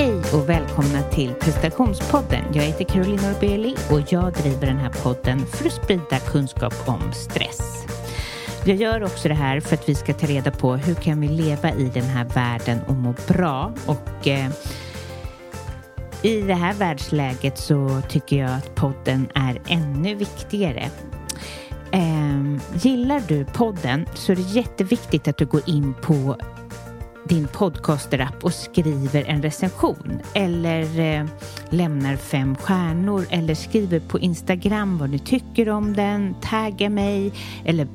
Hej 0.00 0.22
och 0.34 0.48
välkomna 0.48 1.02
till 1.02 1.34
prestationspodden. 1.34 2.44
Jag 2.52 2.62
heter 2.62 2.84
Caroline 2.84 3.22
Norbeli 3.22 3.76
och 3.90 4.12
jag 4.12 4.32
driver 4.32 4.66
den 4.66 4.78
här 4.78 4.90
podden 4.90 5.46
för 5.46 5.66
att 5.66 5.72
sprida 5.72 6.18
kunskap 6.18 6.74
om 6.86 7.12
stress. 7.12 7.86
Jag 8.64 8.76
gör 8.76 9.02
också 9.02 9.28
det 9.28 9.34
här 9.34 9.60
för 9.60 9.74
att 9.74 9.88
vi 9.88 9.94
ska 9.94 10.14
ta 10.14 10.26
reda 10.26 10.50
på 10.50 10.76
hur 10.76 10.94
kan 10.94 11.20
vi 11.20 11.28
leva 11.28 11.72
i 11.72 11.90
den 11.94 12.04
här 12.04 12.24
världen 12.24 12.80
och 12.88 12.94
må 12.94 13.14
bra 13.28 13.72
och 13.86 14.28
eh, 14.28 14.50
i 16.22 16.40
det 16.40 16.54
här 16.54 16.74
världsläget 16.74 17.58
så 17.58 18.02
tycker 18.08 18.36
jag 18.36 18.50
att 18.50 18.74
podden 18.74 19.28
är 19.34 19.60
ännu 19.68 20.14
viktigare. 20.14 20.90
Eh, 21.92 22.56
gillar 22.82 23.22
du 23.28 23.44
podden 23.44 24.06
så 24.14 24.32
är 24.32 24.36
det 24.36 24.42
jätteviktigt 24.42 25.28
att 25.28 25.36
du 25.36 25.46
går 25.46 25.62
in 25.66 25.94
på 26.02 26.36
din 27.30 27.48
podcasterapp 27.48 28.44
och 28.44 28.52
skriver 28.52 29.24
en 29.24 29.42
recension 29.42 30.20
eller 30.34 31.00
eh, 31.00 31.26
lämnar 31.70 32.16
fem 32.16 32.56
stjärnor 32.56 33.26
eller 33.30 33.54
skriver 33.54 34.00
på 34.00 34.18
Instagram 34.18 34.98
vad 34.98 35.10
du 35.10 35.18
tycker 35.18 35.68
om 35.68 35.92
den, 35.92 36.34
tagga 36.40 36.90
mig 36.90 37.32
eller 37.64 37.88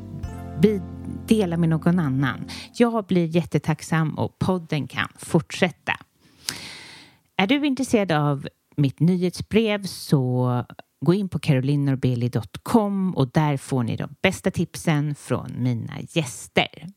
dela 1.28 1.58
med 1.58 1.70
någon 1.70 2.00
annan. 2.00 2.46
Jag 2.74 3.06
blir 3.06 3.26
jättetacksam 3.26 4.14
och 4.18 4.40
podden 4.40 4.88
kan 4.88 5.10
fortsätta. 5.18 5.94
Är 7.38 7.48
du 7.48 7.66
intresserad 7.66 8.12
av 8.12 8.48
mitt 8.78 9.00
nyhetsbrev 9.00 9.84
så 9.84 10.66
gå 11.02 11.14
in 11.14 11.30
på 11.30 11.40
carolinorbeli.com 11.40 13.16
och 13.16 13.32
där 13.32 13.58
får 13.58 13.84
ni 13.84 13.96
de 13.96 14.16
bästa 14.22 14.52
tipsen 14.52 15.16
från 15.16 15.52
mina 15.58 15.94
gäster. 16.10 16.88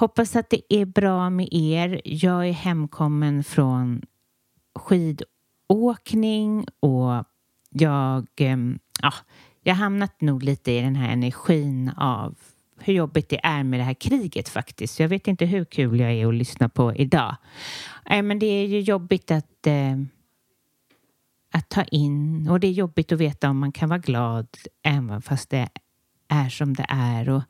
Hoppas 0.00 0.36
att 0.36 0.50
det 0.50 0.74
är 0.74 0.84
bra 0.84 1.30
med 1.30 1.48
er. 1.52 2.00
Jag 2.04 2.48
är 2.48 2.52
hemkommen 2.52 3.44
från 3.44 4.02
skidåkning 4.74 6.66
och 6.80 7.24
jag, 7.70 8.28
ehm, 8.36 8.78
ja, 9.02 9.12
jag 9.62 9.74
har 9.74 9.78
hamnat 9.78 10.20
nog 10.20 10.42
lite 10.42 10.72
i 10.72 10.80
den 10.80 10.96
här 10.96 11.12
energin 11.12 11.90
av 11.96 12.38
hur 12.78 12.94
jobbigt 12.94 13.28
det 13.28 13.40
är 13.42 13.62
med 13.62 13.80
det 13.80 13.84
här 13.84 13.94
kriget 13.94 14.48
faktiskt. 14.48 15.00
Jag 15.00 15.08
vet 15.08 15.28
inte 15.28 15.46
hur 15.46 15.64
kul 15.64 16.00
jag 16.00 16.12
är 16.12 16.26
att 16.26 16.34
lyssna 16.34 16.68
på 16.68 16.94
idag. 16.94 17.36
Äh, 18.06 18.22
men 18.22 18.38
det 18.38 18.46
är 18.46 18.66
ju 18.66 18.80
jobbigt 18.80 19.30
att, 19.30 19.66
eh, 19.66 19.98
att 21.52 21.68
ta 21.68 21.82
in 21.84 22.48
och 22.48 22.60
det 22.60 22.66
är 22.66 22.72
jobbigt 22.72 23.12
att 23.12 23.18
veta 23.18 23.50
om 23.50 23.58
man 23.58 23.72
kan 23.72 23.88
vara 23.88 23.98
glad 23.98 24.48
även 24.82 25.22
fast 25.22 25.50
det 25.50 25.68
är 26.28 26.48
som 26.48 26.74
det 26.74 26.86
är. 26.88 27.28
Och 27.28 27.42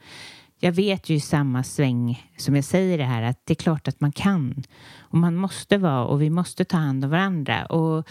jag 0.60 0.72
vet 0.72 1.08
ju 1.08 1.14
i 1.14 1.20
samma 1.20 1.62
sväng 1.62 2.30
som 2.36 2.54
jag 2.54 2.64
säger 2.64 2.98
det 2.98 3.04
här 3.04 3.22
att 3.22 3.46
det 3.46 3.52
är 3.52 3.62
klart 3.62 3.88
att 3.88 4.00
man 4.00 4.12
kan 4.12 4.62
och 4.98 5.18
man 5.18 5.36
måste 5.36 5.78
vara 5.78 6.04
och 6.04 6.22
vi 6.22 6.30
måste 6.30 6.64
ta 6.64 6.76
hand 6.76 7.04
om 7.04 7.10
varandra. 7.10 7.66
Och 7.66 8.08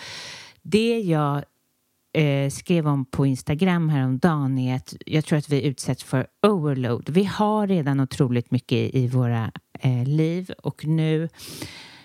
det 0.61 0.99
jag 0.99 1.43
eh, 2.13 2.49
skrev 2.49 2.87
om 2.87 3.05
på 3.05 3.25
Instagram 3.25 3.89
häromdagen 3.89 4.57
är 4.57 4.75
att 4.75 4.95
jag 5.05 5.25
tror 5.25 5.39
att 5.39 5.49
vi 5.49 5.63
utsätts 5.63 6.03
för 6.03 6.27
overload. 6.47 7.09
Vi 7.09 7.23
har 7.23 7.67
redan 7.67 7.99
otroligt 7.99 8.51
mycket 8.51 8.95
i 8.95 9.07
våra 9.07 9.51
eh, 9.79 10.07
liv 10.07 10.51
och 10.63 10.85
nu 10.85 11.29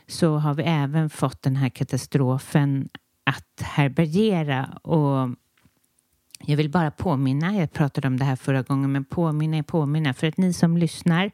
så 0.07 0.37
har 0.37 0.55
vi 0.55 0.63
även 0.63 1.11
fått 1.11 1.43
den 1.43 1.57
här 1.57 1.69
katastrofen 1.69 2.89
att 3.25 3.63
härbärgera 3.63 4.79
och 4.83 5.29
jag 6.47 6.57
vill 6.57 6.71
bara 6.71 6.91
påminna, 6.91 7.55
jag 7.55 7.73
pratade 7.73 8.09
om 8.09 8.17
det 8.17 8.25
här 8.25 8.37
förra 8.37 8.63
gången, 8.63 8.93
men 8.93 9.05
påminna, 9.05 9.57
är 9.57 9.63
påminna, 9.63 10.15
för 10.15 10.27
att 10.27 10.37
ni 10.37 10.53
som 10.53 10.77
lyssnar 10.77 11.31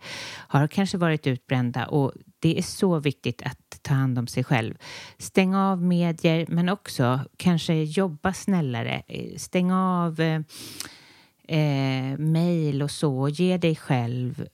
har 0.48 0.66
kanske 0.66 0.98
varit 0.98 1.26
utbrända 1.26 1.86
och 1.86 2.12
det 2.38 2.58
är 2.58 2.62
så 2.62 2.98
viktigt 2.98 3.42
att 3.42 3.82
ta 3.82 3.94
hand 3.94 4.18
om 4.18 4.26
sig 4.26 4.44
själv. 4.44 4.74
Stäng 5.18 5.54
av 5.54 5.82
medier, 5.82 6.46
men 6.48 6.68
också 6.68 7.20
kanske 7.36 7.74
jobba 7.74 8.32
snällare. 8.32 9.02
Stäng 9.36 9.72
av 9.72 10.20
eh, 10.20 10.40
eh, 11.58 12.18
mejl 12.18 12.82
och 12.82 12.90
så. 12.90 13.28
Ge 13.28 13.56
dig 13.56 13.76
själv 13.76 14.46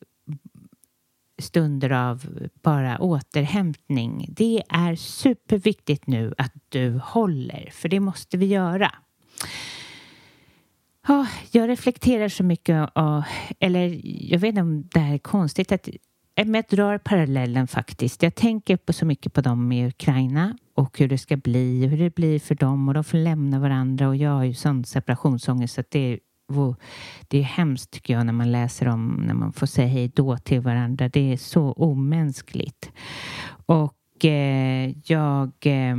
stunder 1.39 1.91
av 1.91 2.49
bara 2.63 2.99
återhämtning. 2.99 4.27
Det 4.29 4.63
är 4.69 4.97
superviktigt 4.97 6.07
nu 6.07 6.35
att 6.39 6.53
du 6.69 7.01
håller, 7.05 7.71
för 7.73 7.89
det 7.89 8.01
måste 8.01 8.37
vi 8.37 8.47
göra. 8.47 8.95
Oh, 11.09 11.29
jag 11.51 11.69
reflekterar 11.69 12.29
så 12.29 12.43
mycket, 12.43 12.91
och, 12.95 13.23
eller 13.61 14.01
jag 14.33 14.39
vet 14.39 14.49
inte 14.49 14.61
om 14.61 14.89
det 14.93 15.01
här 15.01 15.15
är 15.15 15.19
konstigt, 15.19 15.73
att 15.73 15.89
men 16.37 16.55
jag 16.55 16.65
drar 16.69 16.99
parallellen 16.99 17.67
faktiskt. 17.67 18.23
Jag 18.23 18.35
tänker 18.35 18.77
på 18.77 18.93
så 18.93 19.07
mycket 19.07 19.33
på 19.33 19.41
dem 19.41 19.73
i 19.73 19.87
Ukraina 19.87 20.59
och 20.75 20.99
hur 20.99 21.09
det 21.09 21.19
ska 21.19 21.37
bli 21.37 21.87
och 21.87 21.91
hur 21.91 21.99
det 21.99 22.15
blir 22.15 22.39
för 22.39 22.55
dem 22.55 22.89
och 22.89 22.95
de 22.95 23.05
får 23.05 23.19
lämna 23.19 23.59
varandra 23.59 24.09
och 24.09 24.17
jag 24.17 24.31
har 24.31 24.45
ju 24.45 24.55
sån 24.55 24.85
separationsångest 24.85 25.75
så 25.75 25.81
att 25.81 25.91
det 25.91 26.13
är 26.13 26.19
det 27.29 27.39
är 27.39 27.43
hemskt 27.43 27.91
tycker 27.91 28.15
jag 28.15 28.27
när 28.27 28.33
man 28.33 28.53
läser 28.53 28.89
om 28.89 29.25
när 29.27 29.35
man 29.35 29.53
får 29.53 29.67
säga 29.67 29.89
hej 29.89 30.13
då 30.15 30.37
till 30.37 30.61
varandra. 30.61 31.09
Det 31.09 31.33
är 31.33 31.37
så 31.37 31.73
omänskligt. 31.73 32.91
Och 33.67 34.25
eh, 34.25 34.95
jag 35.05 35.53
eh, 35.61 35.97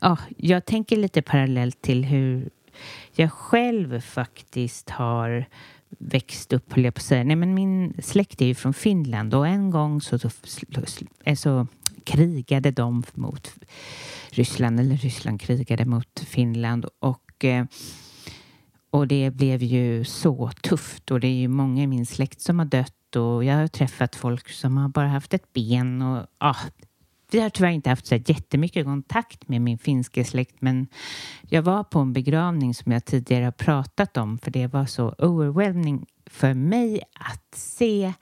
ja, 0.00 0.18
jag 0.36 0.64
tänker 0.64 0.96
lite 0.96 1.22
parallellt 1.22 1.82
till 1.82 2.04
hur 2.04 2.50
jag 3.14 3.32
själv 3.32 4.00
faktiskt 4.00 4.90
har 4.90 5.44
växt 5.98 6.52
upp, 6.52 6.72
höll 6.72 6.84
jag 6.84 6.94
på 6.94 6.98
att 6.98 7.04
säga. 7.04 7.24
Nej, 7.24 7.36
men 7.36 7.54
min 7.54 7.94
släkt 8.02 8.42
är 8.42 8.46
ju 8.46 8.54
från 8.54 8.74
Finland 8.74 9.34
och 9.34 9.46
en 9.46 9.70
gång 9.70 10.00
så, 10.00 10.18
så, 10.18 10.30
så 11.36 11.66
krigade 12.04 12.70
de 12.70 13.02
mot 13.14 13.54
Ryssland, 14.30 14.80
eller 14.80 14.96
Ryssland 14.96 15.40
krigade 15.40 15.84
mot 15.84 16.20
Finland 16.20 16.86
och 16.98 17.44
eh, 17.44 17.64
och 18.94 19.08
det 19.08 19.30
blev 19.30 19.62
ju 19.62 20.04
så 20.04 20.50
tufft 20.62 21.10
och 21.10 21.20
det 21.20 21.26
är 21.26 21.40
ju 21.40 21.48
många 21.48 21.82
i 21.82 21.86
min 21.86 22.06
släkt 22.06 22.40
som 22.40 22.58
har 22.58 22.66
dött 22.66 23.16
och 23.16 23.44
jag 23.44 23.54
har 23.54 23.68
träffat 23.68 24.16
folk 24.16 24.48
som 24.48 24.76
har 24.76 24.88
bara 24.88 25.08
haft 25.08 25.34
ett 25.34 25.52
ben 25.52 26.02
och 26.02 26.26
ah, 26.38 26.56
vi 27.34 27.40
har 27.40 27.50
tyvärr 27.50 27.70
inte 27.70 27.90
haft 27.90 28.06
så 28.06 28.14
jättemycket 28.14 28.84
kontakt 28.84 29.48
med 29.48 29.60
min 29.60 29.78
finska 29.78 30.24
släkt 30.24 30.56
men 30.58 30.86
jag 31.48 31.62
var 31.62 31.84
på 31.84 31.98
en 31.98 32.12
begravning 32.12 32.74
som 32.74 32.92
jag 32.92 33.04
tidigare 33.04 33.44
har 33.44 33.52
pratat 33.52 34.16
om 34.16 34.38
för 34.38 34.50
det 34.50 34.66
var 34.66 34.86
så 34.86 35.14
overwhelming 35.18 36.06
för 36.26 36.54
mig 36.54 37.00
att 37.12 37.54
se 37.54 38.12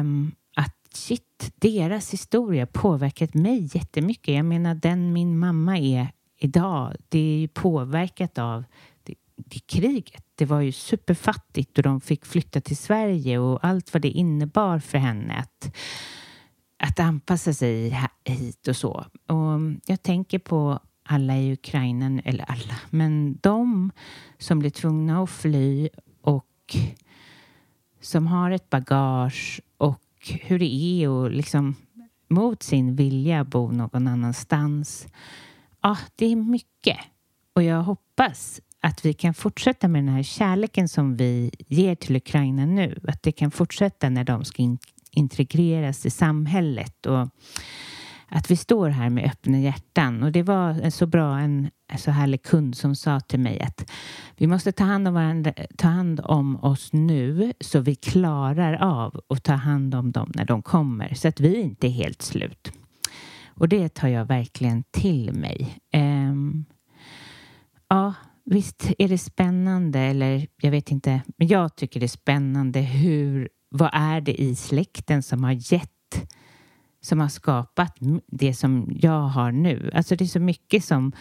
um, 0.00 0.32
att 0.56 0.76
shit, 0.94 1.52
deras 1.56 2.12
historia 2.12 2.66
påverkat 2.66 3.34
mig 3.34 3.68
jättemycket. 3.72 4.34
Jag 4.34 4.44
menar 4.44 4.74
den 4.74 5.12
min 5.12 5.38
mamma 5.38 5.78
är 5.78 6.08
idag, 6.38 6.96
det 7.08 7.18
är 7.18 7.38
ju 7.38 7.48
påverkat 7.48 8.38
av 8.38 8.64
det, 9.02 9.14
det 9.36 9.58
kriget. 9.66 10.24
Det 10.34 10.44
var 10.44 10.60
ju 10.60 10.72
superfattigt 10.72 11.78
och 11.78 11.82
de 11.82 12.00
fick 12.00 12.24
flytta 12.24 12.60
till 12.60 12.76
Sverige 12.76 13.38
och 13.38 13.64
allt 13.64 13.94
vad 13.94 14.02
det 14.02 14.10
innebar 14.10 14.78
för 14.78 14.98
henne 14.98 15.34
att 15.34 15.76
att 16.80 17.00
anpassa 17.00 17.52
sig 17.52 17.98
hit 18.24 18.68
och 18.68 18.76
så. 18.76 19.04
Och 19.26 19.60
jag 19.86 20.02
tänker 20.02 20.38
på 20.38 20.78
alla 21.02 21.36
i 21.36 21.52
Ukraina, 21.52 22.20
eller 22.24 22.44
alla, 22.44 22.74
men 22.90 23.38
de 23.40 23.90
som 24.38 24.58
blir 24.58 24.70
tvungna 24.70 25.22
att 25.22 25.30
fly 25.30 25.88
och 26.22 26.76
som 28.00 28.26
har 28.26 28.50
ett 28.50 28.70
bagage 28.70 29.60
och 29.76 30.02
hur 30.42 30.58
det 30.58 30.74
är 30.74 31.08
och 31.08 31.30
liksom 31.30 31.74
mot 32.28 32.62
sin 32.62 32.96
vilja 32.96 33.44
bo 33.44 33.70
någon 33.70 34.06
annanstans. 34.06 35.06
Ja, 35.82 35.96
det 36.16 36.26
är 36.26 36.36
mycket. 36.36 36.98
Och 37.52 37.62
jag 37.62 37.82
hoppas 37.82 38.60
att 38.80 39.04
vi 39.04 39.14
kan 39.14 39.34
fortsätta 39.34 39.88
med 39.88 40.04
den 40.04 40.14
här 40.14 40.22
kärleken 40.22 40.88
som 40.88 41.16
vi 41.16 41.50
ger 41.68 41.94
till 41.94 42.16
Ukraina 42.16 42.66
nu. 42.66 43.00
Att 43.08 43.22
det 43.22 43.32
kan 43.32 43.50
fortsätta 43.50 44.08
när 44.08 44.24
de 44.24 44.44
ska 44.44 44.62
in 44.62 44.78
integreras 45.10 46.06
i 46.06 46.10
samhället 46.10 47.06
och 47.06 47.28
att 48.30 48.50
vi 48.50 48.56
står 48.56 48.88
här 48.88 49.10
med 49.10 49.24
öppna 49.24 49.58
hjärtan. 49.58 50.22
Och 50.22 50.32
det 50.32 50.42
var 50.42 50.90
så 50.90 51.06
bra 51.06 51.38
en 51.38 51.70
så 51.98 52.10
härlig 52.10 52.42
kund 52.42 52.76
som 52.76 52.96
sa 52.96 53.20
till 53.20 53.40
mig 53.40 53.60
att 53.60 53.90
vi 54.36 54.46
måste 54.46 54.72
ta 54.72 54.84
hand 54.84 55.08
om 55.08 55.14
varandra, 55.14 55.52
ta 55.76 55.88
hand 55.88 56.20
om 56.24 56.64
oss 56.64 56.92
nu 56.92 57.52
så 57.60 57.80
vi 57.80 57.94
klarar 57.94 58.74
av 58.74 59.20
att 59.28 59.44
ta 59.44 59.52
hand 59.52 59.94
om 59.94 60.12
dem 60.12 60.32
när 60.34 60.44
de 60.44 60.62
kommer 60.62 61.14
så 61.14 61.28
att 61.28 61.40
vi 61.40 61.60
inte 61.60 61.86
är 61.86 61.90
helt 61.90 62.22
slut. 62.22 62.72
Och 63.48 63.68
det 63.68 63.88
tar 63.88 64.08
jag 64.08 64.24
verkligen 64.24 64.84
till 64.90 65.32
mig. 65.32 65.78
Um, 65.94 66.64
ja, 67.88 68.14
visst 68.44 68.90
är 68.98 69.08
det 69.08 69.18
spännande 69.18 69.98
eller 69.98 70.46
jag 70.56 70.70
vet 70.70 70.90
inte, 70.90 71.20
men 71.36 71.48
jag 71.48 71.76
tycker 71.76 72.00
det 72.00 72.06
är 72.06 72.08
spännande 72.08 72.80
hur 72.80 73.48
vad 73.70 73.90
är 73.92 74.20
det 74.20 74.40
i 74.40 74.54
släkten 74.54 75.22
som 75.22 75.44
har 75.44 75.72
gett 75.72 75.90
som 77.00 77.20
har 77.20 77.28
skapat 77.28 77.96
det 78.26 78.54
som 78.54 78.88
jag 79.00 79.22
har 79.22 79.52
nu. 79.52 79.90
Alltså 79.94 80.16
det 80.16 80.24
är 80.24 80.26
så 80.26 80.40
mycket 80.40 80.84
som 80.84 81.12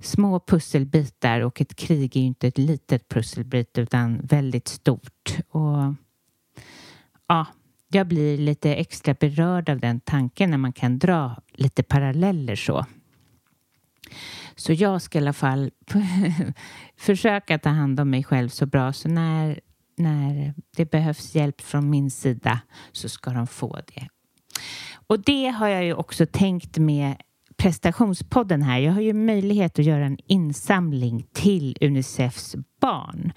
små 0.00 0.40
pusselbitar 0.40 1.40
och 1.40 1.60
ett 1.60 1.76
krig 1.76 2.16
är 2.16 2.20
ju 2.20 2.26
inte 2.26 2.48
ett 2.48 2.58
litet 2.58 3.08
pusselbit 3.08 3.78
utan 3.78 4.20
väldigt 4.22 4.68
stort. 4.68 5.38
Och 5.48 5.94
ja, 7.28 7.46
jag 7.88 8.06
blir 8.06 8.38
lite 8.38 8.74
extra 8.74 9.14
berörd 9.14 9.68
av 9.68 9.78
den 9.80 10.00
tanken 10.00 10.50
när 10.50 10.58
man 10.58 10.72
kan 10.72 10.98
dra 10.98 11.42
lite 11.52 11.82
paralleller 11.82 12.56
så. 12.56 12.86
Så 14.56 14.72
jag 14.72 15.02
ska 15.02 15.18
i 15.18 15.22
alla 15.22 15.32
fall 15.32 15.70
försöka 16.96 17.58
ta 17.58 17.68
hand 17.68 18.00
om 18.00 18.10
mig 18.10 18.24
själv 18.24 18.48
så 18.48 18.66
bra 18.66 18.92
så 18.92 19.08
när, 19.08 19.60
när 19.98 20.54
det 20.76 20.90
behövs 20.90 21.34
hjälp 21.34 21.60
från 21.60 21.90
min 21.90 22.10
sida 22.10 22.60
så 22.92 23.08
ska 23.08 23.30
de 23.30 23.46
få 23.46 23.78
det. 23.94 24.08
Och 25.06 25.20
det 25.20 25.48
har 25.48 25.68
jag 25.68 25.84
ju 25.84 25.94
också 25.94 26.26
tänkt 26.26 26.78
med 26.78 27.16
prestationspodden 27.58 28.62
här. 28.62 28.78
Jag 28.78 28.92
har 28.92 29.00
ju 29.00 29.12
möjlighet 29.12 29.78
att 29.78 29.84
göra 29.84 30.06
en 30.06 30.18
insamling 30.26 31.26
till 31.32 31.76
Unicefs 31.80 32.56
barn. 32.80 33.32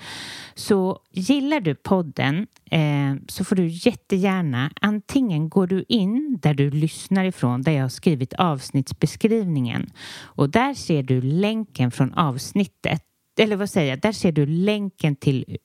Så 0.55 0.99
gillar 1.11 1.59
du 1.59 1.75
podden 1.75 2.47
eh, 2.71 3.15
så 3.27 3.43
får 3.43 3.55
du 3.55 3.67
jättegärna 3.67 4.71
antingen 4.81 5.49
går 5.49 5.67
du 5.67 5.85
in 5.87 6.39
där 6.41 6.53
du 6.53 6.71
lyssnar 6.71 7.25
ifrån 7.25 7.61
där 7.61 7.71
jag 7.71 7.81
har 7.81 7.89
skrivit 7.89 8.33
avsnittsbeskrivningen 8.33 9.89
och 10.19 10.49
där 10.49 10.73
ser 10.73 11.03
du 11.03 11.21
länken 11.21 11.91
från 11.91 12.13
avsnittet 12.13 13.03
eller 13.39 13.55
vad 13.55 13.69
säger 13.69 13.89
jag, 13.89 14.01
där 14.01 14.11
ser 14.11 14.31
du 14.31 14.45
länken 14.45 15.15
till 15.15 15.57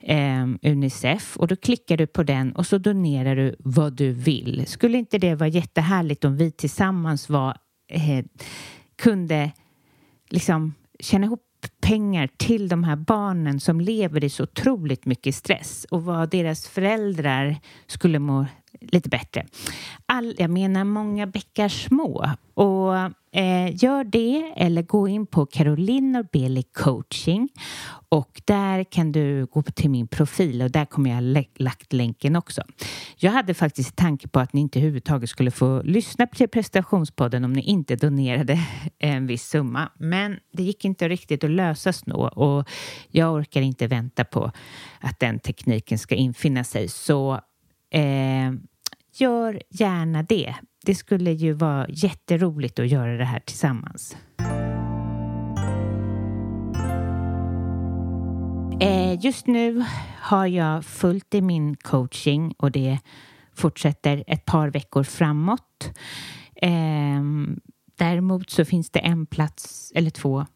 eh, 0.00 0.46
Unicef 0.62 1.36
och 1.36 1.48
då 1.48 1.56
klickar 1.56 1.96
du 1.96 2.06
på 2.06 2.22
den 2.22 2.52
och 2.52 2.66
så 2.66 2.78
donerar 2.78 3.36
du 3.36 3.56
vad 3.58 3.92
du 3.92 4.12
vill. 4.12 4.64
Skulle 4.66 4.98
inte 4.98 5.18
det 5.18 5.34
vara 5.34 5.48
jättehärligt 5.48 6.24
om 6.24 6.36
vi 6.36 6.50
tillsammans 6.50 7.28
var 7.28 7.56
eh, 7.90 8.24
kunde 8.96 9.52
liksom 10.30 10.74
tjäna 11.00 11.26
ihop 11.26 11.44
pengar 11.80 12.28
till 12.36 12.68
de 12.68 12.84
här 12.84 12.96
barnen 12.96 13.60
som 13.60 13.80
lever 13.80 14.24
i 14.24 14.30
så 14.30 14.42
otroligt 14.42 15.06
mycket 15.06 15.34
stress 15.34 15.86
och 15.90 16.04
vad 16.04 16.30
deras 16.30 16.68
föräldrar 16.68 17.56
skulle 17.86 18.18
må 18.18 18.46
lite 18.80 19.08
bättre. 19.08 19.46
All, 20.06 20.34
jag 20.38 20.50
menar 20.50 20.84
många 20.84 21.26
bäckar 21.26 21.68
små 21.68 22.26
och 22.54 22.96
eh, 23.32 23.84
gör 23.84 24.04
det 24.04 24.52
eller 24.56 24.82
gå 24.82 25.08
in 25.08 25.26
på 25.26 25.46
Caroline 25.46 26.12
Norbeli 26.12 26.62
coaching 26.62 27.48
och 28.08 28.42
där 28.44 28.84
kan 28.84 29.12
du 29.12 29.46
gå 29.46 29.62
till 29.62 29.90
min 29.90 30.08
profil 30.08 30.62
och 30.62 30.70
där 30.70 30.84
kommer 30.84 31.10
jag 31.10 31.22
lä 31.22 31.44
lagt 31.54 31.92
länken 31.92 32.36
också. 32.36 32.62
Jag 33.16 33.32
hade 33.32 33.54
faktiskt 33.54 33.96
tanke 33.96 34.28
på 34.28 34.40
att 34.40 34.52
ni 34.52 34.60
inte 34.60 34.78
överhuvudtaget 34.78 35.30
skulle 35.30 35.50
få 35.50 35.82
lyssna 35.82 36.26
till 36.26 36.48
prestationspodden 36.48 37.44
om 37.44 37.52
ni 37.52 37.62
inte 37.62 37.96
donerade 37.96 38.58
en 38.98 39.26
viss 39.26 39.48
summa. 39.48 39.92
Men 39.98 40.36
det 40.52 40.62
gick 40.62 40.84
inte 40.84 41.08
riktigt 41.08 41.44
att 41.44 41.50
lösa 41.50 41.92
snå 41.92 42.28
och 42.28 42.68
jag 43.10 43.34
orkar 43.34 43.60
inte 43.60 43.86
vänta 43.86 44.24
på 44.24 44.52
att 45.00 45.20
den 45.20 45.38
tekniken 45.38 45.98
ska 45.98 46.14
infinna 46.14 46.64
sig. 46.64 46.88
Så 46.88 47.40
eh, 47.90 48.52
gör 49.18 49.62
gärna 49.70 50.22
det. 50.22 50.54
Det 50.84 50.94
skulle 50.94 51.32
ju 51.32 51.52
vara 51.52 51.86
jätteroligt 51.88 52.78
att 52.78 52.88
göra 52.88 53.16
det 53.16 53.24
här 53.24 53.40
tillsammans. 53.40 54.16
Eh, 58.80 59.24
just 59.24 59.46
nu 59.46 59.84
har 60.20 60.46
jag 60.46 60.84
fullt 60.84 61.34
i 61.34 61.40
min 61.40 61.76
coaching 61.76 62.54
och 62.58 62.70
det 62.70 62.98
fortsätter 63.54 64.24
ett 64.26 64.44
par 64.44 64.68
veckor 64.68 65.02
framåt. 65.02 65.90
Eh, 66.62 67.22
däremot 67.98 68.50
så 68.50 68.64
finns 68.64 68.90
det 68.90 68.98
en 68.98 69.26
plats 69.26 69.92
eller 69.94 70.10
två 70.10 70.46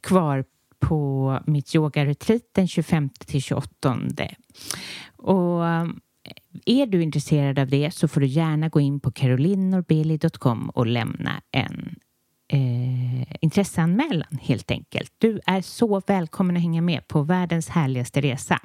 kvar 0.00 0.44
på 0.80 1.38
mitt 1.46 1.74
yogaretreat 1.74 2.42
den 2.52 2.68
25 2.68 3.08
till 3.08 3.42
28. 3.42 3.98
Och 5.16 5.62
är 6.66 6.86
du 6.86 7.02
intresserad 7.02 7.58
av 7.58 7.68
det 7.68 7.90
så 7.94 8.08
får 8.08 8.20
du 8.20 8.26
gärna 8.26 8.68
gå 8.68 8.80
in 8.80 9.00
på 9.00 9.10
carolinnorbeli.com 9.10 10.70
och 10.70 10.86
lämna 10.86 11.42
en 11.50 11.96
eh, 12.52 13.36
intresseanmälan 13.40 14.38
helt 14.42 14.70
enkelt. 14.70 15.12
Du 15.18 15.40
är 15.46 15.60
så 15.60 16.02
välkommen 16.06 16.56
att 16.56 16.62
hänga 16.62 16.82
med 16.82 17.08
på 17.08 17.22
världens 17.22 17.68
härligaste 17.68 18.20
resa. 18.20 18.60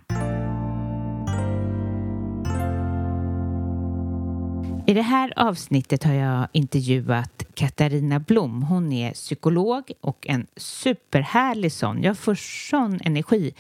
I 4.90 4.94
det 4.94 5.02
här 5.02 5.34
avsnittet 5.36 6.04
har 6.04 6.14
jag 6.14 6.48
intervjuat 6.52 7.46
Katarina 7.54 8.20
Blom. 8.20 8.64
Hon 8.64 8.94
är 8.94 9.12
psykolog 9.12 9.92
och 10.02 10.28
en 10.28 10.48
superhärlig 10.58 11.72
sån. 11.72 12.04
Jag 12.04 12.18
får 12.18 12.36
sån 12.70 13.00
energi 13.04 13.54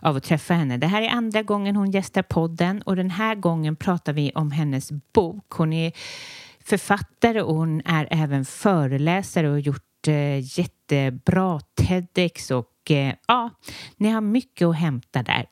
av 0.00 0.16
att 0.16 0.24
träffa 0.24 0.54
henne. 0.54 0.76
Det 0.76 0.86
här 0.86 1.02
är 1.02 1.08
andra 1.08 1.42
gången 1.42 1.76
hon 1.76 1.90
gästar 1.90 2.22
podden 2.22 2.82
och 2.82 2.96
den 2.96 3.10
här 3.10 3.34
gången 3.34 3.76
pratar 3.76 4.12
vi 4.12 4.32
om 4.34 4.50
hennes 4.50 4.90
bok. 5.12 5.44
Hon 5.48 5.72
är 5.72 5.92
författare 6.64 7.42
och 7.42 7.54
hon 7.54 7.82
är 7.84 8.08
även 8.10 8.44
föreläsare 8.44 9.46
och 9.46 9.52
har 9.52 9.58
gjort 9.58 10.08
eh, 10.08 10.58
jättebra 10.58 11.60
TEDx 11.60 12.50
och 12.50 12.79
eh, 12.90 13.14
ja, 13.28 13.50
ni 13.96 14.08
har 14.08 14.20
mycket 14.20 14.66
att 14.66 14.76
hämta 14.76 15.22
där. 15.22 15.46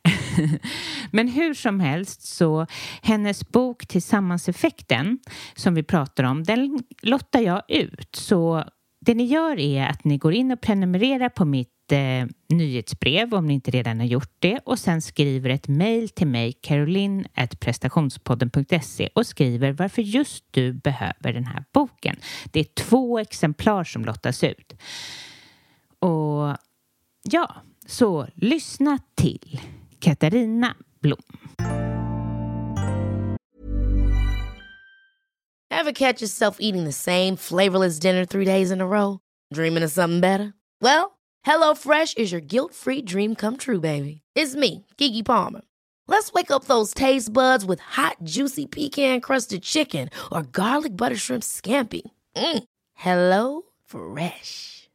Men 1.11 1.29
hur 1.29 1.55
som 1.55 1.81
helst 1.81 2.23
så 2.23 2.67
hennes 3.03 3.49
bok 3.49 3.87
Tillsammanseffekten 3.87 5.19
som 5.55 5.75
vi 5.75 5.83
pratar 5.83 6.25
om, 6.25 6.45
den 6.45 6.83
lottar 7.03 7.41
jag 7.41 7.63
ut. 7.69 8.17
Så 8.17 8.65
det 9.01 9.15
ni 9.15 9.25
gör 9.25 9.59
är 9.59 9.87
att 9.87 10.05
ni 10.05 10.19
går 10.19 10.35
in 10.35 10.53
och 10.53 10.61
prenumererar 10.61 11.29
på 11.29 11.45
mitt 11.45 11.93
eh, 11.93 12.27
nyhetsbrev 12.49 13.35
om 13.35 13.47
ni 13.47 13.55
inte 13.55 13.71
redan 13.71 14.01
har 14.01 14.07
gjort 14.07 14.33
det 14.39 14.59
och 14.65 14.79
sen 14.79 15.03
skriver 15.03 15.51
ett 15.51 15.69
mejl 15.69 16.09
till 16.09 16.27
mig, 16.27 16.53
caroline.prestationspodden.se 16.53 19.09
och 19.15 19.27
skriver 19.27 19.73
varför 19.73 20.03
just 20.03 20.45
du 20.51 20.73
behöver 20.73 21.33
den 21.33 21.45
här 21.45 21.65
boken. 21.73 22.17
Det 22.45 22.61
är 22.61 22.67
två 22.75 23.19
exemplar 23.19 23.85
som 23.85 24.05
lottas 24.05 24.45
ut. 24.45 24.75
Och 25.99 26.57
ja, 27.33 27.63
så 27.87 28.27
lyssna 28.37 28.99
till 29.15 29.61
Katarina 30.01 30.75
Blom. 31.01 31.19
Ever 35.71 35.93
catch 35.93 36.23
yourself 36.23 36.57
eating 36.61 36.85
the 36.85 36.93
same 36.93 37.37
flavorless 37.37 37.99
dinner 37.99 38.25
three 38.25 38.45
days 38.45 38.71
in 38.71 38.81
a 38.81 38.87
row? 38.87 39.21
Dreaming 39.53 39.85
of 39.85 39.91
something 39.91 40.21
better? 40.21 40.55
Well, 40.83 41.19
HelloFresh 41.47 42.19
is 42.19 42.33
your 42.33 42.41
guilt-free 42.41 43.03
dream 43.03 43.35
come 43.35 43.57
true, 43.57 43.81
baby. 43.81 44.23
It's 44.35 44.57
me, 44.57 44.87
Gigi 44.97 45.23
Palmer. 45.23 45.61
Let's 46.09 46.33
wake 46.33 46.51
up 46.51 46.65
those 46.65 46.95
taste 46.95 47.33
buds 47.33 47.65
with 47.65 47.81
hot, 47.81 48.17
juicy 48.25 48.67
pecan-crusted 48.67 49.63
chicken 49.63 50.09
or 50.33 50.43
garlic 50.43 50.97
butter 50.97 51.17
shrimp 51.17 51.43
scampi. 51.43 52.03
Mm. 52.37 52.65
Hello 52.95 53.63
Fresh. 53.85 54.78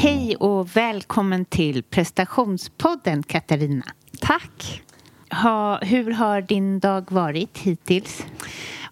Hej 0.00 0.36
och 0.36 0.76
välkommen 0.76 1.44
till 1.44 1.82
prestationspodden 1.82 3.22
Katarina. 3.22 3.84
Tack. 4.20 4.82
Ha, 5.30 5.78
hur 5.78 6.10
har 6.10 6.40
din 6.40 6.78
dag 6.78 7.10
varit 7.10 7.58
hittills? 7.58 8.26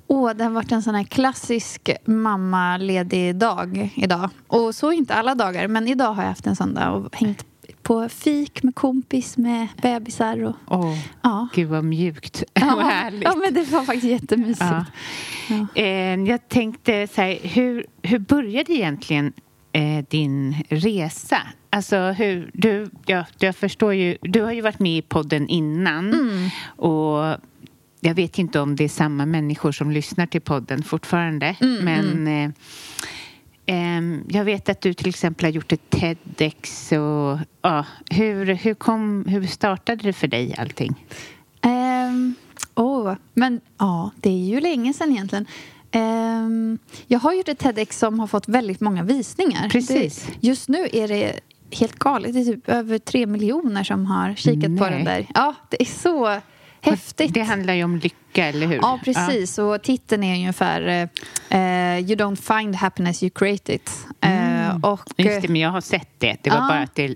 Åh, 0.06 0.32
det 0.34 0.44
har 0.44 0.50
varit 0.50 0.72
en 0.72 0.82
sån 0.82 0.94
här 0.94 1.04
klassisk 1.04 1.90
mammaledig 2.04 3.36
dag 3.36 3.90
idag. 3.94 4.30
Och 4.46 4.74
så 4.74 4.92
inte 4.92 5.14
alla 5.14 5.34
dagar, 5.34 5.68
men 5.68 5.88
idag 5.88 6.12
har 6.12 6.22
jag 6.22 6.28
haft 6.28 6.46
en 6.46 6.56
sån 6.56 6.74
dag 6.74 7.04
och 7.06 7.16
hängt 7.16 7.44
på 7.82 8.08
fik 8.08 8.62
med 8.62 8.74
kompis 8.74 9.36
med 9.36 9.68
bebisar. 9.82 10.44
Och, 10.44 10.54
Åh, 10.68 10.98
ja. 11.22 11.48
Gud 11.54 11.68
vad 11.68 11.84
mjukt 11.84 12.42
och 12.42 12.48
Ja, 12.54 12.80
härligt. 12.90 13.22
ja, 13.24 13.34
men 13.36 13.54
det 13.54 13.70
var 13.70 13.82
faktiskt 13.82 14.06
jättemysigt. 14.06 14.60
Ja. 14.70 14.84
Ja. 15.48 15.82
Eh, 15.82 16.20
jag 16.24 16.48
tänkte 16.48 17.06
så 17.06 17.20
här, 17.22 17.38
hur, 17.42 17.86
hur 18.02 18.18
började 18.18 18.72
egentligen 18.72 19.32
eh, 19.76 20.04
din 20.08 20.64
resa? 20.68 21.38
Alltså 21.70 21.96
hur, 21.98 22.50
du, 22.54 22.90
ja, 23.06 23.26
jag 23.38 23.56
förstår 23.56 23.94
ju, 23.94 24.16
du 24.22 24.42
har 24.42 24.52
ju 24.52 24.60
varit 24.60 24.78
med 24.78 24.98
i 24.98 25.02
podden 25.02 25.48
innan 25.48 26.12
Mm. 26.12 26.48
och 26.76 27.36
jag 28.00 28.14
vet 28.14 28.38
inte 28.38 28.60
om 28.60 28.76
det 28.76 28.84
är 28.84 28.88
samma 28.88 29.26
människor 29.26 29.72
som 29.72 29.90
lyssnar 29.90 30.26
till 30.26 30.40
podden 30.40 30.82
fortfarande. 30.82 31.56
Mm, 31.60 31.84
men 31.84 32.26
eh, 32.26 32.50
ehm, 33.66 34.24
jag 34.28 34.44
vet 34.44 34.68
att 34.68 34.80
du 34.80 34.94
till 34.94 35.08
exempel 35.08 35.44
har 35.44 35.50
gjort 35.52 35.72
ett 35.72 35.90
TEDx. 35.90 36.92
Och, 36.92 37.38
ja, 37.62 37.84
hur, 38.10 38.54
hur, 38.54 38.74
kom, 38.74 39.24
hur 39.28 39.46
startade 39.46 40.02
det 40.02 40.12
för 40.12 40.28
dig 40.28 40.54
allting? 40.58 41.06
Ehm, 41.62 42.34
åh, 42.74 43.14
men 43.34 43.60
ja, 43.78 44.10
det 44.20 44.30
är 44.30 44.48
ju 44.48 44.60
länge 44.60 44.92
sedan 44.92 45.10
egentligen. 45.12 45.46
Ehm, 45.96 46.78
jag 47.06 47.18
har 47.18 47.32
gjort 47.32 47.48
ett 47.48 47.58
TEDx 47.58 47.98
som 47.98 48.20
har 48.20 48.26
fått 48.26 48.48
väldigt 48.48 48.80
många 48.80 49.02
visningar. 49.02 49.68
Precis. 49.68 50.26
Det, 50.26 50.46
just 50.46 50.68
nu 50.68 50.88
är 50.92 51.08
det 51.08 51.40
helt 51.72 51.98
galet. 51.98 52.32
Det 52.34 52.40
är 52.40 52.44
typ 52.44 52.68
över 52.68 52.98
tre 52.98 53.26
miljoner 53.26 53.84
som 53.84 54.06
har 54.06 54.34
kikat 54.34 54.62
på 54.62 54.68
Nej. 54.84 54.90
den 54.90 55.04
där. 55.04 55.26
Ja, 55.34 55.54
det 55.68 55.82
är 55.82 55.84
så 55.84 56.40
häftigt. 56.80 57.34
Det 57.34 57.40
handlar 57.42 57.74
ju 57.74 57.84
om 57.84 57.96
lycka, 57.96 58.46
eller 58.46 58.66
hur? 58.66 58.76
Ja, 58.76 59.00
precis. 59.04 59.58
Och 59.58 59.82
titeln 59.82 60.24
är 60.24 60.34
ungefär 60.34 61.08
eh, 61.48 61.58
You 61.98 62.16
don't 62.16 62.58
find 62.58 62.74
happiness, 62.76 63.22
you 63.22 63.30
create 63.30 63.74
it. 63.74 63.90
Eh, 64.20 64.76
och, 64.84 65.00
Just 65.16 65.42
det, 65.42 65.48
men 65.48 65.60
jag 65.60 65.70
har 65.70 65.80
sett 65.80 66.08
det. 66.18 66.36
Det 66.42 66.50
var 66.50 66.56
Ja. 66.56 66.68
bara 66.68 66.78
att 66.80 66.94
det, 66.94 67.14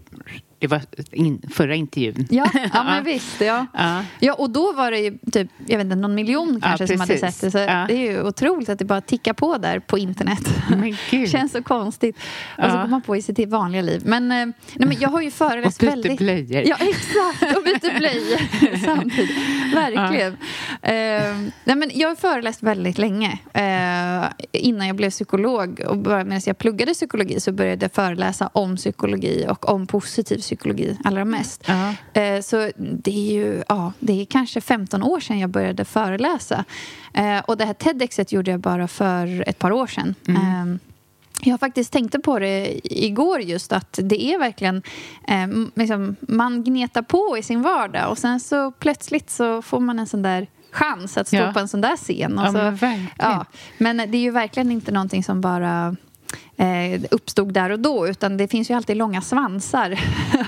det 0.61 0.67
var 0.67 0.81
in, 1.13 1.43
förra 1.55 1.75
intervjun. 1.75 2.27
Ja, 2.31 2.47
ja 2.75 2.85
men 2.85 3.05
visst. 3.05 3.41
Ja. 3.41 3.67
Ja. 3.75 4.05
Ja, 4.21 4.35
och 4.35 4.51
då 4.51 4.73
var 4.73 4.91
det 4.91 4.99
ju 4.99 5.19
typ, 5.33 5.49
jag 5.67 5.79
vet 5.79 5.85
inte, 5.85 5.97
någon 5.97 6.15
miljon 6.15 6.61
kanske 6.63 6.87
som 6.87 7.01
hade 7.01 7.19
sett 7.19 7.41
det. 7.41 7.51
Så 7.51 7.59
Ja. 7.59 7.85
det 7.89 7.95
är 7.95 8.11
ju 8.13 8.23
otroligt 8.23 8.69
att 8.69 8.79
det 8.79 8.85
bara 8.85 9.01
tickar 9.01 9.33
på 9.33 9.57
där 9.59 9.79
på 9.79 9.99
internet. 9.99 10.49
Men 10.69 10.97
gud. 11.11 11.29
Känns 11.31 11.53
så 11.53 11.63
konstigt. 11.63 12.17
Och 12.59 12.65
så 12.65 12.71
Ja. 12.77 12.81
går 12.83 12.89
man 12.89 13.03
på 13.03 13.17
i 13.17 13.23
sitt 13.23 13.49
vanliga 13.49 13.83
liv. 13.83 14.03
Men, 14.05 14.23
eh, 14.33 14.37
nej, 14.37 14.89
men 14.89 14.97
jag 15.01 15.09
har 15.09 15.21
ju 15.21 15.31
föreläst 15.31 15.77
Och 15.83 15.87
byter 15.87 15.91
väldigt... 15.91 16.19
blöjor. 16.19 16.63
Ja, 16.67 16.77
exakt. 16.81 17.57
Och 17.57 17.63
byter 17.65 17.99
blöjor 17.99 18.77
samtidigt. 18.85 19.37
Verkligen. 19.75 20.33
Eh, 20.83 21.51
nej, 21.65 21.77
men 21.77 21.91
jag 21.95 22.09
har 22.09 22.17
föreläst 22.17 22.63
väldigt 22.63 22.99
länge. 22.99 23.39
Eh, 23.55 24.29
innan 24.53 24.87
jag 24.87 24.97
blev 24.97 25.11
psykolog 25.11 25.81
och 25.89 25.99
bara 25.99 26.25
medan 26.25 26.41
jag 26.47 26.59
pluggade 26.59 26.95
psykologi 26.95 27.41
så 27.41 27.53
började 27.53 27.85
jag 27.85 27.93
föreläsa 27.93 28.51
om 28.53 28.77
psykologi 28.77 29.47
och 29.49 29.69
om 29.69 29.87
positiv 29.87 30.39
psykologi 30.55 30.99
allra 31.05 31.25
mest. 31.25 31.65
Ja. 31.67 31.95
Eh, 32.21 32.41
Så 32.41 32.71
det 32.77 33.11
är 33.29 33.33
ju 33.35 33.63
ja, 33.69 33.93
det 34.01 34.21
är 34.21 34.25
kanske 34.25 34.61
15 34.61 35.03
år 35.03 35.21
sedan 35.21 35.39
jag 35.39 35.51
började 35.51 35.85
föreläsa. 35.85 36.65
Eh, 37.15 37.39
Och 37.39 37.57
det 37.57 37.65
här 37.65 37.75
TEDxet 37.75 38.33
gjorde 38.33 38.51
jag 38.51 38.61
bara 38.61 38.89
för 38.89 39.45
ett 39.49 39.59
par 39.59 39.71
år 39.73 39.87
sedan. 39.87 40.15
Eh, 40.29 40.77
Jag 41.43 41.61
faktiskt 41.61 41.93
tänkte 41.93 42.19
på 42.19 42.39
det 42.39 42.81
igår 42.85 43.41
just 43.41 43.73
att 43.73 43.99
det 44.03 44.25
är 44.25 44.39
verkligen 44.39 44.77
eh, 45.29 45.43
m- 45.43 45.71
liksom, 45.75 46.17
man 46.21 46.65
gnetar 46.65 47.03
på 47.03 47.37
i 47.39 47.43
sin 47.43 47.63
vardag 47.63 48.11
och 48.11 48.19
sen 48.19 48.41
så 48.41 48.71
plötsligt 48.71 49.31
så 49.31 49.63
får 49.63 49.81
man 49.81 49.99
en 49.99 50.07
sån 50.07 50.23
där 50.23 50.47
chans 50.73 51.17
att 51.17 51.27
stå 51.29 51.37
Ja. 51.37 51.53
på 51.53 51.59
en 51.59 51.69
sån 51.69 51.81
där 51.81 51.97
scen. 51.97 52.39
Och 52.39 52.45
Ja, 52.45 52.49
så, 52.49 52.53
men 52.59 52.77
verkligen. 52.77 53.07
ja, 53.19 53.45
men 53.79 53.97
det 53.97 54.19
är 54.19 54.23
ju 54.23 54.31
verkligen 54.31 54.71
inte 54.71 54.93
någonting 54.93 55.25
som 55.25 55.41
bara 55.41 55.97
eh, 56.61 57.01
uppstod 57.11 57.53
där 57.53 57.71
och 57.71 57.81
då 57.81 58.09
utan 58.09 58.37
det 58.37 58.49
finns 58.49 58.71
ju 58.71 58.75
alltid 58.75 58.97
långa 58.97 59.21
svansar 59.21 59.91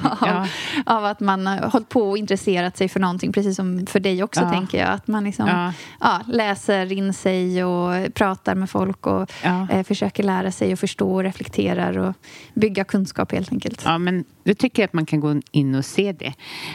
av, 0.03 0.19
Ja. 0.21 0.47
av 0.87 1.05
att 1.05 1.21
man 1.21 1.47
har 1.47 1.59
hållit 1.71 1.89
på 1.89 2.01
och 2.11 2.19
intresserat 2.19 2.77
sig 2.77 2.89
för 2.89 3.01
någonting 3.01 3.33
precis 3.33 3.57
som 3.57 3.87
för 3.87 4.01
dig 4.01 4.23
också 4.23 4.41
Ja. 4.41 4.51
tänker 4.53 4.79
jag. 4.79 4.89
Att 4.89 5.07
man 5.07 5.25
liksom, 5.25 5.47
Ja. 5.49 5.73
ja. 6.01 6.21
läser 6.27 6.93
in 6.93 7.13
sig 7.15 7.65
och 7.65 8.15
pratar 8.15 8.55
med 8.55 8.71
folk 8.71 9.07
och 9.07 9.31
eh, 9.45 9.83
försöker 9.83 10.23
lära 10.23 10.53
sig 10.53 10.73
och 10.73 10.79
förstå 10.79 11.13
och 11.15 11.23
reflekterar 11.23 11.99
och 11.99 12.15
bygga 12.55 12.85
kunskap 12.85 13.33
helt 13.33 13.53
enkelt. 13.53 13.83
Ja, 13.85 13.99
men 13.99 14.25
då 14.45 14.55
tycker 14.55 14.83
jag 14.83 14.87
att 14.89 14.93
man 14.93 15.07
kan 15.07 15.21
gå 15.21 15.41
in 15.51 15.75
och 15.75 15.85
se 15.85 16.13
det 16.13 16.33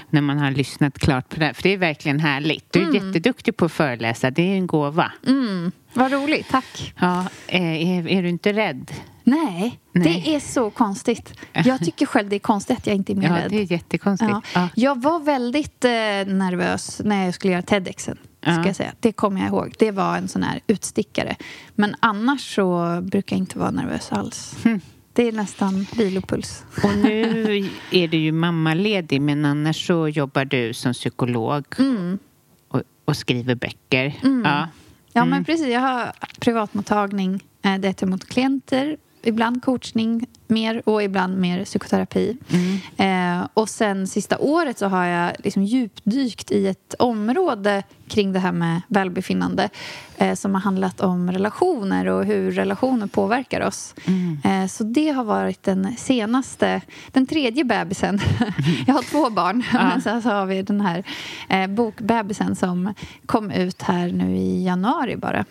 när 0.10 0.22
man 0.22 0.38
har 0.40 0.52
lyssnat 0.52 1.00
klart 1.00 1.30
på 1.30 1.40
det 1.40 1.46
här. 1.46 1.54
För 1.54 1.64
det 1.64 1.74
är 1.74 1.78
verkligen 1.78 2.20
härligt. 2.20 2.74
Du 2.74 2.90
är 2.90 2.94
jätteduktig 2.94 3.58
på 3.58 3.66
att 3.66 3.72
föreläsa. 3.72 4.32
Det 4.32 4.42
är 4.42 4.56
en 4.56 4.68
gåva. 4.68 5.12
Mm, 5.28 5.72
vad 5.94 6.12
roligt, 6.12 6.50
tack. 6.52 6.94
Ja, 7.00 7.26
eh, 7.48 7.62
är, 7.98 8.08
är 8.08 8.24
du 8.24 8.30
inte 8.30 8.54
rädd? 8.54 8.92
Nej, 9.30 9.80
Nej. 9.92 10.24
det 10.26 10.36
är 10.36 10.40
så 10.40 10.70
konstigt. 10.70 11.34
Jag 11.54 11.80
tycker 11.86 12.06
själv 12.16 12.30
det 12.30 12.36
är 12.36 12.40
konstigt 12.40 12.78
att 12.78 12.88
jag 12.88 12.96
inte 12.96 13.14
är 13.14 13.16
mer 13.16 13.28
Ja, 13.30 13.36
rädd. 13.38 13.52
det 13.52 13.58
är 13.62 13.72
jättekonstigt. 13.72 14.32
Ja. 14.32 14.42
Ja. 14.54 14.70
Jag 14.76 15.02
var 15.02 15.20
väldigt 15.20 15.86
eh, 15.86 15.92
nervös 16.36 17.02
när 17.06 17.26
jag 17.26 17.34
skulle 17.34 17.54
göra 17.54 17.62
TEDxen. 17.62 18.18
Ja. 18.42 18.54
Ska 18.54 18.64
jag 18.66 18.76
säga. 18.76 18.94
Det 19.00 19.12
kommer 19.12 19.40
jag 19.42 19.48
ihåg. 19.50 19.76
Det 19.80 19.92
var 19.92 20.18
en 20.18 20.28
sån 20.28 20.44
här 20.44 20.60
utstickare. 20.68 21.36
Men 21.76 21.96
annars 22.00 22.56
så 22.56 23.00
brukar 23.02 23.36
jag 23.36 23.42
inte 23.42 23.60
vara 23.60 23.72
nervös 23.72 24.12
alls. 24.12 24.56
Hm. 24.64 24.82
Det 25.14 25.28
är 25.28 25.32
nästan 25.32 25.86
vilopuls. 25.98 26.64
Och 26.84 26.98
nu 26.98 27.70
är 27.92 28.08
du 28.08 28.18
ju 28.18 28.32
mammaledig 28.32 29.22
men 29.22 29.46
annars 29.46 29.88
så 29.88 30.08
jobbar 30.08 30.46
du 30.46 30.74
som 30.74 30.94
psykolog 30.94 31.66
Mm. 31.80 32.20
och, 32.68 32.82
och 33.06 33.18
skriver 33.18 33.56
böcker. 33.56 34.14
Ja. 34.44 34.68
Ja, 35.14 35.22
Mm. 35.22 35.30
men 35.30 35.46
precis. 35.46 35.68
Jag 35.68 35.80
har 35.82 36.12
privatmottagning 36.40 37.44
eh, 37.62 37.76
jag 37.76 37.98
tar 37.98 38.08
emot 38.08 38.26
klienter. 38.26 38.98
Ibland 39.28 39.64
coachning 39.64 40.28
mer 40.48 40.90
och 40.90 41.04
ibland 41.04 41.38
mer 41.38 41.66
psykoterapi. 41.66 42.38
Mm. 42.50 43.42
Eh, 43.42 43.48
och 43.54 43.70
sen 43.70 44.08
sista 44.08 44.38
året 44.38 44.78
så 44.78 44.88
har 44.88 45.06
jag 45.06 45.32
liksom 45.44 45.64
djupdykt 45.64 46.52
i 46.52 46.68
ett 46.68 46.96
område 47.00 47.84
kring 48.08 48.34
det 48.34 48.40
här 48.40 48.52
med 48.52 48.82
välbefinnande 48.88 49.70
eh, 50.18 50.36
som 50.36 50.54
har 50.54 50.62
handlat 50.62 51.02
om 51.02 51.32
relationer 51.32 52.08
och 52.08 52.26
hur 52.26 52.52
relationer 52.52 53.08
påverkar 53.08 53.62
oss. 53.62 53.96
Mm. 54.06 54.40
Eh, 54.44 54.68
så 54.68 54.84
det 54.84 55.10
har 55.10 55.24
varit 55.24 55.64
den 55.64 55.96
senaste, 55.98 56.82
den 57.12 57.28
tredje 57.28 57.64
bebisen. 57.64 58.20
jag 58.88 58.94
har 58.94 59.02
två 59.02 59.30
barn, 59.30 59.64
men 59.74 60.02
sen 60.02 60.22
så 60.22 60.30
har 60.30 60.46
vi 60.46 60.62
den 60.62 60.82
här 60.82 61.04
eh, 61.50 61.68
bokbebisen 61.68 62.56
som 62.56 62.94
kom 63.26 63.52
ut 63.52 63.82
här 63.82 64.12
nu 64.12 64.38
i 64.38 64.66
januari 64.66 65.18
bara. 65.18 65.46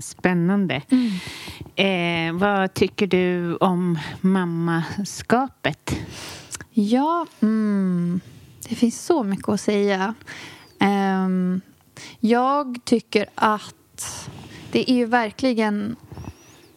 Spännande. 0.00 0.82
Eh, 1.76 2.32
vad 2.32 2.74
tycker 2.74 3.06
du 3.06 3.56
om 3.56 3.98
mammaskapet? 4.20 5.96
Ja, 6.70 7.26
mm, 7.40 8.20
det 8.68 8.74
finns 8.74 9.04
så 9.04 9.22
mycket 9.22 9.48
att 9.48 9.60
säga. 9.60 10.14
Ehm, 10.78 11.60
jag 12.20 12.78
tycker 12.84 13.26
att 13.34 14.28
det 14.72 14.90
är 14.90 14.94
ju 14.94 15.06
verkligen 15.06 15.96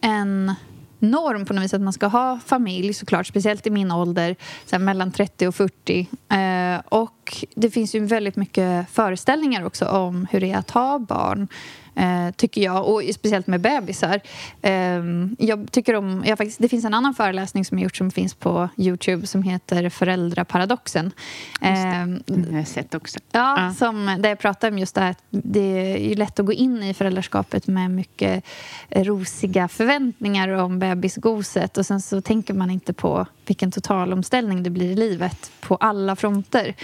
en 0.00 0.54
norm 0.98 1.44
på 1.44 1.54
något 1.54 1.64
vis 1.64 1.74
att 1.74 1.80
man 1.80 1.92
ska 1.92 2.06
ha 2.06 2.40
familj 2.46 2.94
såklart, 2.94 3.26
speciellt 3.26 3.66
i 3.66 3.70
min 3.70 3.92
ålder, 3.92 4.36
så 4.64 4.78
mellan 4.78 5.12
30 5.12 5.46
och 5.46 5.54
40. 5.54 6.08
Eh, 6.28 6.82
och 6.88 7.46
det 7.54 7.70
finns 7.70 7.94
ju 7.94 8.06
väldigt 8.06 8.36
mycket 8.36 8.90
föreställningar 8.90 9.64
också 9.64 9.86
om 9.86 10.26
hur 10.30 10.40
det 10.40 10.50
är 10.50 10.58
att 10.58 10.70
ha 10.70 10.98
barn. 10.98 11.48
Eh, 11.94 12.30
tycker 12.36 12.62
jag. 12.62 12.88
Och 12.88 13.02
speciellt 13.14 13.46
med 13.46 13.60
bebisar. 13.60 14.20
Eh, 14.62 15.02
jag 15.38 15.72
tycker 15.72 15.94
om... 15.94 16.22
Jag 16.26 16.38
faktiskt, 16.38 16.58
det 16.58 16.68
finns 16.68 16.84
en 16.84 16.94
annan 16.94 17.14
föreläsning 17.14 17.64
som 17.64 17.78
jag 17.78 17.82
gjort 17.82 17.96
som 17.96 18.10
finns 18.10 18.34
på 18.34 18.68
Youtube 18.76 19.26
som 19.26 19.42
heter 19.42 19.88
Föräldraparadoxen. 19.88 21.12
Eh, 21.60 22.06
det 22.26 22.50
har 22.50 22.58
jag 22.58 22.68
sett 22.68 22.94
också. 22.94 23.18
Ja, 23.32 23.62
ja. 23.62 23.74
Som, 23.74 24.16
där 24.18 24.28
jag 24.28 24.38
pratar 24.38 24.70
om 24.70 24.78
just 24.78 24.94
det 24.94 25.00
här 25.00 25.10
att 25.10 25.24
det 25.30 26.12
är 26.12 26.16
lätt 26.16 26.40
att 26.40 26.46
gå 26.46 26.52
in 26.52 26.82
i 26.82 26.94
föräldraskapet 26.94 27.66
med 27.66 27.90
mycket 27.90 28.44
rosiga 28.90 29.68
förväntningar 29.68 30.48
om 30.48 30.78
bebisgoset 30.78 31.78
och 31.78 31.86
sen 31.86 32.00
så 32.00 32.20
tänker 32.20 32.54
man 32.54 32.70
inte 32.70 32.92
på 32.92 33.26
vilken 33.46 33.70
totalomställning 33.70 34.62
det 34.62 34.70
blir 34.70 34.90
i 34.90 34.94
livet 34.96 35.50
på 35.60 35.76
alla 35.76 36.16
fronter. 36.16 36.74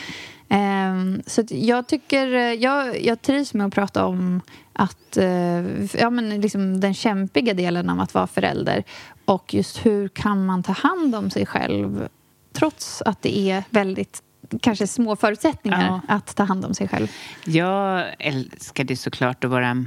Ehm, 0.51 1.23
så 1.27 1.43
jag 1.49 1.87
tycker... 1.87 2.27
Jag, 2.63 3.05
jag 3.05 3.23
trivs 3.23 3.55
med 3.55 3.67
att 3.67 3.75
prata 3.75 4.07
om 4.07 4.41
att, 4.73 5.17
eh, 5.17 5.85
ja, 6.01 6.11
men 6.11 6.41
liksom 6.41 6.81
den 6.81 6.95
kämpiga 6.95 7.55
delen 7.55 7.91
av 7.91 8.01
att 8.01 8.15
vara 8.15 8.27
förälder 8.27 8.85
och 9.25 9.55
just 9.55 9.87
hur 9.87 10.09
kan 10.09 10.47
man 10.47 10.63
ta 10.63 10.73
hand 10.73 11.15
om 11.15 11.31
sig 11.31 11.47
själv 11.47 12.09
trots 12.53 13.03
att 13.03 13.23
det 13.23 13.51
är 13.51 13.65
väldigt 13.71 14.23
kanske 14.61 14.87
små 14.87 15.17
förutsättningar 15.17 15.87
ja. 15.87 16.15
att 16.15 16.37
ta 16.37 16.45
hand 16.45 16.65
om 16.65 16.75
sig 16.75 16.89
själv. 16.89 17.09
Jag 17.45 18.07
älskade 18.19 18.97
såklart 18.97 19.45
att 19.45 19.51
vara 19.51 19.85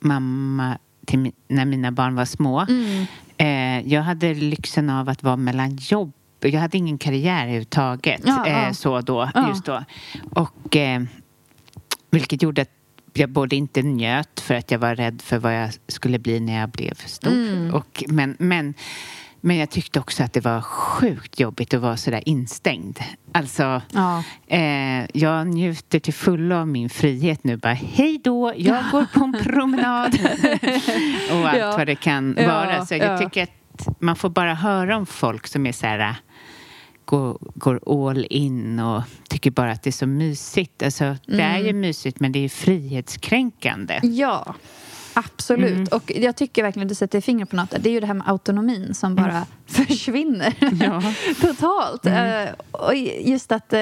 mamma 0.00 0.78
till 1.06 1.32
när 1.48 1.64
mina 1.64 1.92
barn 1.92 2.14
var 2.14 2.24
små. 2.24 2.66
Mm. 2.68 3.06
Eh, 3.36 3.92
jag 3.92 4.02
hade 4.02 4.34
lyxen 4.34 4.90
av 4.90 5.08
att 5.08 5.22
vara 5.22 5.36
mellan 5.36 5.76
jobb 5.76 6.12
jag 6.40 6.60
hade 6.60 6.78
ingen 6.78 6.98
karriär 6.98 7.42
överhuvudtaget 7.42 8.20
ja, 8.24 8.46
eh, 8.46 8.64
ja. 8.64 8.74
så 8.74 9.00
då, 9.00 9.30
ja. 9.34 9.48
just 9.48 9.64
då. 9.64 9.84
Och, 10.30 10.76
eh, 10.76 11.02
vilket 12.10 12.42
gjorde 12.42 12.62
att 12.62 12.70
jag 13.12 13.30
både 13.30 13.56
inte 13.56 13.82
njöt 13.82 14.40
för 14.40 14.54
att 14.54 14.70
jag 14.70 14.78
var 14.78 14.94
rädd 14.94 15.22
för 15.22 15.38
vad 15.38 15.54
jag 15.54 15.70
skulle 15.88 16.18
bli 16.18 16.40
när 16.40 16.60
jag 16.60 16.68
blev 16.68 16.94
stor. 16.94 17.32
Mm. 17.32 17.74
Och, 17.74 18.04
men, 18.08 18.36
men, 18.38 18.74
men 19.40 19.56
jag 19.56 19.70
tyckte 19.70 20.00
också 20.00 20.22
att 20.22 20.32
det 20.32 20.40
var 20.40 20.60
sjukt 20.60 21.40
jobbigt 21.40 21.74
att 21.74 21.80
vara 21.80 21.96
så 21.96 22.10
där 22.10 22.28
instängd. 22.28 22.98
Alltså, 23.32 23.82
ja. 23.92 24.22
eh, 24.46 25.06
jag 25.14 25.46
njuter 25.46 25.98
till 25.98 26.14
fullo 26.14 26.56
av 26.56 26.68
min 26.68 26.90
frihet 26.90 27.44
nu. 27.44 27.56
Bara, 27.56 27.72
hej 27.72 28.20
då, 28.24 28.52
jag 28.56 28.84
går 28.92 29.06
på 29.14 29.24
en 29.24 29.32
promenad. 29.44 30.14
och 31.32 31.48
allt 31.48 31.78
vad 31.78 31.86
det 31.86 31.94
kan 31.94 32.34
vara. 32.34 32.86
Så 32.86 32.94
jag 32.94 33.20
tycker 33.20 33.42
att 33.42 33.50
man 34.00 34.16
får 34.16 34.28
bara 34.30 34.54
höra 34.54 34.96
om 34.96 35.06
folk 35.06 35.46
som 35.46 35.66
är 35.66 35.72
så 35.72 35.86
här 35.86 36.14
går, 37.08 37.38
går 37.54 37.80
all 37.86 38.26
in 38.30 38.80
och 38.80 39.02
tycker 39.28 39.50
bara 39.50 39.72
att 39.72 39.82
det 39.82 39.90
är 39.90 39.92
så 39.92 40.06
mysigt. 40.06 40.82
Alltså, 40.82 41.16
det 41.26 41.42
är 41.42 41.58
ju 41.58 41.68
mm. 41.68 41.80
mysigt 41.80 42.20
men 42.20 42.32
det 42.32 42.38
är 42.38 42.48
frihetskränkande. 42.48 44.00
Ja. 44.02 44.54
Absolut. 45.18 45.72
Mm. 45.72 45.88
Och 45.90 46.12
jag 46.14 46.36
tycker 46.36 46.62
verkligen 46.62 46.86
att 46.86 46.88
du 46.88 46.94
sätter 46.94 47.20
fingret 47.20 47.50
på 47.50 47.56
något. 47.56 47.74
Det 47.80 47.88
är 47.88 47.92
ju 47.92 48.00
det 48.00 48.06
här 48.06 48.14
med 48.14 48.28
autonomin 48.28 48.94
som 48.94 49.14
bara 49.14 49.30
mm. 49.30 49.44
försvinner 49.66 50.54
ja. 50.80 51.02
totalt. 51.40 52.06
Mm. 52.06 52.48
Uh, 52.48 52.54
och 52.70 52.94
just 53.20 53.52
att 53.52 53.72
uh, 53.72 53.78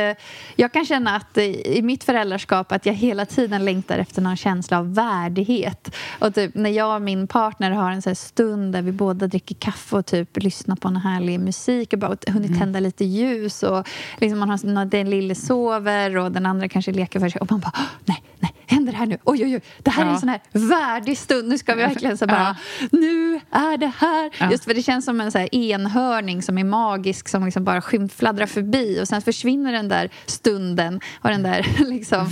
jag 0.57 0.73
kan 0.73 0.85
känna 0.85 1.17
att 1.17 1.39
uh, 1.39 1.45
i 1.45 1.83
mitt 1.83 2.05
föräldraskap 2.05 2.73
att 2.73 2.87
jag 2.87 2.95
hela 2.95 3.27
tiden 3.27 3.65
längtar 3.65 3.99
efter 3.99 4.23
någon 4.23 4.37
känsla 4.37 4.79
av 4.79 4.95
värdighet. 4.95 5.95
Och 6.19 6.35
typ 6.35 6.55
när 6.55 6.71
jag 6.71 6.97
och 6.97 7.03
min 7.03 7.27
partner 7.27 7.71
har 7.71 7.91
en 7.91 8.03
så 8.03 8.15
stund 8.15 8.73
där 8.73 8.83
vi 8.83 8.93
båda 8.93 9.27
dricker 9.27 9.55
kaffe 9.55 9.97
och 9.97 10.07
typ 10.07 10.43
lyssnar 10.43 10.77
på 10.77 10.89
en 10.89 10.97
härlig 10.97 11.41
musik 11.41 11.93
och 11.93 11.99
bara 11.99 12.17
hunnit 12.27 12.49
mm. 12.49 12.59
tända 12.59 12.81
lite 12.81 13.05
ljus 13.05 13.63
och 13.63 13.89
liksom 14.19 14.39
man 14.39 14.51
har, 14.51 14.85
den 14.85 15.11
lille 15.11 15.35
sover 15.35 16.17
och 16.17 16.33
den 16.33 16.47
andra 16.47 16.69
kanske 16.69 16.93
leker 16.93 17.21
för 17.21 17.29
sig 17.29 17.41
och 17.41 17.51
man 17.51 17.61
bara 17.61 17.73
nej, 18.05 18.23
nej, 18.39 18.55
händer 18.67 18.93
det 18.93 18.99
här 18.99 19.07
nu? 19.07 19.19
Oj, 19.25 19.45
oj, 19.45 19.55
oj, 19.55 19.61
det 19.79 19.91
här 19.91 20.03
ja. 20.03 20.09
är 20.09 20.15
en 20.15 20.21
sån 20.21 20.29
här 20.29 20.41
värdig 20.53 21.19
stund. 21.27 21.49
Nu 21.49 21.59
ska 21.59 21.75
vi 21.75 21.83
verkligen 21.83 22.19
så 22.19 22.27
bara, 22.27 22.57
ja. 22.81 22.89
nu 22.93 23.41
är 23.51 23.77
det 23.77 23.93
här. 23.99 24.31
Ja. 24.39 24.51
Just 24.51 24.65
för 24.65 24.75
det 24.75 24.83
känns 24.83 25.05
som 25.05 25.21
en 25.21 25.33
så 25.33 25.39
enhörning 25.39 26.43
som 26.43 26.59
är 26.59 26.65
magisk 26.65 27.29
som 27.29 27.45
liksom 27.45 27.65
bara 27.65 27.83
fladdrar 28.17 28.47
förbi 28.47 29.01
och 29.03 29.09
sen 29.09 29.23
försvinner 29.23 29.73
den 29.73 29.89
där 29.89 30.11
stunden 30.27 31.01
och 31.21 31.31
den 31.31 31.43
där 31.43 31.67
liksom 31.87 32.31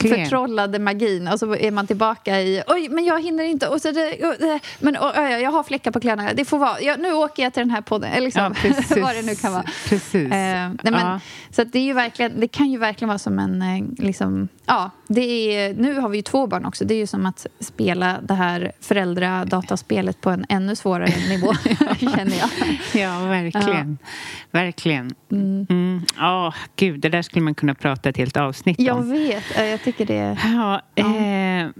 förtrollade 0.00 0.78
magin 0.78 1.28
och 1.28 1.38
så 1.38 1.56
är 1.56 1.70
man 1.70 1.86
tillbaka 1.86 2.40
i, 2.40 2.62
oj, 2.66 2.88
men 2.88 3.04
jag 3.04 3.22
hinner 3.22 3.44
inte 3.44 3.68
och 3.68 3.82
så 3.82 3.92
det, 3.92 4.60
men 4.78 4.96
och, 4.96 5.12
jag 5.16 5.50
har 5.50 5.62
fläckar 5.62 5.90
på 5.90 6.00
kläderna, 6.00 6.32
det 6.34 6.44
får 6.44 6.58
vara, 6.58 6.80
jag, 6.80 7.00
nu 7.00 7.12
åker 7.12 7.42
jag 7.42 7.52
till 7.52 7.60
den 7.60 7.70
här 7.70 7.80
podden, 7.80 8.12
eller 8.12 8.24
liksom, 8.24 8.54
vad 9.02 9.14
det 9.14 9.22
nu 9.22 9.34
kan 9.34 9.52
vara. 9.52 9.64
Precis. 9.88 10.32
Eh, 10.32 10.70
nej, 10.82 10.92
men, 10.92 11.20
Så 11.50 11.64
det, 11.64 11.78
är 11.78 11.82
ju 11.82 11.92
verkligen, 11.92 12.40
det 12.40 12.48
kan 12.48 12.70
ju 12.70 12.78
verkligen 12.78 13.08
vara 13.08 13.18
som 13.18 13.38
en, 13.38 13.62
eh, 13.62 14.04
liksom, 14.04 14.48
ja, 14.66 14.90
det 15.08 15.56
är, 15.56 15.74
nu 15.74 15.94
har 16.00 16.08
vi 16.08 16.16
ju 16.16 16.22
två 16.22 16.46
barn 16.46 16.64
också. 16.64 16.84
Det 16.84 16.94
är 16.94 16.98
ju 16.98 17.06
som 17.06 17.26
att 17.26 17.46
spela 17.60 18.20
det 18.20 18.34
här 18.34 18.72
föräldradataspelet 18.80 20.20
på 20.20 20.30
en 20.30 20.46
ännu 20.48 20.76
svårare 20.76 21.28
nivå, 21.28 21.54
känner 21.98 22.38
jag. 22.38 22.50
Ja, 22.94 23.26
verkligen. 23.26 23.98
Ja. 24.00 24.08
Verkligen. 24.50 25.14
Mm. 25.32 25.66
Mm. 25.70 26.02
Oh, 26.18 26.54
gud, 26.76 27.00
det 27.00 27.08
där 27.08 27.22
skulle 27.22 27.44
man 27.44 27.54
kunna 27.54 27.74
prata 27.74 28.08
ett 28.08 28.16
helt 28.16 28.36
avsnitt 28.36 28.78
om. 28.78 28.84
Jag 28.84 29.02
vet. 29.02 29.44
Jag 29.56 29.82
tycker 29.82 30.06
det... 30.06 30.38
Ja, 30.44 30.80
ja. 30.94 31.04
Eh, 31.04 31.70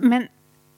men 0.00 0.26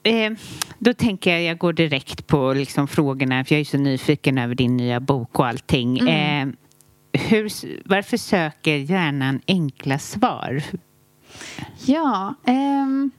eh, 0.03 0.31
då 0.79 0.93
tänker 0.93 1.31
jag, 1.31 1.43
jag 1.43 1.57
går 1.57 1.73
direkt 1.73 2.27
på 2.27 2.53
liksom 2.53 2.87
frågorna, 2.87 3.45
för 3.45 3.55
jag 3.55 3.59
är 3.59 3.65
så 3.65 3.77
nyfiken 3.77 4.37
över 4.37 4.55
din 4.55 4.77
nya 4.77 4.99
bok 4.99 5.39
och 5.39 5.47
allting. 5.47 5.99
Mm. 5.99 6.49
Eh, 6.49 6.55
hur, 7.21 7.51
varför 7.89 8.17
söker 8.17 8.75
hjärnan 8.75 9.41
enkla 9.47 9.99
svar? 9.99 10.63
Ja, 11.85 12.33
ehm, 12.45 13.11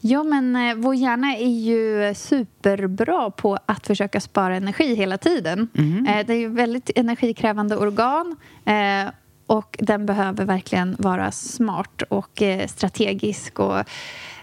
ja 0.00 0.22
men 0.22 0.56
eh, 0.56 0.74
vår 0.74 0.94
hjärna 0.94 1.36
är 1.36 1.48
ju 1.48 2.14
superbra 2.14 3.30
på 3.30 3.58
att 3.66 3.86
försöka 3.86 4.20
spara 4.20 4.56
energi 4.56 4.94
hela 4.94 5.18
tiden. 5.18 5.68
Mm. 5.74 6.06
Eh, 6.06 6.26
det 6.26 6.32
är 6.32 6.38
ju 6.38 6.48
väldigt 6.48 6.90
energikrävande 6.94 7.76
organ 7.76 8.36
eh, 8.64 9.12
och 9.46 9.76
den 9.80 10.06
behöver 10.06 10.44
verkligen 10.44 10.96
vara 10.98 11.32
smart 11.32 12.02
och 12.08 12.42
eh, 12.42 12.66
strategisk 12.66 13.58
och 13.58 13.84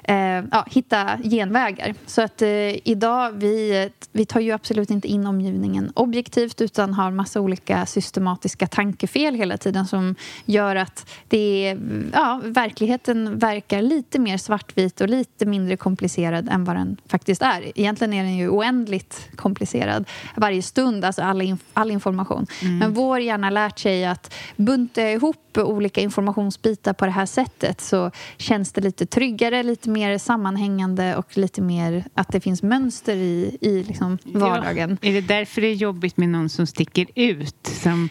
eh, 0.03 0.43
ja, 0.51 0.65
hitta 0.67 1.17
genvägar. 1.23 1.93
Så 2.05 2.21
att 2.21 2.41
eh, 2.41 2.87
idag, 2.87 3.31
vi, 3.31 3.89
vi 4.11 4.25
tar 4.25 4.39
ju 4.39 4.51
absolut 4.51 4.89
inte 4.89 5.07
in 5.07 5.27
omgivningen 5.27 5.91
objektivt 5.95 6.61
utan 6.61 6.93
har 6.93 7.11
massa 7.11 7.41
olika 7.41 7.85
systematiska 7.85 8.67
tankefel 8.67 9.35
hela 9.35 9.57
tiden 9.57 9.87
som 9.87 10.15
gör 10.45 10.75
att 10.75 11.09
det 11.27 11.77
ja, 12.13 12.41
verkligheten 12.43 13.39
verkar 13.39 13.81
lite 13.81 14.19
mer 14.19 14.37
svartvit 14.37 15.01
och 15.01 15.09
lite 15.09 15.45
mindre 15.45 15.77
komplicerad 15.77 16.49
än 16.49 16.63
vad 16.63 16.75
den 16.75 16.97
faktiskt 17.07 17.41
är. 17.41 17.79
Egentligen 17.79 18.13
är 18.13 18.23
den 18.23 18.37
ju 18.37 18.49
oändligt 18.49 19.29
komplicerad 19.35 20.05
varje 20.35 20.61
stund, 20.61 21.05
alltså 21.05 21.21
all, 21.21 21.41
inf 21.41 21.61
all 21.73 21.91
information. 21.91 22.47
Mm. 22.61 22.77
Men 22.77 22.93
vår 22.93 23.19
hjärna 23.19 23.47
har 23.47 23.51
lärt 23.51 23.79
sig 23.79 24.05
att 24.05 24.33
bunta 24.55 25.01
ihop 25.01 25.50
olika 25.57 26.01
informationsbitar 26.01 26.93
på 26.93 27.05
det 27.05 27.11
här 27.11 27.25
sättet 27.25 27.81
så 27.81 28.11
känns 28.37 28.71
det 28.71 28.81
lite 28.81 29.05
tryggare, 29.05 29.63
lite 29.63 29.89
mer 29.89 30.17
sammanhängande 30.17 31.15
och 31.15 31.37
lite 31.37 31.61
mer 31.61 32.03
att 32.13 32.31
det 32.31 32.39
finns 32.39 32.63
mönster 32.63 33.15
i, 33.15 33.57
i 33.61 33.83
liksom 33.83 34.17
vardagen. 34.23 34.97
Ja. 35.01 35.09
Är 35.09 35.13
det 35.13 35.21
därför 35.21 35.61
det 35.61 35.67
är 35.67 35.73
jobbigt 35.73 36.17
med 36.17 36.29
någon 36.29 36.49
som 36.49 36.67
sticker 36.67 37.05
ut? 37.15 37.67
Som... 37.67 38.09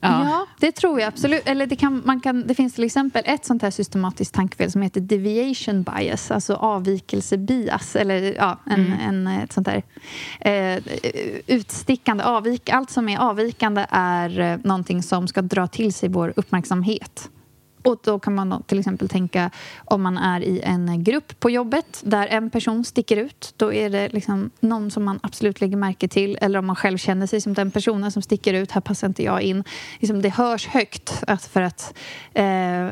Ja. 0.00 0.24
ja. 0.24 0.46
det 0.60 0.72
tror 0.72 1.00
jag 1.00 1.08
absolut. 1.08 1.42
Eller 1.44 1.66
det, 1.66 1.76
kan, 1.76 2.02
man 2.04 2.20
kan, 2.20 2.46
det 2.46 2.54
finns 2.54 2.74
till 2.74 2.84
exempel 2.84 3.22
ett 3.26 3.44
sånt 3.44 3.62
här 3.62 3.70
systematiskt 3.70 4.34
tankefel 4.34 4.70
som 4.70 4.82
heter 4.82 5.00
deviation 5.00 5.82
bias, 5.82 6.30
alltså 6.30 6.54
avvikelsebias. 6.54 7.96
Eller 7.96 8.34
ja, 8.36 8.58
en, 8.66 8.86
mm. 8.86 9.00
en, 9.00 9.26
ett 9.26 9.52
sånt 9.52 9.66
där 9.66 9.82
eh, 10.40 10.82
utstickande, 11.46 12.24
avvik, 12.24 12.68
allt 12.68 12.90
som 12.90 13.08
är 13.08 13.18
avvikande 13.18 13.86
är 13.90 14.40
eh, 14.40 14.58
någonting 14.64 15.02
som 15.02 15.28
ska 15.28 15.42
dra 15.42 15.66
till 15.66 15.94
sig 15.94 16.08
vår 16.08 16.32
uppmärksamhet. 16.36 17.30
Och 17.82 18.00
då 18.02 18.18
kan 18.18 18.34
man 18.34 18.62
till 18.62 18.78
exempel 18.78 19.08
tänka 19.08 19.50
om 19.84 20.02
man 20.02 20.18
är 20.18 20.40
i 20.40 20.60
en 20.60 21.04
grupp 21.04 21.40
på 21.40 21.50
jobbet 21.50 22.00
där 22.04 22.26
en 22.26 22.50
person 22.50 22.84
sticker 22.84 23.16
ut. 23.16 23.54
Då 23.56 23.72
är 23.72 23.90
det 23.90 24.08
liksom 24.08 24.50
någon 24.60 24.90
som 24.90 25.04
man 25.04 25.20
absolut 25.22 25.60
lägger 25.60 25.76
märke 25.76 26.08
till. 26.08 26.38
Eller 26.40 26.58
om 26.58 26.66
man 26.66 26.76
själv 26.76 26.98
känner 26.98 27.26
sig 27.26 27.40
som 27.40 27.54
den 27.54 27.70
personen 27.70 28.12
som 28.12 28.22
sticker 28.22 28.54
ut. 28.54 28.70
Här 28.70 28.80
passar 28.80 29.06
inte 29.06 29.22
jag 29.22 29.42
in. 29.42 29.64
Liksom 29.98 30.22
det 30.22 30.28
hörs 30.28 30.66
högt 30.66 31.22
för 31.52 31.62
att 31.62 31.94
eh, 32.34 32.44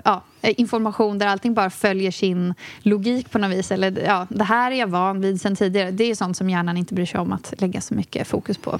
ja, 0.05 0.23
information 0.43 1.19
där 1.19 1.27
allting 1.27 1.55
bara 1.55 1.71
följer 1.71 2.11
sin 2.11 2.55
logik 2.79 3.31
på 3.31 3.39
något 3.39 3.51
vis. 3.51 3.71
Eller 3.73 4.03
ja, 4.07 4.27
det 4.31 4.45
här 4.45 4.71
är 4.71 4.77
jag 4.77 4.87
van 4.87 5.21
vid 5.21 5.41
sen 5.41 5.57
tidigare. 5.57 5.91
Det 5.91 6.05
är 6.05 6.15
sånt 6.15 6.37
som 6.37 6.51
hjärnan 6.51 6.77
inte 6.77 6.95
bryr 6.95 7.07
sig 7.07 7.21
om 7.21 7.33
att 7.33 7.55
lägga 7.59 7.81
så 7.81 7.95
mycket 7.95 8.29
fokus 8.29 8.59
på. 8.59 8.79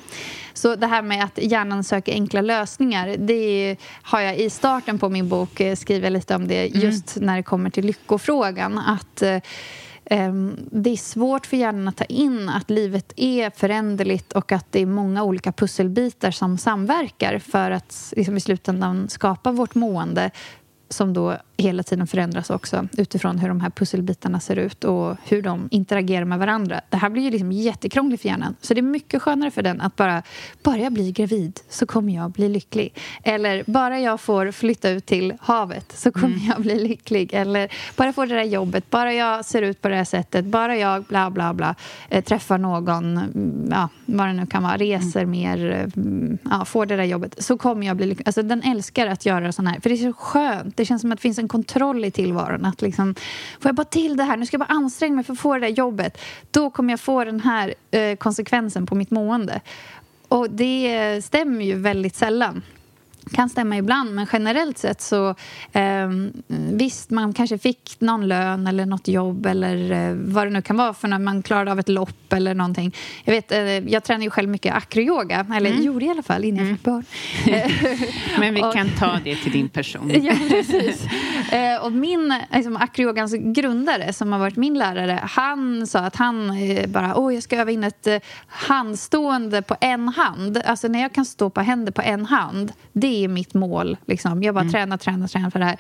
Så 0.53 0.77
det 0.77 0.87
här 0.87 1.03
med 1.03 1.25
att 1.25 1.39
hjärnan 1.43 1.85
söker 1.85 2.13
enkla 2.13 2.41
lösningar, 2.41 3.17
det 3.19 3.77
har 4.03 4.21
jag 4.21 4.39
i 4.39 4.51
starten 4.51 4.99
på 4.99 5.09
min 5.09 5.29
bok 5.29 5.61
eh, 5.61 5.77
skrivit 5.77 6.13
lite 6.13 6.35
om 6.35 6.49
det 6.49 6.69
mm. 6.69 6.81
just 6.81 7.17
mm. 7.17 7.27
när 7.27 7.37
det 7.37 7.43
kommer 7.43 7.71
till 7.71 7.87
lyckofrågan. 7.87 8.79
Att 8.79 9.23
eh, 9.23 9.39
det 10.71 10.91
är 10.91 10.97
svårt 10.97 11.47
för 11.47 11.57
hjärnan 11.57 11.89
att 11.89 11.97
ta 11.97 12.05
in 12.05 12.49
att 12.49 12.71
livet 12.71 13.13
är 13.17 13.51
föränderligt 13.51 14.33
och 14.33 14.53
att 14.53 14.73
det 14.73 14.83
är 14.83 14.87
många 14.87 15.23
olika 15.23 15.53
pusselbitar 15.53 16.31
som 16.31 16.59
samverkar 16.59 17.39
för 17.39 17.71
att 17.71 18.13
liksom, 18.17 18.37
i 18.37 18.41
slutändan 18.41 19.09
skapa 19.09 19.53
vårt 19.53 19.75
mående 19.75 20.31
som 20.89 21.13
då 21.13 21.37
hela 21.57 21.83
tiden 21.83 22.07
förändras 22.07 22.51
också 22.51 22.89
utifrån 22.99 23.39
hur 23.39 23.49
de 23.49 23.61
här 23.61 23.71
pusselbitarna 23.71 24.41
ser 24.41 24.57
ut 24.57 24.85
och 24.85 25.17
hur 25.25 25.43
de 25.43 25.69
interagerar 25.71 26.25
med 26.25 26.39
varandra. 26.39 26.81
Det 26.91 26.97
här 26.97 27.11
blir 27.11 27.23
ju 27.23 27.31
liksom 27.31 27.53
jättekrångligt 27.53 28.23
för 28.23 28.29
hjärnan. 28.29 28.55
Så 28.61 28.75
det 28.75 28.81
är 28.81 28.83
mycket 28.83 29.23
skönare 29.23 29.51
för 29.51 29.63
den 29.63 29.81
att 29.81 29.97
bara, 29.97 30.23
bara 30.63 30.79
jag 30.79 30.93
blir 30.93 31.13
gravid 31.13 31.61
så 31.69 31.87
kommer 31.87 32.15
jag 32.15 32.31
bli 32.31 32.49
lycklig. 32.49 32.95
Eller 33.23 33.65
bara 33.67 34.01
jag 34.01 34.21
får 34.21 34.51
flytta 34.51 34.91
ut 34.91 35.07
till 35.07 35.35
havet 35.41 35.93
så 35.97 36.13
kommer 36.13 36.27
mm. 36.27 36.47
jag 36.47 36.61
bli 36.61 36.89
lycklig. 36.89 37.35
Eller 37.35 37.69
bara 37.97 38.09
jag 38.09 38.15
får 38.15 38.27
det 38.27 38.35
där 38.35 38.43
jobbet, 38.43 38.91
bara 38.91 39.13
jag 39.13 39.45
ser 39.45 39.63
ut 39.63 39.83
på 39.83 39.89
det 39.89 39.97
här 39.97 40.05
sättet, 40.05 40.45
bara 40.45 40.77
jag 40.77 41.05
bla 41.05 41.31
bla 41.31 41.55
bla 41.55 41.75
eh, 42.09 42.25
träffar 42.25 42.59
någon, 42.59 43.17
mm, 43.17 43.69
ja, 43.71 43.89
vad 44.07 44.27
det 44.27 44.33
nu 44.33 44.47
kan 44.47 44.63
vara, 44.63 44.77
reser 44.77 45.23
mm. 45.23 45.31
mer, 45.31 45.89
mm, 45.97 46.39
ja, 46.51 46.65
får 46.65 46.87
det 46.87 46.97
där 46.97 47.05
jobbet 47.05 47.43
så 47.45 47.59
kommer 47.59 47.87
jag 47.87 47.97
bli 47.97 48.07
lycklig. 48.07 48.29
Alltså 48.29 48.43
den 48.43 48.63
älskar 48.63 49.07
att 49.07 49.27
göra 49.27 49.53
sån 49.53 49.67
här, 49.67 49.81
för 49.81 49.91
det 49.91 49.95
är 49.95 50.13
så 50.13 50.13
skönt. 50.13 50.78
Det 50.79 50.85
känns 50.85 51.03
som 51.03 51.13
att 51.13 51.19
det 51.19 51.23
finns 51.23 51.39
en 51.39 51.49
kontroll 51.49 52.05
i 52.05 52.11
tillvaron. 52.11 52.65
Att 52.65 52.83
liksom, 52.83 53.15
får 53.61 53.69
jag 53.69 53.75
bara 53.75 53.85
till 53.85 54.17
det 54.17 54.25
här, 54.25 54.37
nu 54.37 54.47
ska 54.47 54.55
jag 54.55 54.67
bara 54.67 54.75
anstränga 54.75 55.15
mig 55.15 55.25
för 55.25 55.33
att 55.33 55.39
få 55.39 55.55
det 55.55 55.61
där 55.61 55.69
jobbet. 55.69 56.19
Då 56.51 56.71
kommer 56.71 56.93
jag 56.93 57.01
få 57.01 57.25
den 57.25 57.41
här 57.41 57.75
eh, 57.91 58.17
konsekvensen 58.17 58.87
på 58.87 58.95
mitt 58.95 59.11
mående. 59.11 59.61
Och 60.29 60.51
det 60.51 61.25
stämmer 61.25 61.65
ju 61.65 61.75
väldigt 61.75 62.15
sällan 62.15 62.63
kan 63.33 63.49
stämma 63.49 63.77
ibland, 63.77 64.15
men 64.15 64.27
generellt 64.33 64.79
sett 64.79 65.01
så... 65.01 65.35
Eh, 65.73 66.09
visst, 66.73 67.11
man 67.11 67.33
kanske 67.33 67.59
fick 67.59 67.97
någon 67.99 68.29
lön 68.29 68.67
eller 68.67 68.87
något 68.87 69.09
jobb 69.09 69.47
eller 69.47 69.91
eh, 69.91 70.15
vad 70.15 70.47
det 70.47 70.51
nu 70.51 70.63
kan 70.63 70.77
vara 70.77 70.95
för 70.95 71.09
när 71.09 71.19
man 71.19 71.43
klarade 71.43 71.73
av 71.73 71.79
ett 71.79 71.89
lopp 71.89 72.33
eller 72.33 72.55
någonting. 72.55 72.95
Jag, 73.25 73.33
vet, 73.33 73.53
eh, 73.53 73.61
jag 73.61 74.05
tränar 74.05 74.25
ju 74.25 74.31
själv 74.31 74.49
mycket 74.49 74.75
acroyoga, 74.75 75.47
eller 75.57 75.71
mm. 75.71 75.83
gjorde 75.83 76.05
i 76.05 76.11
alla 76.11 76.23
fall 76.23 76.45
innan 76.45 76.69
jag 76.69 76.77
fick 76.77 76.85
barn. 76.85 77.05
men 78.39 78.55
vi 78.55 78.61
kan 78.61 78.89
ta 78.99 79.21
det 79.25 79.37
till 79.37 79.53
din 79.53 79.69
person. 79.69 80.11
ja, 80.23 80.35
precis. 80.49 81.07
Eh, 81.53 81.85
och 81.85 81.93
min 81.93 82.35
liksom, 82.53 82.77
acroyogans 82.77 83.35
grundare, 83.35 84.13
som 84.13 84.33
har 84.33 84.39
varit 84.39 84.57
min 84.57 84.79
lärare, 84.79 85.21
han 85.23 85.87
sa 85.87 85.99
att 85.99 86.17
han 86.17 86.51
eh, 86.51 86.87
bara, 86.87 87.17
åh, 87.17 87.35
jag 87.35 87.43
ska 87.43 87.57
öva 87.57 87.71
in 87.71 87.85
ett 87.85 88.07
eh, 88.07 88.19
handstående 88.47 89.63
på 89.63 89.77
en 89.81 90.09
hand. 90.09 90.63
Alltså 90.65 90.89
när 90.89 91.01
jag 91.03 91.13
kan 91.13 91.25
stå 91.25 91.51
på 91.51 91.61
händer 91.61 91.93
på 91.93 92.03
en 92.03 92.27
hand, 92.27 92.73
det 92.93 93.18
är 93.25 93.29
mitt 93.29 93.55
mål. 93.55 93.97
Liksom. 94.07 94.43
Jag 94.43 94.55
bara 94.55 94.61
mm. 94.61 94.73
tränar, 94.73 94.97
tränar, 94.97 95.29
tränar 95.29 95.51
för 95.51 95.59
det 95.59 95.65
här. 95.65 95.77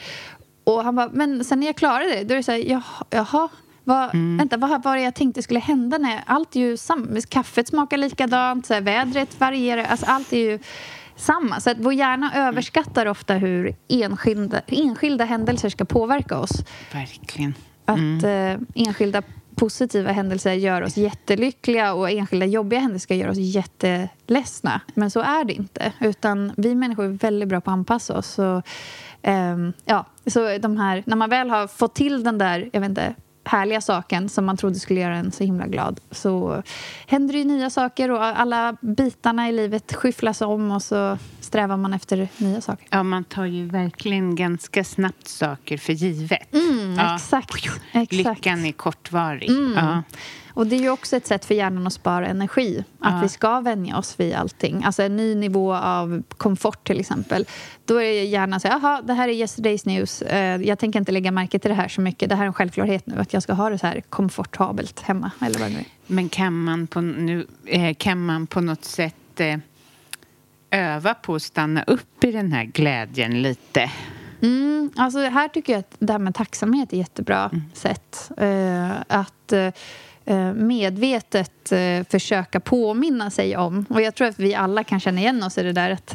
Och 0.65 0.85
han 0.85 0.97
bara, 0.97 1.11
men 1.13 1.45
sen 1.45 1.61
när 1.61 1.67
jag 1.67 1.77
klarade 1.77 2.11
det, 2.11 2.25
då 2.25 2.35
är 2.35 2.37
det 2.37 2.43
så 2.43 2.53
här, 2.53 2.59
jaha, 2.59 3.05
jaha 3.11 3.49
vad, 3.89 4.15
mm. 4.15 4.37
Vänta, 4.37 4.57
vad 4.57 4.83
var 4.83 4.97
det 4.97 5.03
jag 5.03 5.15
tänkte 5.15 5.43
skulle 5.43 5.61
hända? 5.61 5.99
När 5.99 6.23
allt 6.27 6.57
är 6.57 6.61
ju 6.61 6.77
samma. 6.77 7.21
Kaffet 7.29 7.69
smakar 7.69 7.97
likadant, 7.97 8.67
så 8.67 8.75
här, 8.75 8.81
vädret 8.81 9.41
varierar. 9.41 9.85
Alltså, 9.85 10.07
allt 10.07 10.33
är 10.33 10.51
ju 10.51 10.59
samma. 11.17 11.61
Så 11.61 11.71
att 11.71 11.77
vår 11.81 11.93
hjärna 11.93 12.33
överskattar 12.35 13.07
ofta 13.07 13.35
hur 13.35 13.77
enskilda, 13.89 14.61
enskilda 14.67 15.25
händelser 15.25 15.69
ska 15.69 15.85
påverka 15.85 16.39
oss. 16.39 16.51
Verkligen. 16.93 17.55
Mm. 17.87 18.17
Att 18.17 18.25
eh, 18.25 18.85
enskilda 18.87 19.23
positiva 19.59 20.13
händelser 20.13 20.53
gör 20.53 20.83
oss 20.83 20.97
jättelyckliga 20.97 21.95
och 21.95 22.11
enskilda 22.11 22.47
jobbiga 22.47 22.81
händelser 22.81 23.05
ska 23.05 23.15
göra 23.15 23.31
oss 23.31 23.39
jätteledsna. 23.39 24.81
Men 24.95 25.11
så 25.11 25.21
är 25.21 25.45
det 25.45 25.53
inte. 25.53 25.93
Utan 26.01 26.53
vi 26.57 26.75
människor 26.75 27.05
är 27.05 27.09
väldigt 27.09 27.49
bra 27.49 27.61
på 27.61 27.71
att 27.71 27.75
anpassa 27.75 28.19
oss. 28.19 28.27
Så, 28.27 28.63
um, 29.23 29.73
ja, 29.85 30.05
så 30.27 30.59
de 30.59 30.77
här, 30.77 31.03
när 31.07 31.17
man 31.17 31.31
väl 31.31 31.51
har 31.51 31.67
fått 31.67 31.95
till 31.95 32.25
den 32.25 32.39
där 32.39 32.71
jag 32.73 32.81
vet 32.81 32.89
inte, 32.89 33.15
härliga 33.49 33.81
saken 33.81 34.29
som 34.29 34.45
man 34.45 34.57
trodde 34.57 34.75
skulle 34.79 35.01
göra 35.01 35.17
en 35.17 35.33
så 35.33 35.45
himla 35.45 35.67
glad 35.67 36.01
så 36.11 36.63
händer 37.07 37.33
det 37.33 37.39
ju 37.39 37.45
nya 37.45 37.71
saker 37.71 38.11
och 38.11 38.25
alla 38.25 38.77
bitarna 38.81 39.49
i 39.49 39.53
livet 39.53 39.95
skyfflas 39.95 40.41
om 40.41 40.71
och 40.71 40.83
så 40.83 41.19
strävar 41.41 41.77
man 41.77 41.95
efter 41.95 42.29
nya 42.37 42.61
saker. 42.61 42.87
Ja, 42.91 43.03
man 43.03 43.25
tar 43.25 43.45
ju 43.45 43.67
verkligen 43.67 44.35
ganska 44.35 44.85
snabbt 44.85 45.29
saker 45.29 45.79
för 45.79 45.93
givet. 45.93 46.55
Mm, 46.55 46.95
ja. 46.99 47.15
exakt, 47.15 47.67
exakt. 47.93 48.13
Lyckan 48.13 48.65
är 48.65 48.73
kortvarig. 48.73 49.51
Mm. 49.51 49.73
Ja. 49.77 50.03
Och 50.59 50.67
det 50.67 50.77
är 50.77 50.81
ju 50.81 50.91
också 50.91 51.17
ett 51.17 51.27
sätt 51.27 51.45
för 51.45 51.55
hjärnan 51.55 51.87
att 51.87 51.93
spara 51.93 52.27
energi. 52.27 52.85
Att 53.01 53.15
ja. 53.15 53.21
vi 53.23 53.29
ska 53.29 53.61
vänja 53.61 53.99
oss 53.99 54.21
vid 54.21 54.35
allting. 54.35 54.85
Alltså 54.85 55.03
en 55.03 55.17
ny 55.17 55.35
nivå 55.35 55.75
av 55.75 56.23
komfort 56.29 56.87
till 56.87 57.01
exempel. 57.01 57.47
Då 57.85 58.03
är 58.03 58.23
hjärnan 58.23 58.61
så 58.61 58.69
jaha, 58.69 59.03
det 59.03 59.13
här 59.13 59.29
är 59.29 59.33
yesterday's 59.33 59.89
news. 59.89 60.23
Eh, 60.23 60.63
jag 60.63 60.79
tänker 60.79 60.99
inte 60.99 61.13
lägga 61.13 61.31
märke 61.31 61.59
till 61.59 61.69
det 61.69 61.75
här 61.75 61.89
så 61.89 62.01
mycket. 62.01 62.29
Det 62.29 62.35
här 62.35 62.43
är 62.43 62.47
en 62.47 62.53
självklarhet 62.53 63.07
nu, 63.07 63.21
att 63.21 63.33
jag 63.33 63.43
ska 63.43 63.53
ha 63.53 63.71
det 63.71 63.79
så 63.79 63.87
här 63.87 64.01
komfortabelt 64.01 65.01
hemma. 65.01 65.31
Eller 65.41 65.59
vad 65.59 65.71
det 65.71 65.77
är. 65.77 65.85
Men 66.07 66.29
kan 66.29 66.65
man 66.65 66.87
på, 66.87 67.01
nu, 67.01 67.47
eh, 67.67 67.95
kan 67.95 68.27
man 68.27 68.47
på 68.47 68.61
något 68.61 68.85
sätt 68.85 69.41
eh, 69.41 69.59
öva 70.71 71.15
på 71.15 71.35
att 71.35 71.43
stanna 71.43 71.83
upp 71.83 72.25
i 72.25 72.33
den 72.33 72.53
här 72.53 72.65
glädjen 72.65 73.43
lite? 73.43 73.91
Mm, 74.43 74.91
alltså 74.97 75.19
här 75.19 75.49
tycker 75.49 75.73
jag 75.73 75.81
att 75.81 75.97
det 75.99 76.13
här 76.13 76.21
med 76.21 76.35
tacksamhet 76.35 76.93
är 76.93 76.97
ett 76.97 76.99
jättebra 76.99 77.51
mm. 77.53 77.65
sätt. 77.75 78.31
Att 79.09 79.53
medvetet 80.55 81.73
uh, 81.73 82.05
försöka 82.11 82.61
påminna 82.61 83.31
sig 83.31 83.57
om. 83.57 83.85
Och 83.89 84.03
jag 84.03 84.15
tror 84.15 84.29
att 84.29 84.39
vi 84.39 84.55
alla 84.55 84.85
kan 84.85 85.01
känna 85.01 85.21
igen 85.21 85.43
oss 85.43 85.59
i 85.59 85.63
det 85.63 85.73
där 85.73 85.91
att 85.91 86.15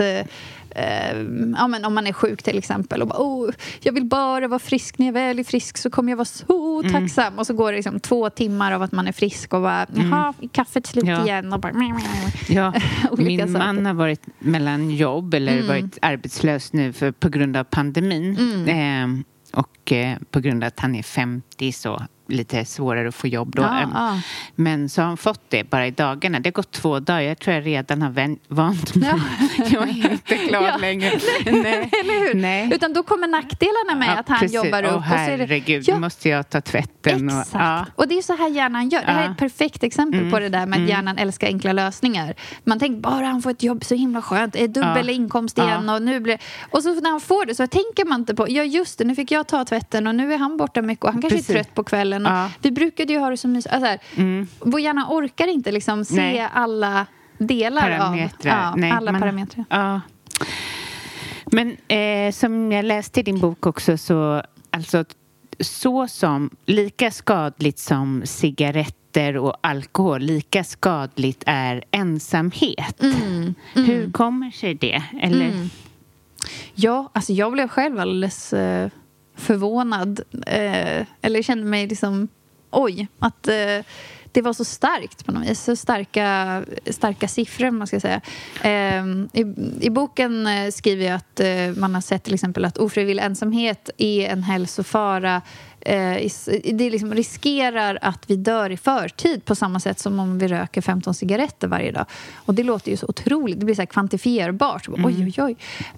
eh, 0.75 1.17
ja, 1.57 1.67
men 1.67 1.85
om 1.85 1.93
man 1.93 2.07
är 2.07 2.13
sjuk 2.13 2.43
till 2.43 2.57
exempel 2.57 3.01
och 3.01 3.07
bara, 3.07 3.19
oh, 3.19 3.51
jag 3.81 3.93
vill 3.93 4.05
bara 4.05 4.47
vara 4.47 4.59
frisk. 4.59 4.97
När 4.97 5.05
jag 5.05 5.13
väl 5.13 5.39
är 5.39 5.43
frisk 5.43 5.77
så 5.77 5.89
kommer 5.89 6.11
jag 6.11 6.17
vara 6.17 6.25
så 6.25 6.81
mm. 6.81 6.93
tacksam. 6.93 7.39
Och 7.39 7.47
så 7.47 7.53
går 7.53 7.71
det 7.71 7.75
liksom 7.75 7.99
två 7.99 8.29
timmar 8.29 8.71
av 8.71 8.81
att 8.81 8.91
man 8.91 9.07
är 9.07 9.11
frisk 9.11 9.53
och 9.53 9.61
bara, 9.61 9.83
mm. 9.83 10.09
jaha, 10.09 10.33
kaffet 10.51 10.85
slut 10.85 11.07
ja. 11.07 11.23
igen. 11.25 11.53
Och 11.53 11.59
bara, 11.59 11.73
ja, 12.49 12.73
min 13.17 13.39
saker. 13.39 13.47
man 13.47 13.85
har 13.85 13.93
varit 13.93 14.21
mellan 14.39 14.91
jobb 14.91 15.33
eller 15.33 15.53
mm. 15.53 15.67
varit 15.67 15.97
arbetslös 16.01 16.73
nu 16.73 16.93
för, 16.93 17.11
på 17.11 17.29
grund 17.29 17.57
av 17.57 17.63
pandemin. 17.63 18.37
Mm. 18.37 19.19
Eh, 19.19 19.23
och 19.53 19.91
eh, 19.91 20.17
på 20.31 20.39
grund 20.39 20.63
av 20.63 20.67
att 20.67 20.79
han 20.79 20.95
är 20.95 21.03
50 21.03 21.71
så 21.71 22.01
lite 22.27 22.65
svårare 22.65 23.07
att 23.07 23.15
få 23.15 23.27
jobb 23.27 23.55
då. 23.55 23.61
Ja, 23.61 23.89
ja. 23.93 24.19
Men 24.55 24.89
så 24.89 25.01
har 25.01 25.07
han 25.07 25.17
fått 25.17 25.49
det 25.49 25.63
bara 25.63 25.87
i 25.87 25.91
dagarna. 25.91 26.39
Det 26.39 26.47
har 26.47 26.53
gått 26.53 26.71
två 26.71 26.99
dagar. 26.99 27.21
Jag 27.21 27.39
tror 27.39 27.55
jag 27.55 27.65
redan 27.65 28.01
har 28.01 28.09
vän, 28.09 28.39
vant 28.47 28.95
mig. 28.95 29.09
Ja. 29.09 29.65
jag 29.71 29.89
är 29.89 30.11
inte 30.11 30.35
glad 30.35 30.81
längre. 30.81 31.11
Nej. 31.45 31.89
Eller 32.01 32.27
hur? 32.27 32.33
Nej. 32.33 32.69
Utan 32.73 32.93
då 32.93 33.03
kommer 33.03 33.27
nackdelarna 33.27 33.95
med 33.95 34.19
att 34.19 34.29
han 34.29 34.39
precis. 34.39 34.55
jobbar 34.55 34.83
upp. 34.83 34.91
Åh, 34.95 34.99
herregud, 34.99 35.79
och 35.79 35.85
så 35.85 35.91
det... 35.91 35.99
måste 35.99 36.29
jag 36.29 36.49
ta 36.49 36.61
tvätten. 36.61 37.29
Exakt. 37.29 37.89
Och, 37.95 37.99
och 37.99 38.07
det 38.07 38.17
är 38.17 38.21
så 38.21 38.35
här 38.35 38.49
hjärnan 38.49 38.89
gör. 38.89 39.01
Det 39.05 39.11
här 39.11 39.27
är 39.27 39.31
ett 39.31 39.37
perfekt 39.37 39.83
exempel 39.83 40.19
mm. 40.19 40.31
på 40.31 40.39
det 40.39 40.49
där 40.49 40.65
med 40.65 40.73
att 40.73 40.77
mm. 40.77 40.89
hjärnan 40.89 41.17
älskar 41.17 41.47
enkla 41.47 41.73
lösningar. 41.73 42.33
Man 42.63 42.79
tänker 42.79 43.01
bara 43.01 43.25
han 43.25 43.41
får 43.41 43.51
ett 43.51 43.63
jobb, 43.63 43.85
så 43.85 43.95
himla 43.95 44.21
skönt. 44.21 44.55
Är 44.55 44.67
dubbel 44.67 45.09
inkomst 45.09 45.57
igen 45.57 45.89
och 45.89 46.01
nu 46.01 46.19
blir 46.19 46.37
Och 46.69 46.83
så 46.83 46.93
när 46.93 47.09
han 47.09 47.21
får 47.21 47.45
det 47.45 47.55
så 47.55 47.67
tänker 47.67 48.05
man 48.05 48.19
inte 48.19 48.35
på, 48.35 48.49
ja 48.49 48.63
just 48.63 48.97
det, 48.97 49.03
nu 49.03 49.15
fick 49.15 49.31
jag 49.31 49.47
ta 49.47 49.65
tvätten 49.65 50.07
och 50.07 50.15
nu 50.15 50.33
är 50.33 50.37
han 50.37 50.57
borta 50.57 50.81
mycket 50.81 51.05
och 51.05 51.11
han 51.11 51.21
kanske 51.21 51.37
precis. 51.37 51.49
är 51.49 51.53
trött 51.53 51.75
på 51.75 51.83
kvällen. 51.83 52.12
Ja. 52.19 52.51
Vi 52.61 52.71
brukade 52.71 53.13
ju 53.13 53.19
ha 53.19 53.29
det 53.29 53.37
så 53.37 53.47
mysigt. 53.47 53.73
Alltså 53.73 53.97
mm. 54.15 54.47
Vår 54.59 54.79
hjärna 54.79 55.07
orkar 55.09 55.47
inte 55.47 55.71
liksom 55.71 56.05
se 56.05 56.15
Nej. 56.15 56.47
alla 56.53 57.05
delar 57.37 57.81
parametrar. 57.81 58.71
av 58.71 58.79
ja, 58.79 58.95
alla 58.95 59.11
man, 59.11 59.21
parametrar. 59.21 59.65
Ja. 59.69 60.01
Men 61.45 61.77
eh, 61.87 62.31
som 62.31 62.71
jag 62.71 62.85
läste 62.85 63.19
i 63.19 63.23
din 63.23 63.39
bok 63.39 63.65
också 63.65 63.97
så 63.97 64.43
alltså 64.69 65.05
så 65.59 66.07
som 66.07 66.49
lika 66.65 67.11
skadligt 67.11 67.79
som 67.79 68.21
cigaretter 68.25 69.37
och 69.37 69.55
alkohol, 69.61 70.21
lika 70.21 70.63
skadligt 70.63 71.43
är 71.45 71.83
ensamhet. 71.91 73.01
Mm, 73.01 73.55
mm. 73.75 73.89
Hur 73.89 74.11
kommer 74.11 74.51
sig 74.51 74.73
det? 74.73 75.03
Eller? 75.21 75.45
Mm. 75.45 75.69
Ja, 76.73 77.09
alltså 77.13 77.33
jag 77.33 77.51
blev 77.51 77.67
själv 77.67 77.99
alldeles 77.99 78.53
eh, 78.53 78.89
förvånad. 79.35 80.21
Eh, 80.47 81.05
eller 81.21 81.41
kände 81.41 81.65
mig 81.65 81.87
liksom... 81.87 82.27
Oj, 82.71 83.07
att 83.19 83.47
eh, 83.47 83.85
det 84.33 84.41
var 84.41 84.53
så 84.53 84.65
starkt 84.65 85.25
på 85.25 85.31
något 85.31 85.49
vis. 85.49 85.63
Så 85.63 85.75
starka, 85.75 86.63
starka 86.91 87.27
siffror, 87.27 87.71
man 87.71 87.87
ska 87.87 87.99
säga. 87.99 88.21
Eh, 88.61 89.05
i, 89.33 89.53
I 89.81 89.89
boken 89.89 90.47
eh, 90.47 90.71
skriver 90.71 91.05
jag 91.05 91.15
att 91.15 91.39
eh, 91.39 91.81
man 91.81 91.93
har 91.93 92.01
sett 92.01 92.23
till 92.23 92.33
exempel 92.33 92.65
att 92.65 92.77
ofrivillig 92.77 93.23
ensamhet 93.23 93.89
är 93.97 94.29
en 94.29 94.43
hälsofara 94.43 95.41
eh, 95.85 96.29
det 96.73 96.89
liksom 96.89 97.13
riskerar 97.13 97.99
att 98.01 98.23
vi 98.27 98.35
dör 98.35 98.69
i 98.69 98.77
förtid 98.77 99.45
på 99.45 99.55
samma 99.55 99.79
sätt 99.79 99.99
som 99.99 100.19
om 100.19 100.39
vi 100.39 100.47
röker 100.47 100.81
15 100.81 101.13
cigaretter 101.13 101.67
varje 101.67 101.91
dag. 101.91 102.05
Och 102.35 102.53
det 102.53 102.63
låter 102.63 102.91
ju 102.91 102.97
så 102.97 103.07
otroligt. 103.07 103.59
Det 103.59 103.65
blir 103.65 103.75
så 103.75 103.85
kvantifierbart. 103.85 104.87
Mm. 104.87 105.05
Oj, 105.05 105.25
oj, 105.25 105.33
oj. 105.37 105.55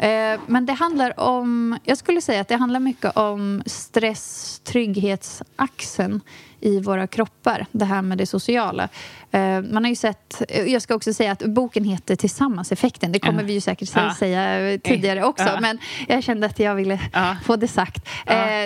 Eh, 0.08 0.40
men 0.48 0.66
det 0.66 0.74
handlar 0.74 1.20
om... 1.20 1.78
Jag 1.84 1.98
skulle 1.98 2.22
säga 2.22 2.42
att 2.42 2.48
det 2.48 2.56
handlar 2.56 2.80
mycket 2.80 3.18
om 3.18 3.64
stress-trygghetsaxeln 3.66 6.22
i 6.66 6.80
våra 6.80 7.08
kroppar, 7.08 7.66
det 7.72 7.86
här 7.86 8.02
med 8.02 8.18
det 8.18 8.26
sociala. 8.26 8.90
Uh, 9.36 9.62
man 9.72 9.84
har 9.84 9.90
ju 9.90 9.96
sett, 9.96 10.42
jag 10.68 10.82
ska 10.82 10.96
också 10.96 11.14
säga 11.14 11.32
att 11.32 11.46
boken 11.46 11.84
heter 11.84 12.16
Tillsammans-effekten. 12.16 13.12
Det 13.12 13.20
kommer 13.20 13.44
vi 13.44 13.54
ju 13.54 13.62
säkert 13.62 13.98
uh. 13.98 14.14
säga 14.14 14.78
tidigare 14.84 15.24
också, 15.24 15.58
men 15.62 15.78
jag 16.08 16.24
kände 16.24 16.48
att 16.48 16.60
jag 16.60 16.76
ville 16.76 17.00
få 17.46 17.56
det 17.56 17.68
sagt. 17.68 18.08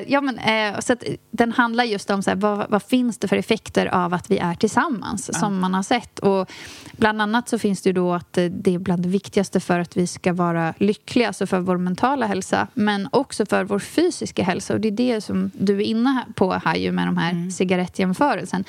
Ja, 0.07 0.21
men, 0.21 0.39
så 0.81 0.95
den 1.31 1.51
handlar 1.51 1.83
just 1.83 2.09
om 2.09 2.23
så 2.23 2.29
här, 2.29 2.37
vad, 2.37 2.69
vad, 2.69 2.83
finns 2.83 3.17
det 3.17 3.27
för 3.27 3.37
effekter 3.37 3.85
av 3.85 4.13
att 4.13 4.31
vi 4.31 4.37
är 4.37 4.55
tillsammans, 4.55 5.29
ja. 5.33 5.39
som 5.39 5.59
man 5.59 5.73
har 5.73 5.83
sett. 5.83 6.19
Och 6.19 6.51
bland 6.91 7.21
annat 7.21 7.49
så 7.49 7.59
finns 7.59 7.81
det 7.81 7.89
ju 7.89 7.93
då 7.93 8.13
att 8.13 8.33
det 8.33 8.75
är 8.75 8.79
bland 8.79 9.03
det 9.03 9.09
viktigaste 9.09 9.59
för 9.59 9.79
att 9.79 9.97
vi 9.97 10.07
ska 10.07 10.33
vara 10.33 10.73
lyckliga, 10.77 11.27
alltså 11.27 11.47
för 11.47 11.59
vår 11.59 11.77
mentala 11.77 12.25
hälsa, 12.25 12.67
men 12.73 13.07
också 13.11 13.45
för 13.45 13.63
vår 13.63 13.79
fysiska 13.79 14.43
hälsa. 14.43 14.73
Och 14.73 14.79
det 14.79 14.87
är 14.87 14.91
det 14.91 15.21
som 15.21 15.51
du 15.53 15.75
är 15.75 15.81
inne 15.81 16.25
på 16.35 16.53
här 16.53 16.75
ju 16.75 16.91
med 16.91 17.07
de 17.07 17.17
här 17.17 17.31
mm 17.31 17.51
rätt 17.89 17.99
jämförelsen. 17.99 18.63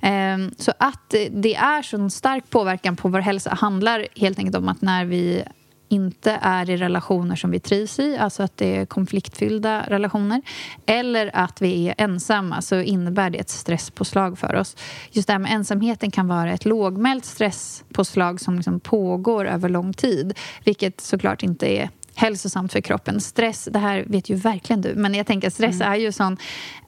Ehm, 0.00 0.50
så 0.58 0.72
att 0.78 1.14
det 1.30 1.54
är 1.54 1.82
så 1.82 2.10
stark 2.10 2.50
påverkan 2.50 2.96
på 2.96 3.08
vår 3.08 3.20
hälsa 3.20 3.54
handlar 3.54 4.06
helt 4.16 4.38
enkelt 4.38 4.56
om 4.56 4.68
att 4.68 4.82
när 4.82 5.04
vi 5.04 5.44
inte 5.90 6.38
är 6.42 6.70
i 6.70 6.76
relationer 6.76 7.36
som 7.36 7.50
vi 7.50 7.60
trivs 7.60 7.98
i, 7.98 8.18
alltså 8.18 8.42
att 8.42 8.56
det 8.56 8.76
är 8.76 8.86
konfliktfyllda 8.86 9.84
relationer 9.88 10.42
eller 10.86 11.30
att 11.34 11.62
vi 11.62 11.88
är 11.88 11.94
ensamma, 11.98 12.62
så 12.62 12.80
innebär 12.80 13.30
det 13.30 13.38
ett 13.38 13.50
stresspåslag 13.50 14.38
för 14.38 14.54
oss. 14.54 14.76
Just 15.10 15.26
det 15.26 15.32
här 15.32 15.38
med 15.40 15.52
ensamheten 15.52 16.10
kan 16.10 16.28
vara 16.28 16.52
ett 16.52 16.64
lågmält 16.64 17.24
stresspåslag 17.24 18.40
som 18.40 18.56
liksom 18.56 18.80
pågår 18.80 19.48
över 19.48 19.68
lång 19.68 19.92
tid 19.92 20.38
vilket 20.64 21.00
såklart 21.00 21.42
inte 21.42 21.66
är 21.66 21.90
hälsosamt 22.18 22.72
för 22.72 22.80
kroppen. 22.80 23.20
Stress, 23.20 23.68
det 23.72 23.78
här 23.78 24.04
vet 24.06 24.30
ju 24.30 24.34
verkligen 24.34 24.82
du, 24.82 24.94
men 24.94 25.14
jag 25.14 25.26
tänker 25.26 25.50
stress 25.50 25.80
mm. 25.80 25.92
är 25.92 25.96
ju 25.96 26.12
sån 26.12 26.36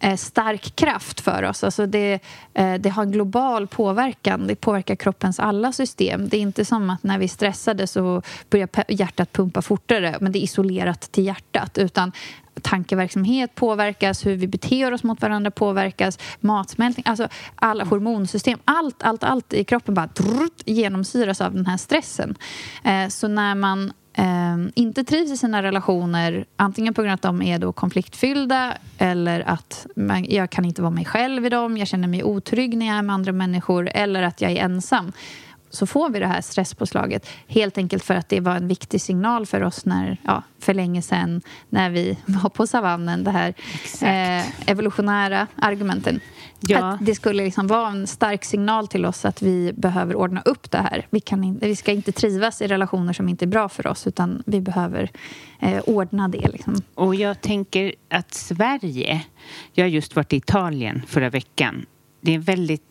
eh, 0.00 0.16
stark 0.16 0.76
kraft 0.76 1.20
för 1.20 1.42
oss. 1.42 1.64
Alltså 1.64 1.86
det, 1.86 2.18
eh, 2.54 2.74
det 2.74 2.90
har 2.90 3.04
global 3.04 3.66
påverkan. 3.66 4.46
Det 4.46 4.56
påverkar 4.56 4.96
kroppens 4.96 5.40
alla 5.40 5.72
system. 5.72 6.28
Det 6.28 6.36
är 6.36 6.40
inte 6.40 6.64
som 6.64 6.90
att 6.90 7.02
när 7.02 7.18
vi 7.18 7.24
är 7.24 7.28
stressade 7.28 7.86
så 7.86 8.22
börjar 8.50 8.68
hjärtat 8.88 9.32
pumpa 9.32 9.62
fortare, 9.62 10.16
men 10.20 10.32
det 10.32 10.38
är 10.38 10.40
isolerat 10.40 11.00
till 11.00 11.26
hjärtat. 11.26 11.78
Utan 11.78 12.12
tankeverksamhet 12.62 13.54
påverkas, 13.54 14.26
hur 14.26 14.36
vi 14.36 14.46
beter 14.46 14.92
oss 14.92 15.02
mot 15.02 15.22
varandra 15.22 15.50
påverkas, 15.50 16.18
matsmältning, 16.40 17.04
alltså 17.06 17.28
alla 17.54 17.84
hormonsystem. 17.84 18.58
Allt, 18.64 19.02
allt, 19.02 19.24
allt 19.24 19.52
i 19.52 19.64
kroppen 19.64 19.94
bara 19.94 20.06
drrrt, 20.06 20.62
genomsyras 20.66 21.40
av 21.40 21.54
den 21.54 21.66
här 21.66 21.76
stressen. 21.76 22.34
Eh, 22.84 23.08
så 23.08 23.28
när 23.28 23.54
man 23.54 23.92
eh, 24.12 24.56
inte 24.74 25.04
trivs 25.04 25.30
i 25.32 25.36
sina 25.36 25.62
relationer 25.62 26.44
antingen 26.56 26.94
på 26.94 27.02
grund 27.02 27.10
av 27.10 27.14
att 27.14 27.22
de 27.22 27.42
är 27.42 27.58
då 27.58 27.72
konfliktfyllda 27.72 28.74
eller 28.98 29.40
att 29.40 29.86
man, 29.96 30.24
jag 30.24 30.50
kan 30.50 30.64
inte 30.64 30.82
vara 30.82 30.90
mig 30.90 31.04
själv 31.04 31.46
i 31.46 31.48
dem, 31.48 31.76
jag 31.76 31.88
känner 31.88 32.08
mig 32.08 32.24
otrygg 32.24 32.76
när 32.76 32.86
jag 32.86 32.96
är 32.96 33.02
med 33.02 33.14
andra 33.14 33.32
människor 33.32 33.90
eller 33.94 34.22
att 34.22 34.40
jag 34.40 34.50
är 34.50 34.64
ensam 34.64 35.12
så 35.70 35.86
får 35.86 36.10
vi 36.10 36.18
det 36.18 36.26
här 36.26 36.40
stresspåslaget. 36.40 37.28
Helt 37.46 37.78
enkelt 37.78 38.04
för 38.04 38.14
att 38.14 38.28
det 38.28 38.40
var 38.40 38.56
en 38.56 38.68
viktig 38.68 39.00
signal 39.00 39.46
för 39.46 39.62
oss 39.62 39.84
när, 39.84 40.16
ja, 40.22 40.42
för 40.58 40.74
länge 40.74 41.02
sedan 41.02 41.42
när 41.68 41.90
vi 41.90 42.18
var 42.26 42.50
på 42.50 42.66
savannen. 42.66 43.24
Det 43.24 43.30
här 43.30 43.54
eh, 44.02 44.70
evolutionära 44.70 45.46
argumenten. 45.56 46.20
Ja. 46.60 46.92
Att 46.92 47.06
det 47.06 47.14
skulle 47.14 47.44
liksom 47.44 47.66
vara 47.66 47.88
en 47.88 48.06
stark 48.06 48.44
signal 48.44 48.88
till 48.88 49.06
oss 49.06 49.24
att 49.24 49.42
vi 49.42 49.72
behöver 49.72 50.16
ordna 50.16 50.40
upp 50.40 50.70
det 50.70 50.78
här. 50.78 51.06
Vi, 51.10 51.20
kan 51.20 51.44
in, 51.44 51.58
vi 51.62 51.76
ska 51.76 51.92
inte 51.92 52.12
trivas 52.12 52.62
i 52.62 52.66
relationer 52.66 53.12
som 53.12 53.28
inte 53.28 53.44
är 53.44 53.46
bra 53.46 53.68
för 53.68 53.86
oss 53.86 54.06
utan 54.06 54.42
vi 54.46 54.60
behöver 54.60 55.10
eh, 55.60 55.80
ordna 55.86 56.28
det. 56.28 56.48
Liksom. 56.48 56.82
Och 56.94 57.14
jag 57.14 57.40
tänker 57.40 57.94
att 58.08 58.34
Sverige... 58.34 59.24
Jag 59.72 59.84
har 59.84 59.90
just 59.90 60.16
varit 60.16 60.32
i 60.32 60.36
Italien 60.36 61.02
förra 61.06 61.30
veckan. 61.30 61.86
Det 62.20 62.34
är 62.34 62.38
väldigt 62.38 62.82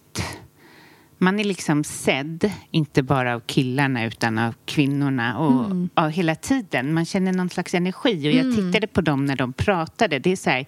man 1.22 1.40
är 1.40 1.44
liksom 1.44 1.84
sedd, 1.84 2.52
inte 2.72 3.04
bara 3.04 3.36
av 3.36 3.40
killarna 3.40 4.06
utan 4.06 4.38
av 4.38 4.56
kvinnorna 4.66 5.38
och 5.38 5.66
mm. 5.66 5.90
av 5.94 6.10
hela 6.10 6.36
tiden. 6.36 6.94
Man 6.94 7.06
känner 7.06 7.34
någon 7.34 7.50
slags 7.50 7.74
energi 7.74 8.30
och 8.30 8.34
jag 8.34 8.46
mm. 8.46 8.56
tittade 8.56 8.88
på 8.88 9.02
dem 9.02 9.26
när 9.26 9.36
de 9.36 9.54
pratade. 9.54 10.20
Det, 10.20 10.32
är 10.32 10.36
så 10.36 10.50
här, 10.50 10.60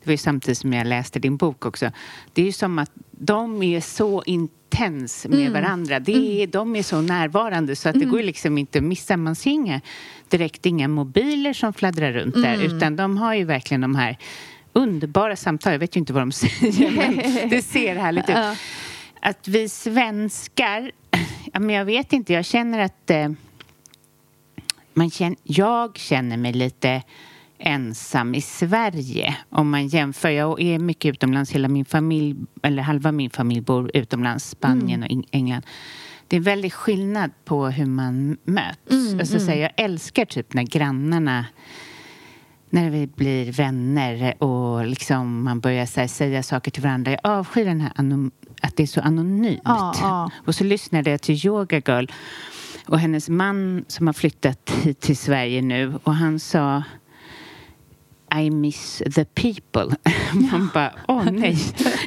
det 0.00 0.06
var 0.06 0.12
ju 0.12 0.16
samtidigt 0.16 0.58
som 0.58 0.72
jag 0.72 0.86
läste 0.86 1.18
din 1.18 1.36
bok 1.36 1.66
också. 1.66 1.90
Det 2.32 2.42
är 2.42 2.46
ju 2.46 2.52
som 2.52 2.78
att 2.78 2.90
de 3.10 3.62
är 3.62 3.80
så 3.80 4.22
intens 4.26 5.26
med 5.28 5.40
mm. 5.40 5.52
varandra. 5.52 6.00
Det 6.00 6.12
är, 6.12 6.36
mm. 6.36 6.50
De 6.50 6.76
är 6.76 6.82
så 6.82 7.00
närvarande 7.00 7.76
så 7.76 7.88
att 7.88 7.94
det 7.94 8.00
mm. 8.00 8.10
går 8.10 8.22
liksom 8.22 8.58
inte 8.58 8.78
att 8.78 8.84
missa. 8.84 9.16
Man 9.16 9.34
ser 9.34 9.50
inga, 9.50 9.80
direkt 10.28 10.66
inga 10.66 10.88
mobiler 10.88 11.52
som 11.52 11.72
fladdrar 11.72 12.12
runt 12.12 12.34
där 12.34 12.54
mm. 12.54 12.76
utan 12.76 12.96
de 12.96 13.16
har 13.16 13.34
ju 13.34 13.44
verkligen 13.44 13.80
de 13.80 13.94
här 13.94 14.18
underbara 14.72 15.36
samtal. 15.36 15.72
Jag 15.72 15.80
vet 15.80 15.96
ju 15.96 16.00
inte 16.00 16.12
vad 16.12 16.22
de 16.22 16.32
säger 16.32 16.90
men 16.90 17.16
det 17.50 17.62
ser 17.62 17.96
härligt 17.96 18.28
ut 18.28 18.36
att 19.22 19.48
vi 19.48 19.68
svenskar, 19.68 20.90
ja, 21.52 21.60
men 21.60 21.76
jag 21.76 21.84
vet 21.84 22.12
inte, 22.12 22.32
jag 22.32 22.44
känner 22.44 22.78
att 22.78 23.10
eh, 23.10 23.30
man 24.94 25.10
känner, 25.10 25.38
jag 25.42 25.98
känner 25.98 26.36
mig 26.36 26.52
lite 26.52 27.02
ensam 27.58 28.34
i 28.34 28.40
Sverige 28.40 29.36
om 29.48 29.70
man 29.70 29.86
jämför. 29.88 30.28
Jag 30.28 30.60
är 30.60 30.78
mycket 30.78 31.14
utomlands, 31.14 31.50
hela 31.50 31.68
min 31.68 31.84
familj, 31.84 32.36
eller 32.62 32.82
halva 32.82 33.12
min 33.12 33.30
familj 33.30 33.60
bor 33.60 33.90
utomlands, 33.94 34.50
Spanien 34.50 35.02
mm. 35.02 35.18
och 35.18 35.24
England. 35.30 35.62
Det 36.28 36.36
är 36.36 36.40
väldigt 36.40 36.72
skillnad 36.72 37.30
på 37.44 37.66
hur 37.66 37.86
man 37.86 38.36
möts. 38.44 38.90
Mm, 38.90 39.20
alltså, 39.20 39.36
mm. 39.36 39.46
Så 39.46 39.52
jag 39.52 39.70
älskar 39.76 40.24
typ 40.24 40.54
när 40.54 40.62
grannarna 40.62 41.46
när 42.70 42.90
vi 42.90 43.06
blir 43.06 43.52
vänner 43.52 44.42
och 44.42 44.86
liksom 44.86 45.44
man 45.44 45.60
börjar 45.60 45.96
här, 45.96 46.06
säga 46.06 46.42
saker 46.42 46.70
till 46.70 46.82
varandra. 46.82 47.10
Jag 47.10 47.20
avskyr 47.22 47.64
den 47.64 47.80
här 47.80 47.92
att 48.60 48.76
det 48.76 48.82
är 48.82 48.86
så 48.86 49.00
anonymt. 49.00 49.60
Ja, 49.64 49.94
ja. 50.00 50.30
Och 50.46 50.54
så 50.54 50.64
lyssnade 50.64 51.10
jag 51.10 51.22
till 51.22 51.46
Yoga 51.46 51.82
Girl 51.86 52.06
och 52.86 52.98
hennes 52.98 53.28
man 53.28 53.84
som 53.88 54.06
har 54.06 54.14
flyttat 54.14 54.70
hit 54.82 55.00
till 55.00 55.16
Sverige 55.16 55.62
nu 55.62 55.98
och 56.02 56.14
han 56.14 56.40
sa 56.40 56.82
I 58.36 58.50
miss 58.50 59.02
the 59.14 59.24
people. 59.24 59.96
Man 60.32 60.70
bara, 60.74 60.92
åh 61.08 61.30
nej. 61.30 61.58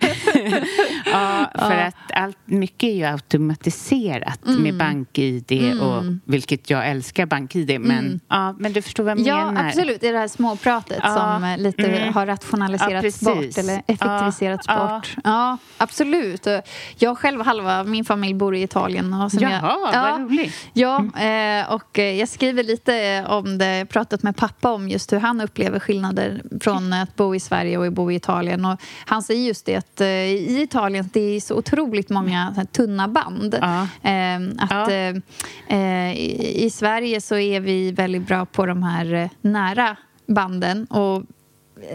ja, 1.06 1.52
för 1.56 1.78
ja. 1.78 1.86
att 1.86 2.12
allt, 2.14 2.38
mycket 2.46 2.90
är 2.90 2.94
ju 2.94 3.04
automatiserat 3.04 4.46
mm. 4.46 4.64
med 4.64 4.78
bank-id 4.78 5.52
mm. 5.52 5.82
och 5.82 6.04
vilket 6.26 6.70
jag 6.70 6.90
älskar 6.90 7.26
bank-id 7.26 7.82
men, 7.82 8.06
mm. 8.06 8.20
ja, 8.28 8.56
men 8.60 8.74
du 8.74 8.82
förstår 8.82 9.04
vad 9.04 9.20
jag 9.20 9.28
ja, 9.28 9.46
menar. 9.46 9.64
Ja, 9.64 9.70
absolut. 9.70 10.02
Det 10.02 10.08
är 10.08 10.14
det 10.14 10.20
här 10.20 10.28
småpratet 10.28 11.00
ja. 11.04 11.16
som 11.16 11.44
eh, 11.44 11.58
lite 11.58 11.86
mm. 11.86 12.14
har 12.14 12.26
rationaliserats 12.26 13.22
bort 13.22 13.58
eller 13.58 13.82
effektiviserats 13.88 14.68
bort. 14.68 15.16
Ja, 15.24 15.58
absolut. 15.78 16.48
Jag 16.98 17.18
själv 17.18 17.42
halva 17.42 17.84
min 17.84 18.06
familj 18.06 18.34
bor 18.34 18.56
i 18.56 18.64
Italien. 18.64 19.14
Och 19.14 19.32
som 19.32 19.40
Jaha, 19.40 19.92
jag, 19.94 20.02
vad 20.02 20.22
roligt. 20.22 20.54
Ja, 20.74 21.06
eh, 21.22 21.74
och 21.74 21.98
jag 21.98 22.30
skriver 22.30 22.64
lite 22.64 23.26
om 23.28 23.58
det, 23.58 23.86
pratat 23.90 24.24
med 24.24 24.36
pappa 24.36 24.72
om 24.72 24.90
just 24.90 25.14
hur 25.14 25.20
han 25.20 25.42
upplever 25.42 25.80
skillnader 25.80 26.42
från 26.62 26.94
att 26.94 27.16
bo 27.16 27.36
i 27.36 27.40
Sverige 27.40 27.78
och 27.78 27.94
bo 27.94 28.12
i 28.12 28.16
Italien. 28.16 28.66
Och 28.66 28.82
han 29.06 29.24
säger 29.24 29.48
just 29.48 29.66
det 29.66 29.76
att 29.76 30.02
eh, 30.02 30.08
i 30.14 30.62
Italien 30.62 31.10
det 31.14 31.36
är 31.36 31.40
så 31.40 31.56
otroligt 31.56 32.10
många 32.10 32.54
här, 32.58 32.66
tunna 32.66 33.08
band. 33.08 33.58
Ja. 33.62 33.82
Eh, 34.10 34.36
att, 34.58 34.72
ja. 34.72 34.92
eh, 34.92 35.16
eh 35.68 36.18
i, 36.64 36.70
Sverige 36.74 37.22
så 37.22 37.36
är 37.38 37.60
vi 37.60 37.92
väldigt 37.92 38.28
bra 38.28 38.46
på 38.46 38.66
de 38.66 38.84
här 38.84 39.14
eh, 39.14 39.30
nära 39.42 39.98
banden. 40.26 40.86
Och 40.86 41.24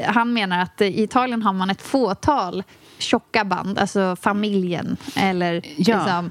han 0.06 0.32
menar 0.32 0.62
att 0.62 0.80
i 0.80 1.02
Italien 1.02 1.42
har 1.42 1.52
man 1.52 1.70
ett 1.70 1.82
fåtal 1.82 2.62
tjocka 2.98 3.44
band, 3.44 3.78
alltså 3.78 4.16
familjen 4.20 4.96
eller 5.16 5.62
ja. 5.76 5.96
liksom, 5.96 6.30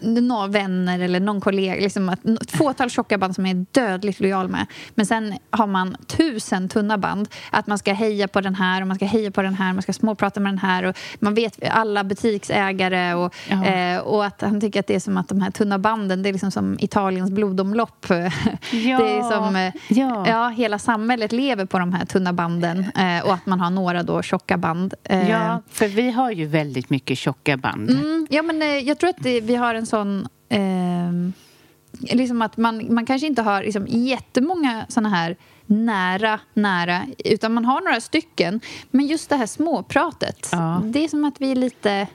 några 0.00 0.46
vänner 0.46 1.00
eller 1.00 1.20
någon 1.20 1.40
kollega. 1.40 1.74
Liksom 1.74 2.08
ett 2.08 2.50
fåtal 2.50 2.90
tjocka 2.90 3.18
band 3.18 3.34
som 3.34 3.46
är 3.46 3.66
dödligt 3.72 4.20
lojal 4.20 4.48
med. 4.48 4.66
Men 4.94 5.06
sen 5.06 5.38
har 5.50 5.66
man 5.66 5.96
tusen 6.06 6.68
tunna 6.68 6.98
band. 6.98 7.28
Att 7.50 7.66
man 7.66 7.78
ska 7.78 7.92
heja 7.92 8.28
på 8.28 8.40
den 8.40 8.54
här 8.54 8.80
och 8.80 8.86
man 8.86 8.96
ska 8.96 9.06
heja 9.06 9.30
på 9.30 9.42
den 9.42 9.54
här, 9.54 9.72
man 9.72 9.82
ska 9.82 9.92
småprata 9.92 10.40
med 10.40 10.52
den 10.52 10.58
här. 10.58 10.82
Och 10.82 10.96
man 11.18 11.34
vet 11.34 11.68
alla 11.70 12.04
butiksägare 12.04 13.14
och, 13.14 13.34
ja. 13.48 13.64
eh, 13.64 13.98
och 13.98 14.24
att 14.24 14.40
han 14.40 14.60
tycker 14.60 14.80
att 14.80 14.86
det 14.86 14.94
är 14.94 15.00
som 15.00 15.16
att 15.16 15.28
de 15.28 15.40
här 15.40 15.50
tunna 15.50 15.78
banden, 15.78 16.22
det 16.22 16.28
är 16.28 16.32
liksom 16.32 16.50
som 16.50 16.76
Italiens 16.80 17.30
blodomlopp. 17.30 18.06
Ja. 18.08 18.30
Det 18.98 19.18
är 19.18 19.30
som, 19.30 19.56
eh, 19.56 19.72
ja. 19.88 20.24
ja. 20.28 20.48
hela 20.48 20.78
samhället 20.78 21.32
lever 21.32 21.64
på 21.64 21.78
de 21.78 21.92
här 21.92 22.04
tunna 22.04 22.32
banden 22.32 22.78
eh, 22.96 23.24
och 23.24 23.34
att 23.34 23.46
man 23.46 23.60
har 23.60 23.70
några 23.70 24.02
då 24.02 24.22
tjocka 24.22 24.56
band. 24.56 24.94
Eh, 25.04 25.30
ja, 25.30 25.62
för 25.70 25.88
vi 25.88 26.07
har 26.10 26.30
ju 26.30 26.46
väldigt 26.46 26.90
mycket 26.90 27.18
tjocka 27.18 27.56
band. 27.56 27.90
Mm, 27.90 28.26
ja, 28.30 28.42
men 28.42 28.62
eh, 28.62 28.68
jag 28.68 28.98
tror 28.98 29.10
att 29.10 29.26
vi 29.26 29.54
har 29.54 29.74
en 29.74 29.86
sån... 29.86 30.28
Eh, 30.48 31.12
liksom 32.00 32.42
att 32.42 32.56
man, 32.56 32.94
man 32.94 33.06
kanske 33.06 33.26
inte 33.26 33.42
har 33.42 33.62
liksom, 33.62 33.86
jättemånga 33.88 34.86
såna 34.88 35.08
här 35.08 35.36
nära, 35.66 36.40
nära, 36.54 37.06
utan 37.24 37.54
man 37.54 37.64
har 37.64 37.80
några 37.80 38.00
stycken. 38.00 38.60
Men 38.90 39.06
just 39.06 39.28
det 39.28 39.36
här 39.36 39.46
småpratet, 39.46 40.48
ja. 40.52 40.82
det 40.84 41.04
är 41.04 41.08
som 41.08 41.24
att 41.24 41.40
vi 41.40 41.50
är 41.50 41.56
lite 41.56 42.06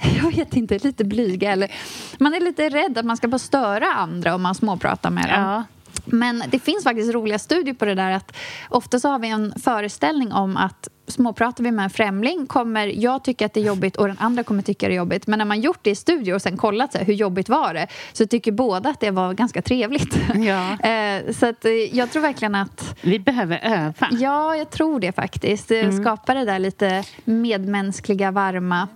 jag 0.22 0.36
vet 0.36 0.56
inte, 0.56 0.78
lite 0.78 1.04
blyga. 1.04 1.52
Eller, 1.52 1.72
man 2.18 2.34
är 2.34 2.40
lite 2.40 2.68
rädd 2.68 2.98
att 2.98 3.04
man 3.04 3.16
ska 3.16 3.30
få 3.30 3.38
störa 3.38 3.86
andra 3.86 4.34
om 4.34 4.42
man 4.42 4.54
småpratar 4.54 5.10
med 5.10 5.28
dem. 5.28 5.42
Ja. 5.42 5.64
Men 6.04 6.42
det 6.50 6.58
finns 6.58 6.84
faktiskt 6.84 7.14
roliga 7.14 7.38
studier 7.38 7.74
på 7.74 7.84
det 7.84 7.94
där 7.94 8.10
att 8.10 8.36
ofta 8.68 9.00
så 9.00 9.08
har 9.08 9.18
vi 9.18 9.28
en 9.28 9.54
föreställning 9.60 10.32
om 10.32 10.56
att 10.56 10.88
småpratar 11.10 11.64
vi 11.64 11.70
med 11.70 11.84
en 11.84 11.90
främling 11.90 12.46
kommer 12.46 12.86
jag 12.86 13.24
tycka 13.24 13.46
att 13.46 13.54
det 13.54 13.60
är 13.60 13.64
jobbigt 13.64 13.96
och 13.96 14.06
den 14.06 14.16
andra 14.20 14.42
kommer 14.42 14.62
tycka 14.62 14.88
det 14.88 14.94
är 14.94 14.96
jobbigt. 14.96 15.26
Men 15.26 15.38
när 15.38 15.44
man 15.44 15.60
gjort 15.60 15.78
det 15.82 15.90
i 15.90 15.94
studio 15.94 16.34
och 16.34 16.42
sen 16.42 16.56
kollat 16.56 16.92
så 16.92 16.98
här, 16.98 17.04
hur 17.04 17.14
jobbigt 17.14 17.48
var 17.48 17.74
det 17.74 17.86
så 18.12 18.26
tycker 18.26 18.52
båda 18.52 18.90
att 18.90 19.00
det 19.00 19.10
var 19.10 19.34
ganska 19.34 19.62
trevligt. 19.62 20.16
Ja. 20.34 20.76
Eh, 20.90 21.32
så 21.32 21.46
att, 21.46 21.64
eh, 21.64 21.72
jag 21.72 22.10
tror 22.10 22.22
verkligen 22.22 22.54
att... 22.54 22.98
Vi 23.00 23.18
behöver 23.18 23.60
öva. 23.62 24.08
Ja, 24.10 24.56
jag 24.56 24.70
tror 24.70 25.00
det 25.00 25.12
faktiskt. 25.12 25.70
Mm. 25.70 26.02
Skapa 26.02 26.34
det 26.34 26.44
där 26.44 26.58
lite 26.58 27.04
medmänskliga, 27.24 28.30
varma 28.30 28.88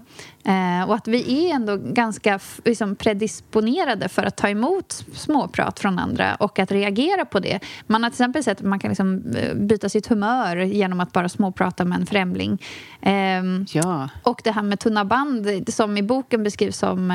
Eh, 0.47 0.89
och 0.89 0.95
att 0.95 1.09
vi 1.09 1.51
är 1.51 1.55
ändå 1.55 1.77
ganska 1.77 2.41
liksom, 2.65 2.97
predisponerade 2.97 4.09
för 4.09 4.23
att 4.23 4.37
ta 4.37 4.49
emot 4.49 5.05
småprat 5.15 5.81
från 5.81 5.99
andra 5.99 6.35
och 6.35 6.59
att 6.59 6.73
reagera 6.73 7.25
på 7.25 7.41
det. 7.41 7.61
Man 7.87 8.03
har 8.03 8.11
till 8.11 8.15
exempel 8.15 8.45
sett 8.45 8.59
att 8.59 8.67
man 8.67 8.79
kan 8.79 8.89
liksom, 8.89 9.23
eh, 9.37 9.55
byta 9.55 9.89
sitt 9.89 10.07
humör 10.07 10.57
genom 10.57 11.01
att 11.01 11.13
bara 11.13 11.29
småprata 11.29 11.85
med 11.85 12.01
en 12.01 12.04
främling. 12.07 12.63
Eh, 13.03 13.43
ja. 13.73 14.09
Och 14.23 14.41
det 14.45 14.51
här 14.51 14.63
med 14.63 14.81
tunna 14.81 15.05
band, 15.05 15.49
som 15.69 15.97
i 15.97 16.03
boken 16.03 16.43
beskrivs 16.43 16.79
som... 16.79 17.11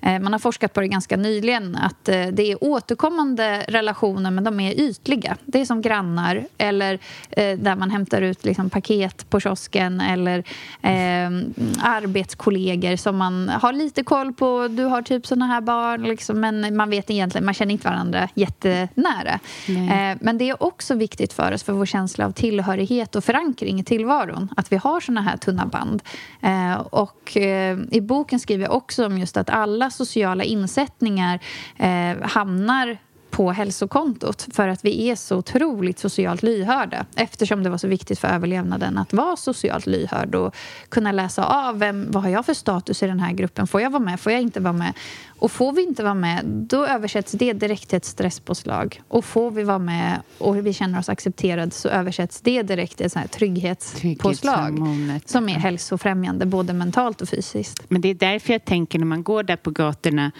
Eh, 0.00 0.20
man 0.20 0.32
har 0.32 0.38
forskat 0.38 0.72
på 0.72 0.80
det 0.80 0.88
ganska 0.88 1.16
nyligen, 1.16 1.76
att 1.76 2.08
eh, 2.08 2.26
det 2.26 2.52
är 2.52 2.64
återkommande 2.64 3.64
relationer 3.68 4.30
men 4.30 4.44
de 4.44 4.60
är 4.60 4.80
ytliga. 4.80 5.36
Det 5.44 5.60
är 5.60 5.64
som 5.64 5.82
grannar 5.82 6.44
eller 6.58 6.98
eh, 7.30 7.58
där 7.58 7.76
man 7.76 7.90
hämtar 7.90 8.22
ut 8.22 8.44
liksom, 8.44 8.70
paket 8.70 9.30
på 9.30 9.40
kiosken 9.40 10.00
eller 10.00 10.44
ehm, 10.82 11.54
arbetskollegor 11.82 12.74
kollegor 12.74 12.96
som 12.96 13.16
man 13.16 13.48
har 13.48 13.72
lite 13.72 14.02
koll 14.02 14.32
på. 14.32 14.68
Du 14.68 14.84
har 14.84 15.02
typ 15.02 15.26
såna 15.26 15.46
här 15.46 15.60
barn, 15.60 16.02
liksom, 16.02 16.40
men 16.40 16.76
man 16.76 16.90
vet 16.90 17.10
egentligen, 17.10 17.44
man 17.44 17.54
känner 17.54 17.72
inte 17.72 17.88
varandra 17.88 18.28
jättenära. 18.34 19.40
Eh, 19.68 20.16
men 20.20 20.38
det 20.38 20.48
är 20.48 20.62
också 20.62 20.94
viktigt 20.94 21.32
för 21.32 21.52
oss, 21.52 21.62
för 21.62 21.72
vår 21.72 21.86
känsla 21.86 22.26
av 22.26 22.32
tillhörighet 22.32 23.16
och 23.16 23.24
förankring 23.24 23.80
i 23.80 23.84
tillvaron, 23.84 24.33
att 24.56 24.72
vi 24.72 24.76
har 24.76 25.00
såna 25.00 25.22
här 25.22 25.36
tunna 25.36 25.66
band. 25.66 26.02
Eh, 26.42 26.74
och 26.74 27.36
eh, 27.36 27.78
i 27.90 28.00
boken 28.00 28.40
skriver 28.40 28.64
jag 28.64 28.74
också 28.74 29.06
om 29.06 29.18
just 29.18 29.36
att 29.36 29.50
alla 29.50 29.90
sociala 29.90 30.44
insättningar 30.44 31.40
eh, 31.76 32.22
hamnar 32.22 32.98
på 33.34 33.52
hälsokontot 33.52 34.48
för 34.52 34.68
att 34.68 34.84
vi 34.84 35.10
är 35.10 35.16
så 35.16 35.36
otroligt 35.36 35.98
socialt 35.98 36.42
lyhörda 36.42 37.06
eftersom 37.16 37.62
det 37.62 37.70
var 37.70 37.78
så 37.78 37.88
viktigt 37.88 38.18
för 38.18 38.28
överlevnaden 38.28 38.98
att 38.98 39.12
vara 39.12 39.36
socialt 39.36 39.86
lyhörd 39.86 40.34
och 40.34 40.54
kunna 40.88 41.12
läsa 41.12 41.44
av 41.44 41.78
vem, 41.78 42.06
vad 42.10 42.22
har 42.22 42.30
jag 42.30 42.46
för 42.46 42.54
status 42.54 43.02
i 43.02 43.06
den 43.06 43.20
här 43.20 43.32
gruppen. 43.32 43.66
Får 43.66 43.80
jag 43.80 43.90
vara 43.90 44.02
med? 44.02 44.20
Får 44.20 44.32
jag 44.32 44.42
inte 44.42 44.60
vara 44.60 44.72
med? 44.72 44.92
Och 45.38 45.52
får 45.52 45.72
vi 45.72 45.82
inte 45.82 46.02
vara 46.02 46.14
med, 46.14 46.44
då 46.44 46.86
översätts 46.86 47.32
det 47.32 47.52
direkt 47.52 47.88
till 47.88 47.96
ett 47.96 48.04
stresspåslag. 48.04 49.02
Och 49.08 49.24
får 49.24 49.50
vi 49.50 49.62
vara 49.62 49.78
med 49.78 50.20
och 50.38 50.66
vi 50.66 50.72
känner 50.72 50.98
oss 50.98 51.08
accepterade 51.08 51.70
så 51.70 51.88
översätts 51.88 52.40
det 52.40 52.62
direkt 52.62 52.96
till 52.96 53.06
ett 53.06 53.12
sånt 53.12 53.32
trygghetspåslag 53.32 54.78
som 55.26 55.48
är 55.48 55.58
hälsofrämjande 55.58 56.46
både 56.46 56.72
mentalt 56.72 57.22
och 57.22 57.28
fysiskt. 57.28 57.84
Men 57.88 58.00
det 58.00 58.08
är 58.08 58.14
därför 58.14 58.52
jag 58.52 58.64
tänker 58.64 58.98
när 58.98 59.06
man 59.06 59.22
går 59.22 59.42
där 59.42 59.56
på 59.56 59.70
gatorna 59.70 60.32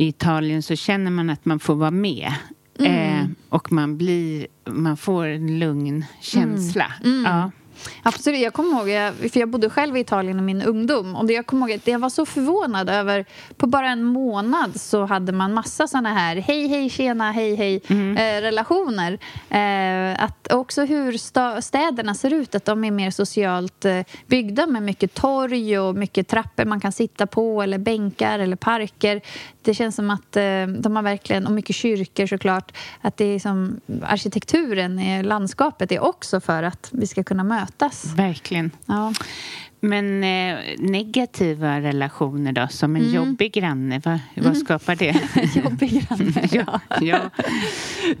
i 0.00 0.06
Italien 0.06 0.62
så 0.62 0.76
känner 0.76 1.10
man 1.10 1.30
att 1.30 1.44
man 1.44 1.58
får 1.60 1.74
vara 1.74 1.90
med. 1.90 2.32
Mm. 2.78 3.18
Eh, 3.18 3.26
och 3.48 3.72
man, 3.72 3.96
blir, 3.96 4.46
man 4.64 4.96
får 4.96 5.26
en 5.26 5.58
lugn 5.58 6.04
känsla. 6.20 6.92
Mm. 7.04 7.18
Mm. 7.18 7.32
Ja. 7.32 7.50
Absolut. 8.02 8.40
Jag 8.40 8.52
kommer 8.52 8.70
ihåg, 8.70 9.12
för 9.32 9.40
jag 9.40 9.48
bodde 9.48 9.70
själv 9.70 9.96
i 9.96 10.00
Italien 10.00 10.38
i 10.38 10.42
min 10.42 10.62
ungdom. 10.62 11.16
Och 11.16 11.30
jag 11.30 11.46
kommer 11.46 11.68
ihåg 11.68 11.78
att 11.78 11.86
jag 11.86 11.98
var 11.98 12.10
så 12.10 12.26
förvånad 12.26 12.90
över, 12.90 13.24
på 13.56 13.66
bara 13.66 13.88
en 13.88 14.04
månad 14.04 14.80
så 14.80 15.04
hade 15.04 15.32
man 15.32 15.54
massa 15.54 15.86
såna 15.86 16.14
här 16.14 16.36
hej, 16.36 16.68
hej, 16.68 16.90
tjena, 16.90 17.32
hej, 17.32 17.54
hej 17.54 17.80
mm. 17.88 18.16
eh, 18.16 18.42
relationer. 18.42 19.18
Eh, 19.50 20.24
att 20.24 20.52
också 20.52 20.84
hur 20.84 21.18
städerna 21.60 22.14
ser 22.14 22.32
ut, 22.32 22.54
att 22.54 22.64
de 22.64 22.84
är 22.84 22.90
mer 22.90 23.10
socialt 23.10 23.84
eh, 23.84 24.00
byggda 24.26 24.66
med 24.66 24.82
mycket 24.82 25.14
torg 25.14 25.78
och 25.78 25.94
mycket 25.94 26.28
trappor 26.28 26.64
man 26.64 26.80
kan 26.80 26.92
sitta 26.92 27.26
på 27.26 27.62
eller 27.62 27.78
bänkar 27.78 28.38
eller 28.38 28.56
parker. 28.56 29.20
Det 29.62 29.74
känns 29.74 29.96
som 29.96 30.10
att 30.10 30.36
eh, 30.36 30.66
de 30.66 30.96
har 30.96 31.02
verkligen, 31.02 31.46
och 31.46 31.52
mycket 31.52 31.76
kyrkor 31.76 32.26
såklart, 32.26 32.72
att 33.00 33.16
det 33.16 33.24
är 33.24 33.38
som 33.38 33.80
arkitekturen, 34.02 35.22
landskapet 35.22 35.92
är 35.92 36.00
också 36.00 36.40
för 36.40 36.62
att 36.62 36.88
vi 36.92 37.06
ska 37.06 37.24
kunna 37.24 37.44
mötas 37.44 37.69
mötas. 37.70 38.14
Verkligen. 38.16 38.70
Ja. 38.86 39.12
Men 39.82 40.24
eh, 40.24 40.58
negativa 40.78 41.80
relationer 41.80 42.52
då, 42.52 42.66
som 42.70 42.96
en 42.96 43.02
mm. 43.02 43.14
jobbig 43.14 43.52
granne, 43.52 44.00
vad, 44.04 44.18
vad 44.36 44.46
mm. 44.46 44.54
skapar 44.54 44.96
det? 44.96 45.14
jobbig 45.64 45.90
granne, 45.90 46.48
ja. 46.52 46.80
ja. 47.00 47.30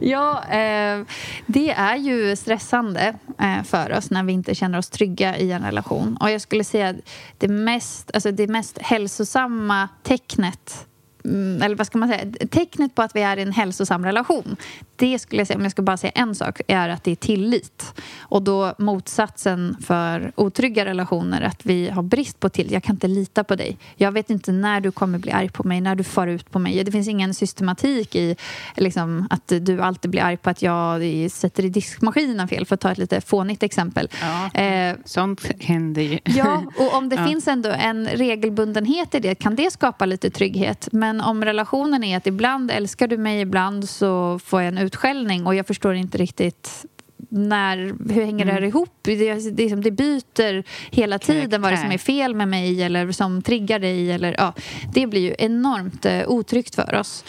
ja 0.00 0.44
eh, 0.44 1.04
det 1.46 1.70
är 1.70 1.96
ju 1.96 2.36
stressande 2.36 3.14
eh, 3.38 3.62
för 3.62 3.92
oss 3.96 4.10
när 4.10 4.22
vi 4.22 4.32
inte 4.32 4.54
känner 4.54 4.78
oss 4.78 4.90
trygga 4.90 5.36
i 5.38 5.52
en 5.52 5.62
relation. 5.62 6.16
Och 6.20 6.30
jag 6.30 6.40
skulle 6.40 6.64
säga 6.64 6.88
att 6.88 6.96
det 7.38 7.48
mest, 7.48 8.10
alltså 8.14 8.30
det 8.32 8.46
mest 8.46 8.78
hälsosamma 8.78 9.88
tecknet 10.02 10.86
eller 11.24 11.74
vad 11.74 11.86
ska 11.86 11.98
man 11.98 12.08
säga, 12.08 12.32
tecknet 12.50 12.94
på 12.94 13.02
att 13.02 13.16
vi 13.16 13.22
är 13.22 13.36
i 13.36 13.42
en 13.42 13.52
hälsosam 13.52 14.04
relation 14.04 14.56
det 15.00 15.18
skulle 15.18 15.40
jag 15.40 15.46
säga, 15.46 15.56
om 15.56 15.62
jag 15.62 15.72
ska 15.72 15.82
bara 15.82 15.96
säga 15.96 16.12
en 16.14 16.34
sak, 16.34 16.60
är 16.66 16.88
att 16.88 17.04
det 17.04 17.10
är 17.10 17.16
tillit. 17.16 18.02
Och 18.20 18.42
då 18.42 18.74
motsatsen 18.78 19.76
för 19.86 20.32
otrygga 20.36 20.84
relationer, 20.84 21.42
att 21.42 21.66
vi 21.66 21.88
har 21.88 22.02
brist 22.02 22.40
på 22.40 22.48
tillit. 22.48 22.72
Jag 22.72 22.82
kan 22.82 22.96
inte 22.96 23.08
lita 23.08 23.44
på 23.44 23.56
dig. 23.56 23.78
Jag 23.96 24.12
vet 24.12 24.30
inte 24.30 24.52
när 24.52 24.80
du 24.80 24.92
kommer 24.92 25.18
bli 25.18 25.32
arg 25.32 25.48
på 25.48 25.64
mig, 25.64 25.80
när 25.80 25.94
du 25.94 26.04
far 26.04 26.26
ut 26.26 26.50
på 26.50 26.58
mig. 26.58 26.84
Det 26.84 26.92
finns 26.92 27.08
ingen 27.08 27.34
systematik 27.34 28.14
i 28.14 28.36
liksom, 28.76 29.26
att 29.30 29.52
du 29.60 29.82
alltid 29.82 30.10
blir 30.10 30.22
arg 30.22 30.36
på 30.36 30.50
att 30.50 30.62
jag 30.62 31.30
sätter 31.30 31.64
i 31.64 31.68
diskmaskinen 31.68 32.48
fel, 32.48 32.66
för 32.66 32.74
att 32.74 32.80
ta 32.80 32.92
ett 32.92 32.98
lite 32.98 33.20
fånigt 33.20 33.62
exempel. 33.62 34.08
Ja, 34.20 34.60
eh, 34.60 34.96
sånt 35.04 35.62
händer 35.62 36.02
ju. 36.02 36.18
Ja, 36.24 36.62
och 36.78 36.94
om 36.94 37.08
det 37.08 37.16
ja. 37.20 37.26
finns 37.26 37.48
ändå 37.48 37.70
en 37.70 38.06
regelbundenhet 38.08 39.14
i 39.14 39.20
det 39.20 39.34
kan 39.34 39.54
det 39.54 39.72
skapa 39.72 40.06
lite 40.06 40.30
trygghet. 40.30 40.88
Men 40.92 41.09
om 41.20 41.44
relationen 41.44 42.04
är 42.04 42.16
att 42.16 42.26
ibland 42.26 42.70
älskar 42.70 43.08
du 43.08 43.16
mig, 43.16 43.40
ibland 43.40 43.88
så 43.88 44.38
får 44.38 44.62
jag 44.62 44.68
en 44.68 44.78
utskällning 44.78 45.46
och 45.46 45.54
jag 45.54 45.66
förstår 45.66 45.94
inte 45.94 46.18
riktigt 46.18 46.86
när, 47.28 47.76
hur 48.12 48.24
hänger 48.24 48.44
det 48.44 48.52
här 48.52 48.58
mm. 48.58 48.68
ihop? 48.68 48.98
Det, 49.02 49.34
det, 49.50 49.74
det 49.74 49.90
byter 49.90 50.64
hela 50.90 51.18
tiden 51.18 51.62
vad 51.62 51.72
det 51.72 51.76
som 51.76 51.92
är 51.92 51.98
fel 51.98 52.34
med 52.34 52.48
mig 52.48 52.82
eller 52.82 53.12
som 53.12 53.42
triggar 53.42 53.78
dig. 53.78 54.12
Eller, 54.12 54.34
ja, 54.38 54.52
det 54.94 55.06
blir 55.06 55.20
ju 55.20 55.34
enormt 55.38 56.06
eh, 56.06 56.22
otryggt 56.26 56.74
för 56.74 56.94
oss. 56.94 57.24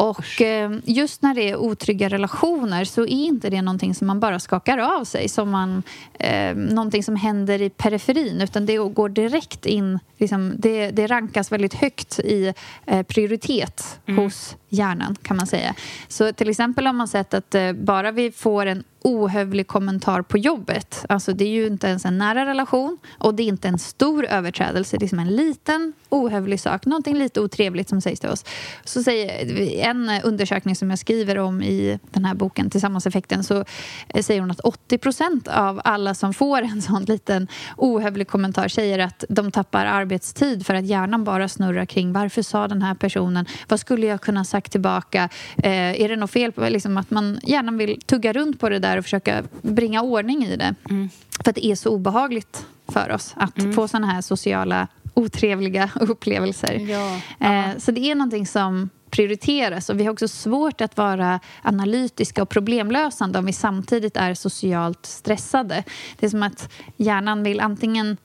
Och 0.00 0.42
eh, 0.42 0.70
just 0.84 1.22
när 1.22 1.34
det 1.34 1.50
är 1.50 1.56
otrygga 1.56 2.08
relationer 2.08 2.84
så 2.84 3.02
är 3.02 3.06
inte 3.06 3.50
det 3.50 3.62
någonting 3.62 3.94
som 3.94 4.06
man 4.06 4.20
bara 4.20 4.38
skakar 4.38 4.78
av 4.78 5.04
sig 5.04 5.28
som 5.28 5.50
man, 5.50 5.82
eh, 6.18 6.54
någonting 6.54 7.02
som 7.02 7.16
händer 7.16 7.62
i 7.62 7.70
periferin 7.70 8.40
utan 8.40 8.66
det 8.66 8.76
går 8.76 9.08
direkt 9.08 9.66
in, 9.66 9.98
liksom, 10.18 10.54
det, 10.58 10.90
det 10.90 11.06
rankas 11.06 11.52
väldigt 11.52 11.74
högt 11.74 12.18
i 12.18 12.54
eh, 12.86 13.02
prioritet 13.02 14.00
mm. 14.06 14.24
hos 14.24 14.56
hjärnan 14.68 15.16
kan 15.22 15.36
man 15.36 15.46
säga. 15.46 15.74
Så 16.08 16.32
till 16.32 16.48
exempel 16.48 16.86
har 16.86 16.92
man 16.92 17.08
sett 17.08 17.34
att 17.34 17.54
eh, 17.54 17.72
bara 17.72 18.10
vi 18.10 18.32
får 18.32 18.66
en 18.66 18.84
ohövlig 19.02 19.66
kommentar 19.66 20.22
på 20.22 20.38
jobbet. 20.38 21.06
Alltså 21.08 21.32
det 21.32 21.44
är 21.44 21.48
ju 21.48 21.66
inte 21.66 21.86
ens 21.86 22.04
en 22.04 22.18
nära 22.18 22.46
relation 22.46 22.98
och 23.18 23.34
det 23.34 23.42
är 23.42 23.46
inte 23.46 23.68
en 23.68 23.78
stor 23.78 24.24
överträdelse. 24.24 24.96
Det 24.96 25.06
är 25.06 25.08
som 25.08 25.18
en 25.18 25.36
liten 25.36 25.92
ohövlig 26.08 26.60
sak, 26.60 26.86
någonting 26.86 27.16
lite 27.16 27.40
otrevligt 27.40 27.88
som 27.88 28.00
sägs 28.00 28.20
till 28.20 28.28
oss. 28.28 28.44
Så 28.84 29.02
säger 29.02 29.60
en 29.86 30.10
undersökning 30.24 30.76
som 30.76 30.90
jag 30.90 30.98
skriver 30.98 31.38
om 31.38 31.62
i 31.62 31.98
den 32.10 32.24
här 32.24 32.34
boken 32.34 32.70
Tillsammanseffekten 32.70 33.44
så 33.44 33.64
eh, 34.08 34.22
säger 34.22 34.40
hon 34.40 34.50
att 34.50 34.60
80 34.60 34.98
procent 34.98 35.48
av 35.48 35.80
alla 35.84 36.14
som 36.14 36.34
får 36.34 36.62
en 36.62 36.82
sån 36.82 37.04
liten 37.04 37.48
ohövlig 37.76 38.28
kommentar 38.28 38.68
säger 38.68 38.98
att 38.98 39.24
de 39.28 39.50
tappar 39.50 39.86
arbetstid 39.86 40.66
för 40.66 40.74
att 40.74 40.86
hjärnan 40.86 41.24
bara 41.24 41.48
snurrar 41.48 41.84
kring 41.84 42.12
varför 42.12 42.42
sa 42.42 42.68
den 42.68 42.82
här 42.82 42.94
personen, 42.94 43.46
vad 43.68 43.80
skulle 43.80 44.06
jag 44.06 44.20
kunna 44.20 44.44
sagt 44.44 44.72
tillbaka, 44.72 45.28
eh, 45.56 46.00
är 46.00 46.08
det 46.08 46.16
något 46.16 46.30
fel 46.30 46.52
på 46.52 46.68
liksom 46.68 46.96
att 46.96 47.10
man 47.10 47.40
gärna 47.42 47.72
vill 47.72 48.00
tugga 48.00 48.32
runt 48.32 48.60
på 48.60 48.68
det 48.68 48.78
där 48.78 48.89
där 48.90 48.98
och 48.98 49.04
försöka 49.04 49.42
bringa 49.62 50.02
ordning 50.02 50.44
i 50.44 50.56
det. 50.56 50.74
Mm. 50.90 51.10
För 51.44 51.50
att 51.50 51.56
det 51.56 51.66
är 51.66 51.74
så 51.74 51.90
obehagligt 51.90 52.66
för 52.88 53.10
oss 53.10 53.34
att 53.36 53.58
mm. 53.58 53.72
få 53.72 53.88
såna 53.88 54.06
här 54.06 54.20
sociala 54.20 54.88
otrevliga 55.14 55.90
upplevelser. 56.00 56.74
Ja. 56.74 57.20
Eh, 57.46 57.78
så 57.78 57.90
det 57.90 58.00
är 58.00 58.14
någonting 58.14 58.46
som 58.46 58.90
prioriteras. 59.10 59.88
Och 59.88 60.00
vi 60.00 60.04
har 60.04 60.12
också 60.12 60.28
svårt 60.28 60.80
att 60.80 60.96
vara 60.96 61.40
analytiska 61.62 62.42
och 62.42 62.48
problemlösande 62.48 63.38
om 63.38 63.46
vi 63.46 63.52
samtidigt 63.52 64.16
är 64.16 64.34
socialt 64.34 65.06
stressade. 65.06 65.84
Det 66.18 66.26
är 66.26 66.30
som 66.30 66.42
att 66.42 66.72
hjärnan 66.96 67.42
vill 67.42 67.60
antingen 67.60 68.16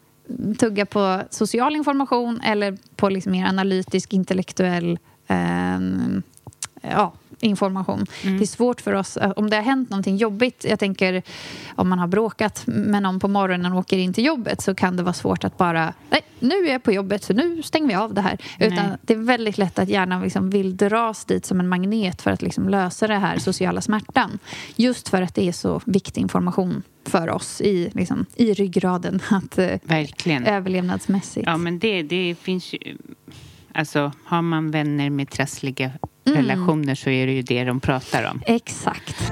tugga 0.59 0.85
på 0.85 1.21
social 1.29 1.75
information 1.75 2.41
eller 2.41 2.77
på 2.95 3.09
liksom 3.09 3.31
mer 3.31 3.45
analytisk, 3.45 4.13
intellektuell 4.13 4.99
eh, 5.27 5.79
ja, 6.81 7.13
information. 7.39 8.05
Mm. 8.23 8.37
Det 8.37 8.43
är 8.43 8.47
svårt 8.47 8.81
för 8.81 8.93
oss, 8.93 9.17
eh, 9.17 9.31
om 9.35 9.49
det 9.49 9.55
har 9.55 9.63
hänt 9.63 9.89
någonting 9.89 10.17
jobbigt, 10.17 10.65
jag 10.69 10.79
tänker 10.79 11.23
om 11.75 11.89
man 11.89 11.99
har 11.99 12.07
bråkat 12.07 12.63
med 12.65 13.03
någon 13.03 13.19
på 13.19 13.27
morgonen 13.27 13.71
och 13.73 13.79
åker 13.79 13.97
in 13.97 14.13
till 14.13 14.25
jobbet 14.25 14.61
så 14.61 14.75
kan 14.75 14.97
det 14.97 15.03
vara 15.03 15.13
svårt 15.13 15.43
att 15.43 15.57
bara, 15.57 15.93
nej, 16.09 16.21
nu 16.39 16.55
är 16.55 16.71
jag 16.71 16.83
på 16.83 16.91
jobbet 16.91 17.23
så 17.23 17.33
nu 17.33 17.61
stänger 17.61 17.87
vi 17.87 17.95
av 17.95 18.13
det 18.13 18.21
här. 18.21 18.37
Utan 18.59 18.97
det 19.01 19.13
är 19.13 19.17
väldigt 19.17 19.57
lätt 19.57 19.79
att 19.79 19.89
hjärnan 19.89 20.21
liksom 20.21 20.49
vill 20.49 20.77
dras 20.77 21.25
dit 21.25 21.45
som 21.45 21.59
en 21.59 21.67
magnet 21.67 22.21
för 22.21 22.31
att 22.31 22.41
liksom 22.41 22.69
lösa 22.69 23.07
det 23.07 23.17
här 23.17 23.39
sociala 23.39 23.81
smärtan. 23.81 24.39
Just 24.75 25.09
för 25.09 25.21
att 25.21 25.35
det 25.35 25.47
är 25.47 25.51
så 25.51 25.81
viktig 25.85 26.21
information 26.21 26.83
för 27.05 27.29
oss 27.29 27.61
i, 27.61 27.89
liksom, 27.93 28.25
i 28.35 28.53
ryggraden 28.53 29.21
att, 29.29 29.57
eh, 29.57 29.79
Verkligen. 29.83 30.45
överlevnadsmässigt. 30.45 31.47
Ja, 31.47 31.57
men 31.57 31.79
det, 31.79 32.03
det 32.03 32.35
finns 32.41 32.73
ju... 32.73 32.97
Alltså, 33.75 34.11
har 34.25 34.41
man 34.41 34.71
vänner 34.71 35.09
med 35.09 35.29
trassliga 35.29 35.91
Mm. 36.27 36.37
relationer 36.41 36.95
så 36.95 37.09
är 37.09 37.27
det 37.27 37.33
ju 37.33 37.41
det 37.41 37.63
de 37.63 37.79
pratar 37.79 38.31
om. 38.31 38.41
Exakt. 38.45 39.31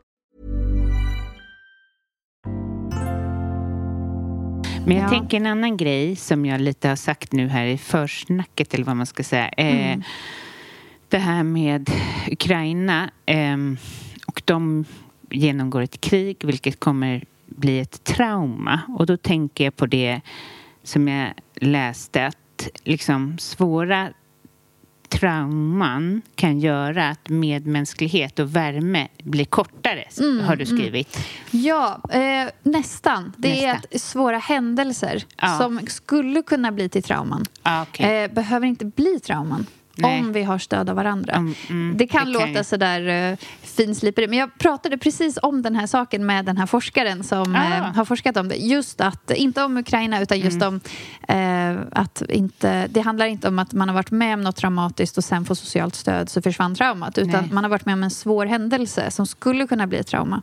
Men 4.85 4.97
jag 4.97 5.05
Ja. 5.05 5.09
tänker 5.09 5.37
en 5.37 5.45
annan 5.45 5.77
grej 5.77 6.15
som 6.15 6.45
jag 6.45 6.61
lite 6.61 6.87
har 6.89 6.95
sagt 6.95 7.31
nu 7.31 7.47
här 7.47 7.65
i 7.65 7.77
försnacket 7.77 8.73
eller 8.73 8.85
vad 8.85 8.95
man 8.97 9.05
ska 9.05 9.23
säga. 9.23 9.49
Eh, 9.49 9.99
det 11.09 11.17
här 11.17 11.43
med 11.43 11.89
Ukraina. 12.31 13.09
ehm, 13.25 13.77
och 14.27 14.41
de 14.45 14.85
genomgår 15.29 15.81
ett 15.81 16.01
krig 16.01 16.37
vilket 16.45 16.79
kommer 16.79 17.23
bli 17.45 17.79
ett 17.79 18.03
trauma. 18.03 18.81
Och 18.87 19.05
då 19.05 19.17
tänker 19.17 19.63
jag 19.63 19.75
på 19.75 19.85
det 19.85 20.21
som 20.83 21.07
jag 21.07 21.33
läste 21.55 22.25
att 22.25 22.67
liksom 22.83 23.37
svåra 23.37 24.09
trauman 25.11 26.21
kan 26.35 26.59
göra 26.59 27.09
att 27.09 27.29
medmänsklighet 27.29 28.39
och 28.39 28.55
värme 28.55 29.07
blir 29.23 29.45
kortare, 29.45 30.05
har 30.45 30.55
du 30.55 30.65
skrivit. 30.65 31.17
Ja, 31.51 32.01
eh, 32.09 32.49
nästan. 32.63 33.33
Det 33.37 33.49
Nästan. 33.49 33.69
är 33.69 33.73
att 33.95 34.01
svåra 34.01 34.37
händelser 34.37 35.23
Ja. 35.41 35.57
som 35.57 35.79
skulle 35.87 36.41
kunna 36.41 36.71
bli 36.71 36.89
till 36.89 37.03
trauman 37.03 37.45
Ah, 37.63 37.81
okej. 37.81 38.23
eh, 38.23 38.31
behöver 38.31 38.67
inte 38.67 38.85
bli 38.85 39.19
trauman. 39.19 39.65
Nej. 39.95 40.19
Om 40.19 40.33
vi 40.33 40.43
har 40.43 40.57
stöd 40.57 40.89
av 40.89 40.95
varandra. 40.95 41.33
Mm, 41.33 41.53
mm, 41.69 41.97
det 41.97 42.07
kan 42.07 42.25
det 42.25 42.31
låta 42.31 42.47
jag. 42.49 42.65
sådär 42.65 43.31
uh, 43.31 43.37
finslipigt. 43.63 44.29
Men 44.29 44.39
jag 44.39 44.57
pratade 44.57 44.97
precis 44.97 45.39
om 45.41 45.61
den 45.61 45.75
här 45.75 45.87
saken 45.87 46.25
med 46.25 46.45
den 46.45 46.57
här 46.57 46.65
forskaren 46.65 47.23
som 47.23 47.55
Ah. 47.55 47.77
eh, 47.77 47.83
har 47.95 48.05
forskat 48.05 48.37
om 48.37 48.47
det. 48.47 48.55
Just 48.55 49.01
att, 49.01 49.31
inte 49.31 49.63
om 49.63 49.77
Ukraina, 49.77 50.21
utan 50.21 50.39
just 50.39 50.61
Mm. 50.61 50.67
om 50.67 50.79
eh, 51.35 51.83
att 51.91 52.21
inte... 52.29 52.87
Det 52.87 53.01
handlar 53.01 53.25
inte 53.25 53.47
om 53.47 53.59
att 53.59 53.73
man 53.73 53.87
har 53.89 53.95
varit 53.95 54.11
med 54.11 54.33
om 54.33 54.41
något 54.41 54.55
traumatiskt 54.55 55.17
och 55.17 55.23
sen 55.23 55.45
får 55.45 55.55
socialt 55.55 55.95
stöd 55.95 56.29
så 56.29 56.41
försvann 56.41 56.75
traumat. 56.75 57.17
Utan 57.17 57.41
Nej. 57.41 57.49
man 57.51 57.63
har 57.63 57.69
varit 57.71 57.85
med 57.85 57.93
om 57.93 58.03
en 58.03 58.11
svår 58.11 58.45
händelse 58.45 59.11
som 59.11 59.25
skulle 59.27 59.67
kunna 59.67 59.87
bli 59.87 59.97
ett 59.97 60.07
trauma. 60.07 60.41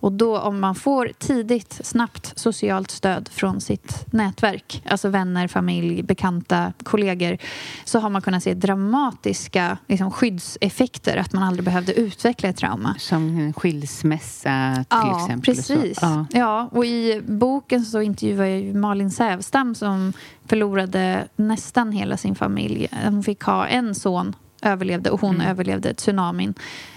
Och 0.00 0.12
då 0.12 0.38
om 0.38 0.60
man 0.60 0.74
får 0.74 1.10
tidigt, 1.18 1.80
snabbt 1.84 2.32
socialt 2.38 2.90
stöd 2.90 3.28
från 3.32 3.60
sitt 3.60 4.06
nätverk, 4.12 4.82
alltså 4.88 5.08
vänner, 5.08 5.48
familj, 5.48 6.02
bekanta, 6.02 6.72
kollegor, 6.82 7.38
så 7.84 7.98
har 7.98 8.10
man 8.10 8.22
kunnat 8.22 8.42
se 8.42 8.54
dramatiska 8.54 9.78
liksom, 9.88 10.10
skyddseffekter, 10.10 11.16
att 11.16 11.32
man 11.32 11.42
aldrig 11.42 11.64
behövde 11.64 11.92
utveckla 11.94 12.48
ett 12.48 12.56
trauma. 12.56 12.94
Som 12.98 13.38
en 13.38 13.52
skilsmässa 13.52 14.74
till 14.74 14.84
Ja, 14.90 15.22
exempel. 15.24 15.54
precis. 15.54 15.98
Ja. 16.02 16.26
Ja, 16.32 16.68
och 16.72 16.84
i 16.86 17.22
boken 17.26 17.84
så 17.84 18.00
intervjuar 18.02 18.44
jag 18.46 18.74
Malin 18.74 19.10
Sävstam 19.10 19.74
som 19.74 20.12
förlorade 20.48 21.28
nästan 21.36 21.92
hela 21.92 22.16
sin 22.16 22.34
familj. 22.34 22.88
Hon 23.04 23.22
fick 23.22 23.42
ha 23.42 23.66
en 23.66 23.94
son, 23.94 24.36
överlevde, 24.62 25.10
och 25.10 25.20
hon 25.20 25.34
Mm. 25.34 25.46
överlevde 25.46 25.94
tsunamin 25.94 26.54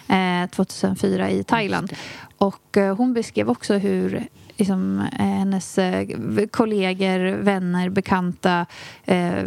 eh, 0.07 0.49
2004 0.49 1.29
i 1.29 1.43
Thailand. 1.43 1.93
Och 2.39 2.77
eh, 2.77 2.95
hon 2.95 3.13
beskrev 3.13 3.49
också 3.49 3.73
hur 3.73 4.27
liksom, 4.57 5.07
eh, 5.19 5.25
hennes 5.25 5.77
eh, 5.77 6.07
kollegor, 6.51 7.35
vänner, 7.35 7.89
bekanta, 7.89 8.65
eh, 9.05 9.43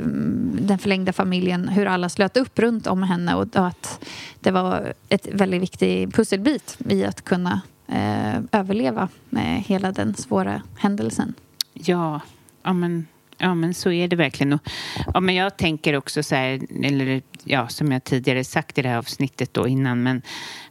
den 0.61 0.79
förlängda 0.79 1.13
familjen, 1.13 1.69
hur 1.69 1.87
alla 1.87 2.09
slöt 2.09 2.37
upp 2.37 2.59
runt 2.59 2.87
om 2.87 3.03
henne 3.03 3.35
och 3.35 3.47
att 3.53 4.05
det 4.41 4.51
var 4.51 4.93
ett 5.09 5.29
väldigt 5.33 5.63
viktig 5.63 6.15
pusselbit 6.15 6.79
i 6.89 7.05
att 7.05 7.25
kunna 7.25 7.61
eh, 7.89 8.41
överleva 8.53 9.09
med 9.31 9.63
hela 9.63 9.93
den 9.93 10.15
svåra 10.15 10.63
händelsen. 10.77 11.35
Ja, 11.73 12.21
ja 12.63 12.73
men, 12.73 13.07
ja, 13.39 13.55
men 13.55 13.75
så 13.75 13.91
är 13.91 14.09
det 14.09 14.17
verkligen. 14.17 14.53
Och, 14.53 14.61
ja, 15.15 15.21
men 15.21 15.35
jag 15.35 15.57
tänker 15.57 15.97
också 15.97 16.23
så 16.23 16.35
här, 16.35 16.61
eller 16.85 17.23
ja, 17.45 17.69
som 17.69 17.93
jag 17.93 18.05
tidigare 18.05 18.45
sagt 18.45 18.79
i 18.79 18.83
det 18.83 18.89
här 18.89 18.99
avsnittet 18.99 19.55
då 19.55 19.69
innan, 19.69 20.03
men 20.03 20.23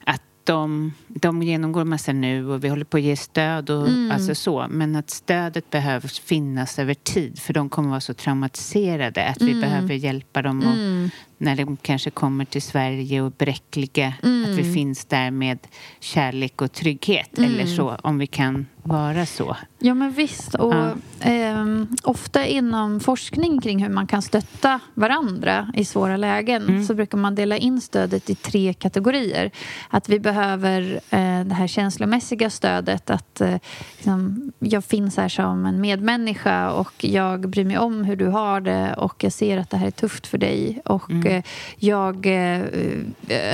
att 0.04 0.22
de, 0.44 0.94
de 1.08 1.44
genomgår 1.44 1.86
massa 1.86 2.14
nu 2.14 2.50
och 2.50 2.64
vi 2.64 2.70
håller 2.70 2.86
på 2.86 2.98
att 2.98 3.04
ge 3.04 3.16
stöd 3.16 3.70
och 3.70 3.88
alltså 4.12 4.36
så. 4.36 4.68
Men 4.70 4.96
att 4.96 5.10
stödet 5.10 5.70
behöver 5.70 6.08
finnas 6.08 6.80
över 6.80 6.94
tid 6.94 7.40
för 7.40 7.54
de 7.54 7.70
kommer 7.70 7.90
vara 7.90 8.02
så 8.02 8.14
traumatiserade 8.14 9.26
att 9.26 9.42
vi 9.42 9.62
behöver 9.62 9.94
hjälpa 9.94 10.42
dem 10.42 10.60
och, 10.60 11.12
när 11.42 11.56
de 11.56 11.78
kanske 11.78 12.10
kommer 12.10 12.46
till 12.46 12.62
Sverige 12.62 13.22
och 13.22 13.32
bräckliga. 13.32 14.08
Att 14.08 14.58
vi 14.58 14.74
finns 14.74 15.06
där 15.06 15.32
med 15.32 15.60
kärlek 16.00 16.62
och 16.62 16.72
trygghet 16.72 17.38
eller 17.40 17.66
så, 17.66 17.96
om 18.04 18.18
vi 18.18 18.28
kan 18.28 18.66
vara 18.84 19.26
så. 19.26 19.58
Ja, 19.80 19.94
men 19.94 20.12
visst. 20.12 20.56
Och, 20.56 20.74
Ja. 20.74 20.94
ehm, 21.20 21.88
ofta 22.04 22.46
inom 22.46 23.00
forskning 23.00 23.62
kring 23.62 23.84
hur 23.84 23.90
man 23.90 24.08
kan 24.08 24.22
stötta 24.22 24.80
varandra 24.94 25.72
i 25.76 25.86
svåra 25.86 26.18
lägen 26.18 26.62
Mm. 26.64 26.86
så 26.86 26.94
brukar 26.94 27.18
man 27.18 27.36
dela 27.36 27.58
in 27.58 27.82
stödet 27.82 28.30
i 28.30 28.36
tre 28.36 28.74
kategorier. 28.74 29.52
Att 29.90 30.10
vi 30.10 30.20
behöver 30.20 31.00
eh, 31.10 31.44
det 31.46 31.54
här 31.54 31.68
känslomässiga 31.68 32.50
stödet. 32.50 33.10
Att 33.10 33.42
eh, 33.42 33.56
liksom, 33.96 34.52
jag 34.60 34.86
finns 34.86 35.18
här 35.18 35.30
som 35.30 35.66
en 35.66 35.82
medmänniska 35.82 36.72
och 36.72 36.94
jag 37.06 37.50
bryr 37.50 37.66
mig 37.66 37.78
om 37.78 38.04
hur 38.04 38.16
du 38.16 38.28
har 38.28 38.62
det 38.62 38.94
och 38.94 39.24
jag 39.24 39.34
ser 39.34 39.58
att 39.58 39.70
det 39.70 39.78
här 39.78 39.88
är 39.88 39.92
tufft 39.92 40.28
för 40.28 40.38
dig 40.38 40.82
och 40.86 41.10
Mm. 41.12 41.28
eh, 41.28 41.31
jag 41.78 42.26
eh, 42.26 42.62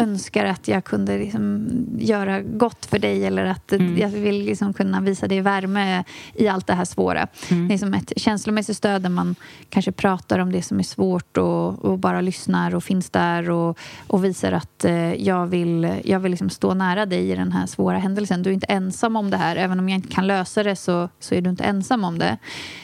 önskar 0.01 0.45
att 0.45 0.67
jag 0.67 0.84
kunde 0.84 1.17
liksom 1.17 1.67
göra 1.99 2.41
gott 2.41 2.86
för 2.86 2.99
dig 2.99 3.25
eller 3.25 3.45
att 3.45 3.71
Mm. 3.71 3.97
jag 3.97 4.09
vill 4.09 4.45
liksom 4.45 4.73
kunna 4.73 5.01
visa 5.01 5.28
dig 5.28 5.41
värme 5.41 6.03
i 6.34 6.47
allt 6.47 6.67
det 6.67 6.73
här 6.73 6.86
svåra. 6.86 7.28
Mm. 7.51 7.67
Det 7.67 7.73
är 7.73 7.78
som 7.78 7.93
ett 7.93 8.13
känslomässigt 8.17 8.78
stöd 8.78 9.01
där 9.01 9.09
man 9.09 9.36
kanske 9.69 9.91
pratar 9.91 10.39
om 10.39 10.51
det 10.51 10.61
som 10.61 10.80
är 10.80 10.84
svårt 10.84 11.38
och, 11.38 11.86
och 11.86 11.99
bara 11.99 12.21
lyssnar 12.21 12.75
och 12.75 12.84
finns 12.84 13.09
där 13.09 13.49
och, 13.49 13.78
och 14.07 14.23
visar 14.25 14.51
att 14.51 14.86
eh, 14.86 15.13
jag 15.13 15.47
vill, 15.47 15.91
jag 16.03 16.19
vill 16.19 16.32
liksom 16.32 16.49
stå 16.49 16.73
nära 16.73 17.05
dig 17.05 17.32
i 17.32 17.36
den 17.36 17.51
här 17.51 17.65
svåra 17.67 17.97
händelsen. 17.97 18.43
Du 18.43 18.49
är 18.49 18.53
inte 18.53 18.67
ensam 18.67 19.15
om 19.15 19.30
det 19.30 19.38
här. 19.38 19.55
Även 19.55 19.80
om 19.80 19.89
jag 19.89 19.95
inte 19.97 20.13
kan 20.13 20.28
lösa 20.28 20.63
det 20.63 20.75
så, 20.75 21.09
så 21.19 21.36
är 21.36 21.41
du 21.41 21.49
inte 21.49 21.63
ensam 21.63 22.03
om 22.03 22.19
det. 22.19 22.38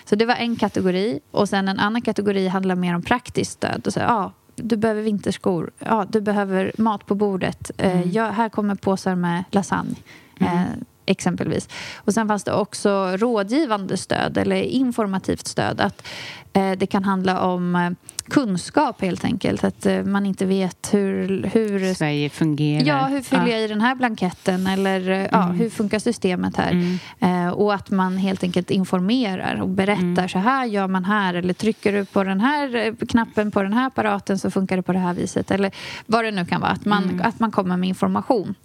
Så 0.06 0.16
det 0.16 0.26
var 0.26 0.36
en 0.36 0.56
kategori. 0.56 1.20
Och 1.32 1.50
sen 1.50 1.68
en 1.68 1.80
annan 1.80 2.02
kategori 2.02 2.48
handlar 2.48 2.76
mer 2.76 2.96
om 2.96 3.02
praktiskt 3.02 3.52
stöd. 3.52 3.88
Och 3.88 3.94
så, 3.94 4.00
ja, 4.00 4.32
du 4.56 4.78
behöver 4.78 5.02
vinterskor. 5.02 5.72
Ja, 5.80 6.06
du 6.10 6.22
behöver 6.22 6.72
mat 6.78 7.06
på 7.06 7.16
bordet. 7.16 7.72
Eh, 7.78 8.08
ja, 8.08 8.30
här 8.30 8.50
kommer 8.50 8.76
påsar 8.76 9.16
med 9.16 9.44
lasagne. 9.52 9.96
Eh, 10.40 10.64
exempelvis. 11.06 11.70
Och 11.96 12.14
sen 12.14 12.28
fanns 12.28 12.44
det 12.44 12.54
också 12.54 13.18
rådgivande 13.18 13.98
stöd 13.98 14.38
eller 14.38 14.56
informativt 14.56 15.48
stöd. 15.48 15.82
Att 15.82 16.08
eh, 16.54 16.72
det 16.72 16.86
kan 16.88 17.04
handla 17.04 17.42
om 17.42 17.76
eh, 17.76 17.90
kunskap 18.30 19.02
helt 19.02 19.26
enkelt. 19.26 19.64
Att 19.64 19.86
eh, 19.86 20.04
man 20.04 20.26
inte 20.26 20.46
vet 20.46 20.94
hur... 20.94 21.50
hur 21.54 21.94
Sverige 21.94 22.30
fungerar. 22.30 22.86
Ja, 22.88 23.06
hur 23.06 23.22
fyller 23.22 23.48
jag 23.48 23.62
i 23.62 23.68
den 23.68 23.82
här 23.82 23.96
blanketten? 23.96 24.68
Eller 24.68 25.10
eh, 25.10 25.28
ja, 25.32 25.42
hur 25.42 25.70
funkar 25.70 26.00
systemet 26.00 26.58
här? 26.58 26.98
Eh, 27.20 27.50
och 27.50 27.74
att 27.74 27.90
man 27.90 28.18
helt 28.18 28.44
enkelt 28.44 28.72
informerar 28.72 29.62
och 29.62 29.70
berättar. 29.70 30.28
Så 30.28 30.40
här 30.40 30.66
gör 30.66 30.88
man 30.88 31.06
här. 31.06 31.34
Eller 31.34 31.54
trycker 31.54 31.94
du 31.94 32.06
på 32.06 32.24
den 32.24 32.40
här 32.40 32.76
eh, 32.76 32.94
knappen 33.10 33.52
på 33.52 33.64
den 33.64 33.74
här 33.74 33.88
apparaten 33.88 34.40
så 34.40 34.52
funkar 34.52 34.78
det 34.78 34.84
på 34.84 34.94
det 34.94 35.00
här 35.00 35.14
viset. 35.14 35.52
Eller 35.52 35.72
vad 36.06 36.26
det 36.26 36.32
nu 36.32 36.46
kan 36.46 36.62
vara. 36.62 36.72
Att 36.72 36.86
man, 36.86 37.22
att 37.24 37.40
man 37.40 37.52
kommer 37.52 37.78
med 37.78 37.90
information. 37.90 38.56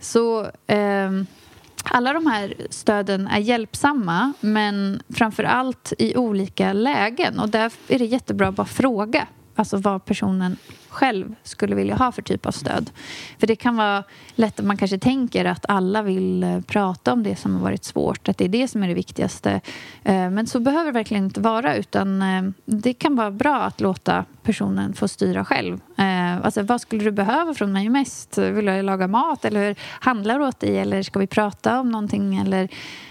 Så... 0.00 0.46
ehm, 0.66 1.26
alla 1.90 2.12
de 2.12 2.26
här 2.26 2.54
stöden 2.70 3.26
är 3.26 3.38
hjälpsamma, 3.38 4.32
men 4.40 5.02
framför 5.08 5.44
allt 5.44 5.92
i 5.98 6.16
olika 6.16 6.72
lägen. 6.72 7.38
Och 7.38 7.48
där 7.48 7.72
är 7.88 7.98
det 7.98 8.04
jättebra 8.04 8.48
att 8.48 8.54
bara 8.54 8.66
fråga 8.66 9.26
alltså 9.56 9.76
vad 9.76 10.04
personen 10.04 10.56
själv 10.96 11.34
skulle 11.42 11.74
vilja 11.74 11.94
ha 11.94 12.12
för 12.12 12.22
typ 12.22 12.46
av 12.46 12.50
stöd. 12.50 12.90
För 13.38 13.46
det 13.46 13.56
kan 13.56 13.76
vara 13.76 14.04
lätt 14.34 14.60
att 14.60 14.66
man 14.66 14.76
kanske 14.76 14.98
tänker 14.98 15.44
att 15.44 15.64
alla 15.68 16.02
vill 16.02 16.42
eh, 16.42 16.60
prata 16.60 17.12
om 17.12 17.22
det 17.22 17.36
som 17.36 17.54
har 17.54 17.62
varit 17.62 17.84
svårt, 17.84 18.28
att 18.28 18.38
det 18.38 18.44
är 18.44 18.48
det 18.48 18.68
som 18.68 18.82
är 18.82 18.88
det 18.88 18.94
viktigaste. 18.94 19.60
Eh, 20.04 20.30
Men 20.30 20.46
så 20.46 20.60
behöver 20.60 20.84
det 20.84 20.92
verkligen 20.92 21.24
inte 21.24 21.40
vara, 21.40 21.76
utan 21.76 22.22
eh, 22.22 22.42
det 22.64 22.94
kan 22.94 23.16
vara 23.16 23.30
bra 23.30 23.62
att 23.62 23.80
låta 23.80 24.24
personen 24.42 24.94
få 24.94 25.08
styra 25.08 25.44
själv. 25.44 25.80
Alltså, 26.42 26.62
vad 26.62 26.80
skulle 26.80 27.04
du 27.04 27.10
behöva 27.10 27.54
från 27.54 27.72
mig 27.72 27.88
mest? 27.88 28.38
Vill 28.38 28.64
du 28.64 28.82
laga 28.82 29.06
mat 29.06 29.44
eller 29.44 29.76
handla 29.80 30.48
åt 30.48 30.60
dig 30.60 30.78
eller 30.78 31.02
ska 31.02 31.18
vi 31.18 31.26
prata 31.26 31.80
om 31.80 31.90
någonting? 31.90 32.36
Eller, 32.36 32.68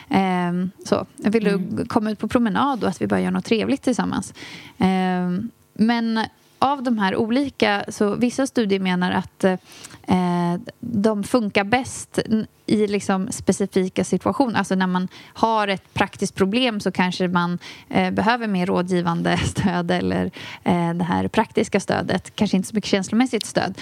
ehm, 0.09 0.71
så. 0.85 1.05
Vill 1.15 1.43
du 1.43 1.85
komma 1.85 2.11
ut 2.11 2.19
på 2.19 2.27
promenad 2.27 2.83
och 2.83 2.89
att 2.89 3.01
vi 3.01 3.07
bara 3.07 3.21
gör 3.21 3.31
något 3.31 3.45
trevligt 3.45 3.81
tillsammans? 3.81 4.33
Ehm, 4.77 5.49
men 5.73 6.19
av 6.65 6.83
de 6.83 6.97
här 6.97 7.15
olika, 7.15 7.85
så 7.87 8.15
vissa 8.15 8.47
studier 8.47 8.79
menar 8.79 9.11
att 9.11 9.43
eh, 9.43 10.55
de 10.79 11.23
funkar 11.23 11.63
bäst 11.63 12.19
i 12.65 12.87
liksom 12.87 13.27
specifika 13.31 14.03
situationer. 14.03 14.59
Alltså 14.59 14.75
när 14.75 14.87
man 14.87 15.07
har 15.33 15.67
ett 15.67 15.93
praktiskt 15.93 16.35
problem 16.35 16.79
så 16.79 16.91
kanske 16.91 17.27
man 17.27 17.59
eh, 17.89 18.11
behöver 18.11 18.47
mer 18.47 18.65
rådgivande 18.65 19.37
stöd 19.43 19.91
eller 19.91 20.31
eh, 20.63 20.93
det 20.93 21.03
här 21.03 21.27
praktiska 21.27 21.79
stödet. 21.79 22.35
Kanske 22.35 22.57
inte 22.57 22.69
så 22.69 22.75
mycket 22.75 22.89
känslomässigt 22.89 23.45
stöd. 23.45 23.77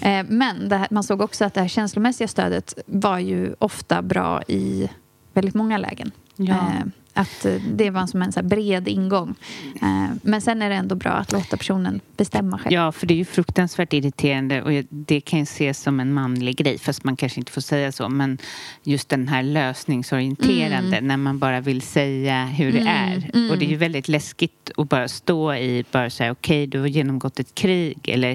Eh, 0.00 0.24
men 0.28 0.72
här, 0.72 0.86
man 0.90 1.02
såg 1.02 1.20
också 1.20 1.44
att 1.44 1.54
det 1.54 1.60
här 1.60 1.68
känslomässiga 1.68 2.28
stödet 2.28 2.74
var 2.86 3.18
ju 3.18 3.54
ofta 3.58 4.02
bra 4.02 4.42
i 4.42 4.88
väldigt 5.32 5.54
många 5.54 5.78
lägen. 5.78 6.10
Ja. 6.36 6.72
Att 7.16 7.44
eh, 7.44 7.54
det 7.54 7.90
var 7.90 8.06
som 8.06 8.22
en 8.22 8.32
så 8.32 8.42
bred 8.42 8.88
ingång. 8.88 9.34
Eh, 9.82 10.06
Men 10.22 10.40
sen 10.40 10.62
är 10.62 10.68
det 10.70 10.74
ändå 10.74 10.94
bra 10.94 11.10
att 11.10 11.32
låta 11.32 11.56
personen 11.56 12.00
bestämma 12.16 12.58
själv. 12.58 12.72
Ja, 12.72 12.92
för 12.92 13.06
det 13.06 13.14
är 13.14 13.16
ju 13.16 13.24
fruktansvärt 13.24 13.92
irriterande 13.92 14.62
och 14.62 14.84
det 14.90 15.20
kan 15.20 15.38
ju 15.38 15.42
ses 15.42 15.80
som 15.80 16.00
en 16.00 16.12
manlig 16.14 16.56
grej, 16.56 16.78
fast 16.78 17.04
man 17.04 17.16
kanske 17.16 17.40
inte 17.40 17.52
får 17.52 17.60
säga 17.60 17.92
så. 17.92 18.08
Men 18.08 18.38
just 18.82 19.08
den 19.08 19.28
här 19.28 19.42
lösningsorienterande, 19.42 21.00
när 21.00 21.16
man 21.16 21.38
bara 21.38 21.60
vill 21.60 21.82
säga 21.82 22.44
hur 22.44 22.72
det 22.72 22.84
är. 22.88 23.16
Och 23.50 23.58
det 23.58 23.64
är 23.64 23.70
ju 23.70 23.76
väldigt 23.76 24.08
läskigt 24.08 24.70
att 24.76 24.88
bara 24.88 25.08
stå 25.08 25.54
i, 25.54 25.84
bara 25.90 26.10
säga 26.10 26.32
okej, 26.32 26.66
du 26.66 26.80
har 26.80 26.86
genomgått 26.86 27.40
ett 27.40 27.54
krig 27.54 27.98
eller 28.08 28.30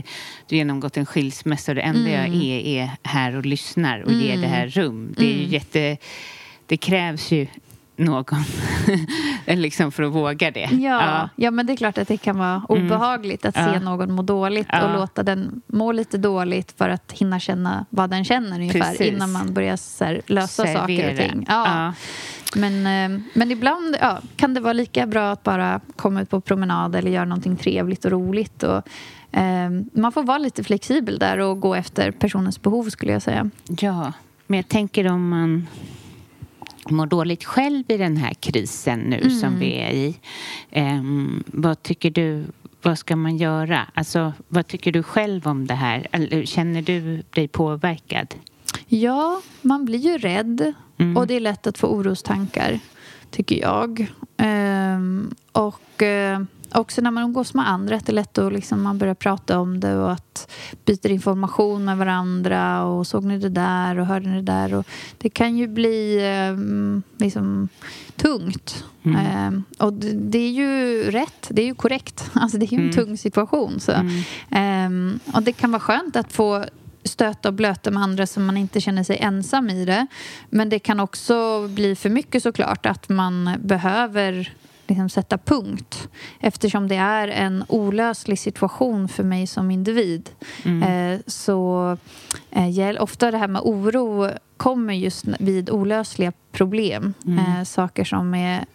du 0.48 0.56
har 0.56 0.58
genomgått 0.58 0.98
en 0.98 1.06
skilsmässa 1.06 1.72
och 1.72 1.76
det 1.76 1.82
enda 1.82 2.10
jag 2.10 2.28
är, 2.36 2.60
är 2.60 2.92
här 3.04 3.36
och 3.36 3.46
lyssnar 3.46 4.02
och 4.02 4.12
ger 4.12 4.38
det 4.38 4.48
här 4.48 4.68
rum. 4.68 5.14
Det 5.18 5.26
är 5.26 5.38
ju 5.38 5.46
jätte... 5.46 5.98
Det 6.66 6.78
krävs 6.78 7.32
ju 7.32 7.48
någon 8.02 8.43
liksom 9.45 9.91
för 9.91 10.04
att 10.04 10.12
våga 10.14 10.52
det. 10.52 10.70
Ja, 10.72 11.30
ja. 11.36 11.52
men 11.52 11.66
det 11.66 11.74
är 11.74 11.78
klart 11.78 11.97
att 11.97 12.08
det 12.08 12.18
kan 12.18 12.38
vara 12.38 12.62
obehagligt 12.70 13.45
att 13.45 13.56
se 13.56 13.62
Ja. 13.74 13.80
någon 13.80 14.12
må 14.14 14.22
dåligt 14.22 14.68
Ja. 14.72 14.84
och 14.88 14.93
låta 14.99 15.24
den 15.24 15.62
må 15.68 15.91
lite 15.91 16.18
dåligt 16.18 16.74
för 16.78 16.89
att 16.89 17.12
hinna 17.12 17.39
känna 17.39 17.86
vad 17.89 18.10
den 18.10 18.26
känner 18.26 18.56
ungefär 18.56 18.80
Precis. 18.80 19.02
innan 19.14 19.32
man 19.32 19.54
börjar 19.54 20.04
här, 20.06 20.22
lösa 20.26 20.64
saker 20.64 20.80
och 20.82 20.88
Servera. 20.88 21.30
ting. 21.30 21.45
Ja. 21.49 21.68
Ja. 21.86 21.93
Men, 22.56 22.74
eh, 23.14 23.22
men 23.34 23.52
ibland 23.52 23.95
ja, 24.02 24.20
kan 24.36 24.54
det 24.54 24.60
vara 24.60 24.74
lika 24.74 25.06
bra 25.08 25.32
att 25.32 25.43
bara 25.43 25.80
komma 25.95 26.22
ut 26.22 26.30
på 26.30 26.41
promenad 26.41 26.95
eller 26.95 27.12
göra 27.12 27.26
någonting 27.26 27.56
trevligt 27.56 28.06
och 28.06 28.12
roligt. 28.12 28.64
Och, 28.64 28.88
eh, 29.38 29.70
man 29.93 30.12
får 30.12 30.24
vara 30.24 30.38
lite 30.38 30.64
flexibel 30.64 31.20
där 31.20 31.38
och 31.38 31.60
gå 31.60 31.76
efter 31.76 32.12
personens 32.12 32.62
behov 32.62 32.89
skulle 32.89 33.12
jag 33.12 33.22
säga. 33.22 33.49
Ja, 33.68 34.14
men 34.47 34.58
jag 34.58 34.68
tänker 34.68 35.08
om 35.08 35.30
man 35.30 35.68
mår 36.90 37.06
dåligt 37.06 37.44
själv 37.44 37.84
i 37.88 37.98
den 37.98 38.18
här 38.18 38.34
krisen 38.34 39.00
nu 39.00 39.30
som 39.30 39.60
vi 39.60 39.74
är 39.74 39.92
i. 39.92 40.16
Ehm, 40.72 41.44
vad 41.48 41.84
tycker 41.84 42.10
du, 42.12 42.46
vad 42.82 43.00
ska 43.00 43.16
man 43.16 43.38
göra? 43.38 43.88
Alltså, 43.94 44.34
vad 44.48 44.68
tycker 44.68 44.92
du 44.92 45.04
själv 45.04 45.48
om 45.48 45.68
det 45.68 45.74
här? 45.74 46.46
Känner 46.46 46.82
du 46.82 47.24
dig 47.30 47.48
påverkad? 47.48 48.36
Ja, 48.88 49.42
man 49.62 49.86
blir 49.86 50.00
ju 50.00 50.18
rädd 50.18 50.74
och 51.16 51.28
det 51.28 51.34
är 51.34 51.40
lätt 51.40 51.68
att 51.68 51.78
få 51.78 51.88
orostankar, 51.88 52.80
tycker 53.32 53.62
jag. 53.62 54.08
Ehm, 54.38 55.36
och 55.52 56.04
eh, 56.04 56.42
också 56.74 57.02
när 57.02 57.12
man 57.12 57.24
umgås 57.24 57.54
med 57.54 57.70
andra 57.70 57.96
att 57.96 58.06
det 58.06 58.12
är 58.12 58.14
lätt 58.14 58.38
att 58.38 58.54
liksom, 58.54 58.82
man 58.82 58.98
börjar 58.98 59.14
prata 59.14 59.60
om 59.60 59.80
det 59.80 59.96
och 59.96 60.12
att 60.12 60.52
byter 60.86 61.12
information 61.12 61.86
med 61.86 61.98
varandra 61.98 62.84
och 62.84 63.08
såg 63.08 63.24
ni 63.24 63.38
det 63.38 63.50
där 63.50 64.00
och 64.00 64.06
hörde 64.06 64.30
ni 64.30 64.36
det 64.36 64.52
där. 64.52 64.74
Och 64.74 64.88
det 65.18 65.30
kan 65.30 65.58
ju 65.58 65.68
bli 65.68 66.20
ehm, 66.22 67.04
liksom, 67.18 67.70
tungt. 68.16 68.86
Ehm, 69.04 69.64
och 69.80 69.94
det, 69.94 70.12
det 70.12 70.40
är 70.40 70.52
ju 70.52 71.04
rätt, 71.12 71.48
det 71.50 71.62
är 71.62 71.66
ju 71.66 71.76
korrekt. 71.76 72.32
Alltså, 72.34 72.58
det 72.58 72.66
är 72.66 72.78
ju 72.78 72.86
en 72.86 72.94
tung 72.94 73.18
situation. 73.18 73.80
Så. 73.80 73.92
Ehm, 74.50 75.20
och 75.34 75.44
det 75.44 75.54
kan 75.54 75.72
vara 75.72 75.80
skönt 75.80 76.16
att 76.16 76.34
få 76.34 76.66
stöta 77.04 77.50
och 77.50 77.54
blöta 77.54 77.92
med 77.92 78.04
andra 78.04 78.28
så 78.28 78.40
man 78.40 78.58
inte 78.58 78.82
känner 78.82 79.04
sig 79.04 79.18
ensam 79.18 79.70
i 79.70 79.86
det. 79.86 80.08
Men 80.50 80.70
det 80.70 80.80
kan 80.80 81.00
också 81.00 81.68
bli 81.68 81.96
för 81.96 82.10
mycket 82.10 82.44
såklart 82.44 82.86
att 82.86 83.10
man 83.10 83.50
behöver 83.64 84.54
liksom 84.88 85.10
sätta 85.10 85.38
punkt 85.38 86.10
eftersom 86.40 86.88
det 86.88 86.96
är 86.96 87.28
en 87.28 87.64
olöslig 87.68 88.40
situation 88.40 89.08
för 89.08 89.24
mig 89.24 89.48
som 89.48 89.72
individ. 89.72 90.30
Eh, 90.66 91.20
så 91.28 91.98
eh, 92.52 93.04
ofta 93.04 93.32
det 93.32 93.38
här 93.38 93.48
med 93.48 93.62
oro 93.62 94.30
kommer 94.58 94.94
just 94.94 95.26
vid 95.40 95.70
olösliga 95.70 96.34
problem. 96.52 97.14
Eh, 97.28 97.64
saker 97.64 98.04
som 98.04 98.34
är 98.34 98.66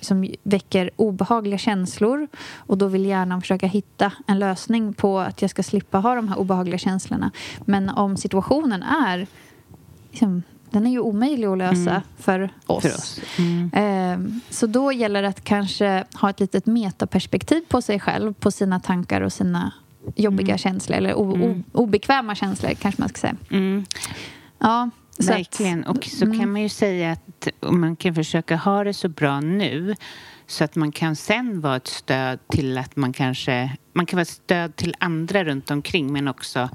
som 0.00 0.34
väcker 0.42 0.90
obehagliga 0.96 1.58
känslor 1.58 2.28
och 2.56 2.78
då 2.78 2.86
vill 2.86 3.06
hjärnan 3.06 3.40
försöka 3.40 3.66
hitta 3.66 4.12
en 4.26 4.38
lösning 4.38 4.92
på 4.92 5.18
att 5.18 5.42
jag 5.42 5.50
ska 5.50 5.62
slippa 5.62 5.98
ha 5.98 6.14
de 6.14 6.28
här 6.28 6.38
obehagliga 6.38 6.78
känslorna. 6.78 7.30
Men 7.64 7.88
om 7.88 8.16
situationen 8.16 8.82
är 8.82 9.26
liksom, 10.10 10.42
den 10.70 10.86
är 10.86 10.90
ju 10.90 10.98
omöjlig 11.00 11.46
att 11.46 11.58
lösa 11.58 12.02
för 12.18 12.50
oss. 12.66 12.82
För 12.82 12.94
oss. 12.94 13.20
Ehm, 13.72 14.40
Så 14.50 14.66
då 14.66 14.92
gäller 14.92 15.22
det 15.22 15.28
att 15.28 15.44
kanske 15.44 16.04
ha 16.14 16.30
ett 16.30 16.40
litet 16.40 16.66
metaperspektiv 16.66 17.60
på 17.68 17.82
sig 17.82 18.00
själv, 18.00 18.34
på 18.34 18.50
sina 18.50 18.80
tankar 18.80 19.20
och 19.20 19.32
sina 19.32 19.72
jobbiga 20.16 20.58
känslor, 20.58 20.96
eller 20.98 21.14
o- 21.14 21.42
o- 21.44 21.62
obekväma 21.72 22.34
känslor 22.34 22.70
kanske 22.74 23.02
man 23.02 23.08
ska 23.08 23.18
säga. 23.20 23.36
Mm. 23.50 23.84
Ja, 24.58 24.90
så 25.18 25.22
att- 25.32 25.38
Verkligen. 25.38 25.84
Och 25.84 26.04
så 26.04 26.26
kan 26.26 26.52
man 26.52 26.62
ju 26.62 26.68
säga 26.68 27.12
att 27.12 27.48
man 27.72 27.96
kan 27.96 28.14
försöka 28.14 28.56
ha 28.56 28.84
det 28.84 28.94
så 28.94 29.08
bra 29.08 29.40
nu 29.40 29.94
så 30.46 30.64
att 30.64 30.76
man 30.76 30.92
kan 30.92 31.16
sen 31.16 31.60
vara 31.60 31.76
ett 31.76 31.86
stöd 31.86 32.38
till 32.48 32.78
att 32.78 32.96
man 32.96 33.12
kanske... 33.12 33.76
Man 33.92 34.06
kan 34.06 34.16
vara 34.16 34.22
ett 34.22 34.28
stöd 34.28 34.76
till 34.76 34.94
andra 35.00 35.44
runt 35.44 35.70
omkring 35.70 36.12
men 36.12 36.28
också 36.28 36.68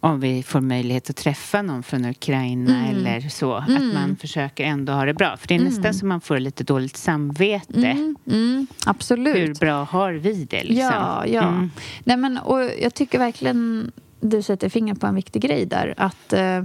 om 0.00 0.20
vi 0.20 0.42
får 0.42 0.60
möjlighet 0.60 1.10
att 1.10 1.16
träffa 1.16 1.62
någon 1.62 1.82
från 1.82 2.04
Ukraina 2.04 2.86
Mm. 2.88 2.96
eller 2.96 3.28
så. 3.28 3.54
Att 3.54 3.68
Mm. 3.68 3.94
man 3.94 4.16
försöker 4.16 4.64
ändå 4.64 4.92
ha 4.92 5.04
det 5.04 5.14
bra. 5.14 5.36
För 5.36 5.48
det 5.48 5.54
är 5.54 5.58
Mm. 5.58 5.72
nästan 5.72 5.94
som 5.94 6.08
man 6.08 6.20
får 6.20 6.38
lite 6.38 6.64
dåligt 6.64 6.96
samvete. 6.96 7.86
Mm, 7.86 8.16
mm, 8.30 8.66
absolut. 8.86 9.36
Hur 9.36 9.54
bra 9.54 9.84
har 9.84 10.12
vi 10.12 10.44
det 10.44 10.64
liksom? 10.64 10.76
Ja, 10.94 11.26
ja. 11.26 11.48
Mm. 11.48 11.70
Nej, 12.04 12.16
men, 12.16 12.38
och 12.38 12.60
jag 12.82 12.94
tycker 12.94 13.18
verkligen 13.18 13.92
du 14.20 14.42
sätter 14.42 14.68
fingret 14.68 15.00
på 15.00 15.06
en 15.06 15.14
viktig 15.14 15.42
grej 15.42 15.66
där. 15.66 15.94
Att, 15.96 16.32
eh, 16.32 16.56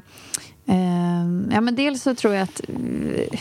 eh, 0.66 1.26
ja, 1.52 1.62
men 1.62 1.76
dels 1.76 2.04
så 2.04 2.16
tror 2.16 2.34
jag 2.34 2.44
att 2.44 2.62
eh, 2.70 3.40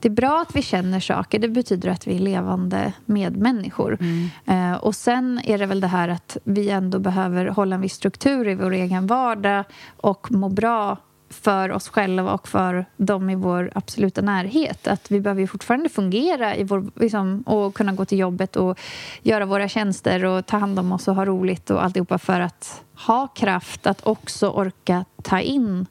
det 0.00 0.08
är 0.08 0.12
bra 0.12 0.40
att 0.40 0.56
vi 0.56 0.62
känner 0.62 1.00
saker. 1.00 1.38
Det 1.38 1.48
betyder 1.48 1.90
att 1.90 2.06
vi 2.06 2.14
är 2.14 2.18
levande 2.18 2.92
medmänniskor. 3.06 3.98
Eh, 4.46 4.74
och 4.74 4.94
sen 4.94 5.40
är 5.44 5.58
det 5.58 5.66
väl 5.66 5.80
det 5.80 5.86
här 5.86 6.08
att 6.08 6.36
vi 6.44 6.70
ändå 6.70 6.98
behöver 6.98 7.46
hålla 7.46 7.74
en 7.74 7.80
viss 7.80 7.94
struktur 7.94 8.48
i 8.48 8.54
vår 8.54 8.72
egen 8.72 9.06
vardag 9.06 9.64
och 9.96 10.32
må 10.32 10.48
bra 10.48 10.96
för 11.30 11.72
oss 11.72 11.88
själva 11.88 12.32
och 12.32 12.48
för 12.48 12.86
dem 12.96 13.30
i 13.30 13.34
vår 13.34 13.70
absoluta 13.74 14.20
närhet. 14.20 14.86
Att 14.86 15.10
vi 15.10 15.20
behöver 15.20 15.46
fortfarande 15.46 15.88
fungera 15.88 16.56
i 16.56 16.64
vår, 16.64 16.90
liksom, 16.94 17.42
och 17.42 17.74
kunna 17.74 17.92
gå 17.92 18.04
till 18.04 18.18
jobbet 18.18 18.56
och 18.56 18.78
göra 19.22 19.44
våra 19.44 19.68
tjänster 19.68 20.24
och 20.24 20.46
ta 20.46 20.58
hand 20.58 20.78
om 20.78 20.92
oss 20.92 21.08
och 21.08 21.14
ha 21.14 21.24
roligt 21.24 21.70
och 21.70 21.84
alltihopa 21.84 22.18
för 22.18 22.40
att 22.40 22.84
ha 23.06 23.26
kraft 23.26 23.86
att 23.86 24.06
också 24.06 24.48
orka 24.48 25.04
ta 25.22 25.40
in 25.40 25.86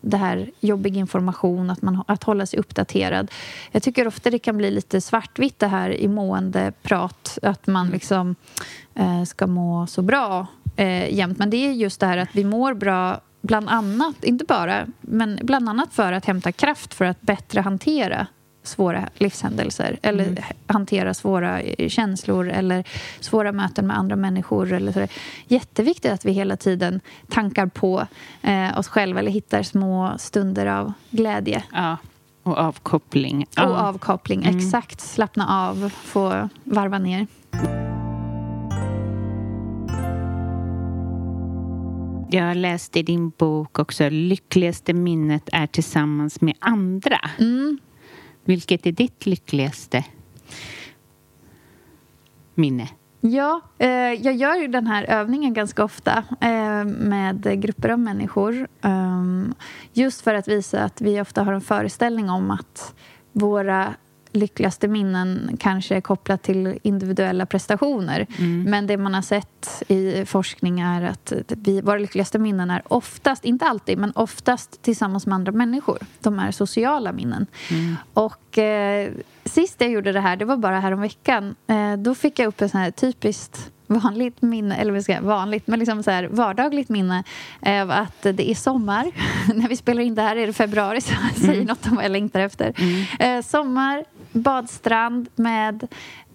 det 0.00 0.16
här 0.16 0.50
jobbig 0.60 0.96
information, 0.96 1.70
att, 1.70 1.82
man, 1.82 2.04
att 2.06 2.24
hålla 2.24 2.46
sig 2.46 2.58
uppdaterad. 2.58 3.30
Jag 3.72 3.82
tycker 3.82 4.06
ofta 4.06 4.30
det 4.30 4.38
kan 4.38 4.56
bli 4.56 4.70
lite 4.70 5.00
svartvitt 5.00 5.58
det 5.58 5.66
här 5.66 5.90
i 5.90 6.08
måendeprat, 6.08 7.38
att 7.42 7.66
man 7.66 7.90
liksom 7.90 8.34
eh, 8.94 9.24
ska 9.24 9.46
må 9.46 9.86
så 9.86 10.02
bra 10.02 10.46
eh, 10.76 11.14
jämt. 11.14 11.38
Men 11.38 11.50
det 11.50 11.56
är 11.56 11.72
just 11.72 12.00
det 12.00 12.06
här 12.06 12.18
att 12.18 12.28
vi 12.32 12.44
mår 12.44 12.74
bra 12.74 13.20
bland 13.40 13.68
annat, 13.68 14.24
inte 14.24 14.44
bara, 14.44 14.86
men 15.00 15.38
bland 15.42 15.68
annat 15.68 15.94
för 15.94 16.12
att 16.12 16.24
hämta 16.24 16.52
kraft 16.52 16.94
för 16.94 17.04
att 17.04 17.20
bättre 17.20 17.60
hantera 17.60 18.26
svåra 18.68 19.08
livshändelser 19.14 19.98
eller 20.02 20.24
Mm. 20.24 20.42
hantera 20.66 21.14
svåra 21.14 21.60
eh, 21.60 21.88
känslor 21.88 22.48
eller 22.48 22.84
svåra 23.20 23.52
möten 23.52 23.86
med 23.86 23.98
andra 23.98 24.16
människor. 24.16 24.72
Eller 24.72 24.92
så. 24.92 25.06
Jätteviktigt 25.46 26.12
att 26.12 26.24
vi 26.24 26.32
hela 26.32 26.56
tiden 26.56 27.00
tankar 27.28 27.66
på 27.66 28.06
eh, 28.42 28.78
oss 28.78 28.88
själva 28.88 29.20
eller 29.20 29.30
hittar 29.30 29.62
små 29.62 30.14
stunder 30.18 30.66
av 30.66 30.92
glädje 31.10 31.62
Ja. 31.72 31.96
Och 32.42 32.58
avkoppling. 32.58 33.42
och 33.42 33.48
Ja. 33.56 33.62
avkoppling. 33.62 34.44
Mm. 34.44 34.56
Exakt, 34.58 35.00
slappna 35.00 35.68
av, 35.68 35.90
få 36.04 36.48
varva 36.64 36.98
ner. 36.98 37.26
Jag 42.30 42.56
läste 42.56 42.98
i 42.98 43.02
din 43.02 43.30
bok 43.38 43.78
också 43.78 44.08
Lyckligaste 44.08 44.92
minnet 44.92 45.48
är 45.52 45.66
tillsammans 45.66 46.40
med 46.40 46.54
andra. 46.58 47.18
Mm. 47.38 47.78
Vilket 48.48 48.86
är 48.86 48.92
ditt 48.92 49.26
lyckligaste 49.26 50.04
minne? 52.54 52.88
Ja, 53.20 53.60
eh, 53.78 53.88
jag 53.90 54.34
gör 54.34 54.54
ju 54.54 54.68
den 54.68 54.86
här 54.86 55.04
övningen 55.04 55.54
ganska 55.54 55.84
ofta 55.84 56.24
eh, 56.40 56.84
med 56.84 57.62
grupper 57.62 57.88
av 57.88 57.98
människor. 57.98 58.68
eh, 58.82 59.24
just 59.92 60.20
för 60.20 60.34
att 60.34 60.48
visa 60.48 60.84
att 60.84 61.00
vi 61.00 61.20
ofta 61.20 61.42
har 61.42 61.52
en 61.52 61.60
föreställning 61.60 62.30
om 62.30 62.50
att 62.50 62.94
våra 63.32 63.94
lyckligaste 64.32 64.88
minnen 64.88 65.56
kanske 65.60 65.96
är 65.96 66.00
kopplat 66.00 66.42
till 66.42 66.78
individuella 66.82 67.46
prestationer. 67.46 68.26
Men 68.68 68.86
det 68.86 68.96
man 68.96 69.14
har 69.14 69.22
sett 69.22 69.82
i 69.88 70.24
forskning 70.24 70.80
är 70.80 71.02
att 71.02 71.32
vi, 71.48 71.80
våra 71.80 71.98
lyckligaste 71.98 72.38
minnen 72.38 72.70
är 72.70 72.82
oftast, 72.88 73.44
inte 73.44 73.64
alltid, 73.64 73.98
men 73.98 74.12
oftast 74.14 74.82
tillsammans 74.82 75.26
med 75.26 75.34
andra 75.34 75.52
människor. 75.52 75.98
De 76.20 76.38
är 76.38 76.50
sociala 76.50 77.12
minnen. 77.12 77.46
Och 78.14 78.58
eh, 78.58 79.10
sist 79.44 79.80
jag 79.80 79.90
gjorde 79.90 80.12
det 80.12 80.20
här, 80.20 80.36
det 80.36 80.44
var 80.44 80.56
bara 80.56 80.80
här 80.80 80.92
om 80.92 81.00
veckan. 81.00 81.54
Eh, 81.66 81.96
då 81.96 82.14
fick 82.14 82.38
jag 82.38 82.46
upp 82.46 82.60
ett 82.60 82.70
sån 82.70 82.80
här 82.80 82.90
typiskt 82.90 83.70
vanligt 83.88 84.42
minne, 84.42 84.76
eller 84.76 84.92
vad 84.92 85.02
ska 85.02 85.12
jag 85.12 85.22
vanligt, 85.22 85.66
men 85.66 85.78
liksom 85.78 86.02
så 86.02 86.10
här 86.10 86.24
vardagligt 86.24 86.88
minne 86.88 87.24
av 87.60 87.90
att 87.90 88.22
det 88.22 88.50
är 88.50 88.54
sommar. 88.54 89.10
När 89.54 89.68
vi 89.68 89.76
spelar 89.76 90.02
in 90.02 90.14
det 90.14 90.22
här 90.22 90.36
är 90.36 90.46
det 90.46 90.52
februari, 90.52 91.00
så 91.00 91.12
jag 91.12 91.36
säger 91.36 91.64
något 91.64 91.86
om 91.86 91.96
vad 91.96 92.04
jag 92.04 92.12
längtar 92.12 92.40
efter. 92.40 92.74
Eh, 93.18 93.42
sommar, 93.42 94.04
badstrand 94.42 95.28
med 95.34 95.86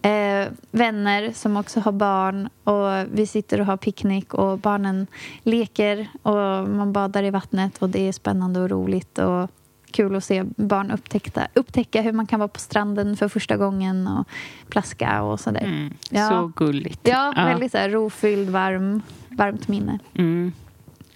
eh, 0.01 0.51
vänner 0.71 1.31
som 1.33 1.57
också 1.57 1.79
har 1.79 1.91
barn 1.91 2.49
och 2.63 3.17
vi 3.17 3.27
sitter 3.27 3.59
och 3.59 3.65
har 3.65 3.77
picknick 3.77 4.33
och 4.33 4.59
barnen 4.59 5.07
leker 5.43 6.07
och 6.21 6.69
man 6.69 6.93
badar 6.93 7.23
i 7.23 7.29
vattnet 7.29 7.77
och 7.77 7.89
det 7.89 8.07
är 8.07 8.11
spännande 8.11 8.59
och 8.59 8.69
roligt 8.69 9.17
och 9.17 9.49
kul 9.91 10.15
att 10.15 10.23
se 10.23 10.43
barn 10.43 10.91
upptäckta, 10.91 11.47
upptäcka 11.53 12.01
hur 12.01 12.11
man 12.11 12.27
kan 12.27 12.39
vara 12.39 12.47
på 12.47 12.59
stranden 12.59 13.17
för 13.17 13.27
första 13.27 13.57
gången 13.57 14.07
och 14.07 14.27
plaska 14.69 15.23
och 15.23 15.39
sådär. 15.39 15.63
Mm. 15.63 15.93
Ja. 16.09 16.29
Så 16.29 16.65
gulligt. 16.65 16.99
Ja, 17.03 17.33
väldigt 17.35 17.71
så 17.71 17.77
här, 17.77 17.89
rofylld, 17.89 18.49
varm, 18.49 19.01
varmt 19.29 19.67
minne. 19.67 19.99
Mm. 20.13 20.51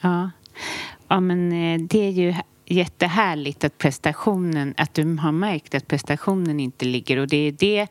Ja. 0.01 0.29
ja, 1.07 1.19
men 1.19 1.51
eh, 1.51 1.81
det 1.89 2.07
är 2.07 2.11
ju 2.11 2.33
jättehärligt 2.67 3.63
att 3.63 3.77
prestationen, 3.77 4.73
att 4.77 4.93
du 4.93 5.15
har 5.15 5.31
märkt 5.31 5.75
att 5.75 5.87
prestationen 5.87 6.59
inte 6.59 6.85
ligger 6.85 7.17
och 7.17 7.27
det 7.27 7.37
är 7.37 7.51
det 7.51 7.87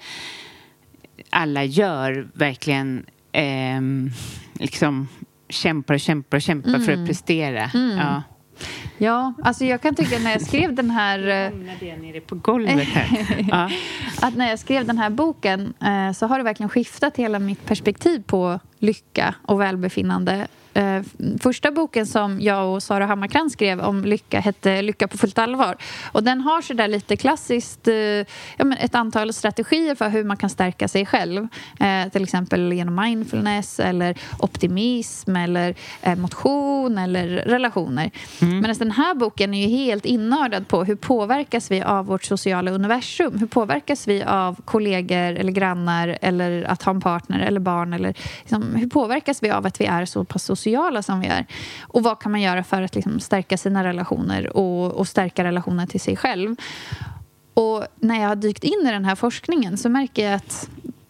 alla 1.30 1.64
gör 1.64 2.28
verkligen 2.34 3.06
ehm, 3.32 4.10
liksom 4.52 5.08
kämpar 5.48 5.94
och 5.94 6.00
kämpar 6.00 6.36
och 6.36 6.42
kämpar 6.42 6.78
för 6.78 6.92
att 6.92 7.06
prestera. 7.06 7.70
Ja. 7.74 8.22
Ja, 8.98 9.34
alltså 9.42 9.64
jag 9.64 9.80
kan 9.80 9.94
tycka 9.94 10.18
när 10.18 10.30
jag 10.32 10.42
skrev 10.42 10.74
den 10.74 10.90
här... 10.90 11.18
eh, 11.18 11.88
jag 11.88 12.00
nere 12.00 12.20
på 12.20 12.34
golvet 12.34 12.88
här. 12.88 13.26
Ja. 13.50 13.70
att 14.20 14.36
när 14.36 14.48
jag 14.48 14.58
skrev 14.58 14.86
den 14.86 14.98
här 14.98 15.10
boken 15.10 15.74
eh, 15.80 16.12
så 16.12 16.26
har 16.26 16.38
det 16.38 16.44
verkligen 16.44 16.70
skiftat 16.70 17.16
hela 17.16 17.38
mitt 17.38 17.66
perspektiv 17.66 18.22
på 18.26 18.60
lycka 18.78 19.34
och 19.42 19.60
välbefinnande. 19.60 20.46
Eh, 20.76 21.02
första 21.40 21.70
boken 21.70 22.06
som 22.06 22.40
jag 22.40 22.74
och 22.74 22.82
Sara 22.82 23.06
Hammarkrans 23.06 23.52
skrev 23.52 23.80
om 23.80 24.04
lycka 24.04 24.40
hette 24.40 24.82
Lycka 24.82 25.08
på 25.08 25.18
fullt 25.18 25.38
allvar. 25.38 25.76
Och 26.12 26.22
den 26.22 26.40
har 26.40 26.62
så 26.62 26.74
där 26.74 26.88
lite 26.88 27.16
klassiskt 27.16 27.88
eh, 27.88 27.94
ja, 27.94 28.26
ett 28.80 28.94
antal 28.94 29.32
strategier 29.32 29.94
för 29.94 30.08
hur 30.08 30.24
man 30.24 30.36
kan 30.36 30.50
stärka 30.50 30.88
sig 30.88 31.06
själv. 31.06 31.48
Eh, 31.80 32.12
till 32.12 32.22
exempel 32.22 32.72
genom 32.72 32.94
mindfulness 32.94 33.80
eller 33.80 34.18
optimism 34.38 35.36
eller 35.36 35.74
eh, 36.02 36.16
motion 36.16 36.98
eller 36.98 37.26
relationer. 37.28 38.10
Men 38.40 38.74
den 38.78 38.90
här 38.90 39.14
boken 39.14 39.54
är 39.54 39.66
ju 39.66 39.76
helt 39.76 40.04
innördad 40.04 40.68
på 40.68 40.84
hur 40.84 40.96
påverkas 40.96 41.70
vi 41.70 41.82
av 41.82 42.06
vårt 42.06 42.24
sociala 42.24 42.70
universum? 42.70 43.38
Hur 43.38 43.46
påverkas 43.46 44.08
vi 44.08 44.22
av 44.22 44.60
kollegor 44.64 45.16
eller 45.16 45.52
grannar 45.52 46.18
eller 46.20 46.62
att 46.62 46.82
ha 46.82 46.90
en 46.90 47.00
partner 47.00 47.40
eller 47.40 47.60
barn? 47.60 47.92
Eller, 47.92 48.14
liksom, 48.40 48.74
hur 48.74 48.88
påverkas 48.88 49.42
vi 49.42 49.50
av 49.50 49.66
att 49.66 49.80
vi 49.80 49.84
är 49.84 50.04
så 50.04 50.24
pass 50.24 50.42
sociala 50.42 50.65
som 51.02 51.20
vi 51.20 51.26
är? 51.26 51.46
Och 51.80 52.02
vad 52.02 52.18
kan 52.18 52.32
man 52.32 52.40
göra 52.40 52.64
för 52.64 52.82
att 52.82 52.94
liksom, 52.94 53.20
stärka 53.20 53.56
sina 53.56 53.84
relationer 53.84 54.56
och, 54.56 54.92
och 54.92 55.08
stärka 55.08 55.44
relationen 55.44 55.86
till 55.86 56.00
sig 56.00 56.16
själv? 56.16 56.56
Och 57.54 57.86
när 57.96 58.20
jag 58.20 58.28
har 58.28 58.36
dykt 58.36 58.64
in 58.64 58.86
i 58.86 58.90
den 58.90 59.04
här 59.04 59.14
forskningen 59.14 59.78
så 59.78 59.88
märker 59.88 60.24
jag 60.24 60.34
att 60.34 60.68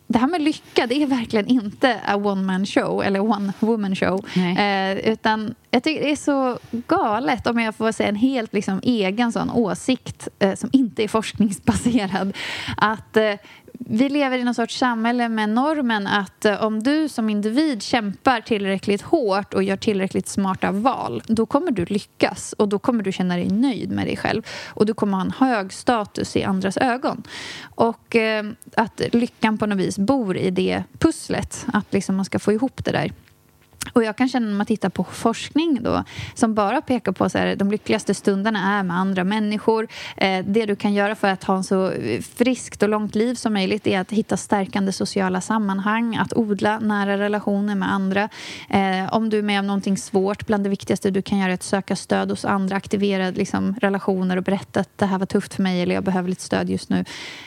det 0.09 0.19
här 0.19 0.27
med 0.27 0.43
lycka, 0.43 0.87
det 0.87 1.03
är 1.03 1.07
verkligen 1.07 1.47
inte 1.47 2.01
a 2.07 2.17
one 2.17 2.43
man 2.43 2.67
show 2.67 3.03
eller 3.05 3.21
one 3.21 3.53
woman 3.61 3.97
show. 3.97 4.27
Eh, 4.37 4.97
utan 4.99 5.55
jag 5.71 5.83
tycker 5.83 6.03
det 6.05 6.11
är 6.11 6.17
så 6.17 6.59
galet, 6.71 7.47
om 7.47 7.61
jag 7.61 7.75
får 7.75 7.93
säga 7.93 8.09
en 8.09 8.17
helt 8.17 8.53
liksom, 8.53 8.81
egen 8.83 9.33
sån 9.33 9.51
åsikt 9.51 10.29
eh, 10.39 10.55
som 10.55 10.71
inte 10.73 11.05
är 11.05 11.09
forskningsbaserad, 11.09 12.37
att 12.77 13.17
eh, 13.17 13.33
vi 13.79 14.09
lever 14.09 14.39
i 14.39 14.45
någon 14.45 14.55
sorts 14.55 14.79
samhälle 14.79 15.29
med 15.29 15.49
normen 15.49 16.07
att 16.07 16.45
eh, 16.45 16.65
om 16.65 16.83
du 16.83 17.09
som 17.09 17.31
individ 17.31 17.83
kämpar 17.83 18.41
tillräckligt 18.41 19.03
hårt 19.03 19.55
och 19.55 19.63
gör 19.63 19.77
tillräckligt 19.77 20.29
smarta 20.29 20.73
val, 20.73 21.23
då 21.27 21.47
kommer 21.47 21.71
du 21.71 21.85
lyckas 21.85 22.53
och 22.53 22.69
då 22.69 22.79
kommer 22.79 23.03
du 23.03 23.13
känna 23.13 23.37
dig 23.37 23.49
nöjd 23.49 23.91
med 23.91 24.07
dig 24.07 24.17
själv 24.17 24.43
och 24.67 24.87
du 24.87 24.95
kommer 24.95 25.17
ha 25.17 25.25
en 25.25 25.33
hög 25.39 25.73
status 25.73 26.37
i 26.37 26.43
andras 26.43 26.77
ögon. 26.77 27.23
Och 27.75 28.17
eh, 28.17 28.45
att 28.77 29.01
lyckan 29.13 29.59
på 29.59 29.67
något 29.67 29.79
vis 29.79 29.99
bor 29.99 30.37
i 30.37 30.51
det 30.51 30.83
pusslet, 30.99 31.67
att 31.73 31.93
liksom 31.93 32.17
man 32.17 32.25
ska 32.25 32.39
få 32.39 32.53
ihop 32.53 32.85
det 32.85 32.93
där. 32.93 33.13
Och 33.93 34.05
jag 34.05 34.17
kan 34.17 34.29
känna 34.29 34.47
när 34.47 34.55
man 34.55 34.67
tittar 34.67 34.89
på 34.89 35.05
forskning 35.05 35.79
då, 35.83 36.05
som 36.35 36.55
bara 36.55 36.81
pekar 36.81 37.13
på 37.13 37.25
att 37.25 37.59
de 37.59 37.71
lyckligaste 37.71 38.15
stunderna 38.15 38.79
är 38.79 38.83
med 38.83 38.97
andra 38.97 39.25
människor. 39.25 39.89
Eh, 40.17 40.45
det 40.45 40.67
du 40.67 40.77
kan 40.77 40.95
göra 40.95 41.15
för 41.15 41.29
att 41.29 41.45
ha 41.45 41.57
en 41.57 41.65
så 41.65 41.93
friskt 42.35 42.83
och 42.83 42.89
långt 42.89 43.15
liv 43.15 43.35
som 43.35 43.53
möjligt 43.53 43.87
är 43.87 44.01
att 44.01 44.13
hitta 44.13 44.37
stärkande 44.37 44.93
sociala 44.93 45.41
sammanhang, 45.41 46.17
att 46.17 46.37
odla 46.37 46.79
nära 46.79 47.19
relationer 47.19 47.75
med 47.75 47.93
andra. 47.93 48.29
Eh, 48.71 49.15
om 49.15 49.31
du 49.31 49.39
är 49.39 49.43
med 49.43 49.61
om 49.61 49.67
någonting 49.67 49.97
svårt, 49.97 50.47
bland 50.47 50.65
det 50.65 50.71
viktigaste 50.71 51.11
du 51.11 51.23
kan 51.23 51.39
göra 51.39 51.51
är 51.51 51.55
att 51.55 51.63
söka 51.63 51.97
stöd 51.97 52.31
hos 52.31 52.45
andra, 52.45 52.77
aktivera 52.77 53.31
liksom, 53.31 53.75
relationer 53.81 54.37
och 54.37 54.43
berätta 54.43 54.81
att 54.81 54.99
det 54.99 55.07
här 55.07 55.19
var 55.19 55.27
tufft 55.27 55.55
för 55.55 55.63
mig 55.63 55.83
eller 55.83 55.95
jag 55.95 56.05
behöver 56.05 56.29
lite 56.29 56.43
stöd 56.43 56.71
just 56.71 56.89
nu. 56.89 57.05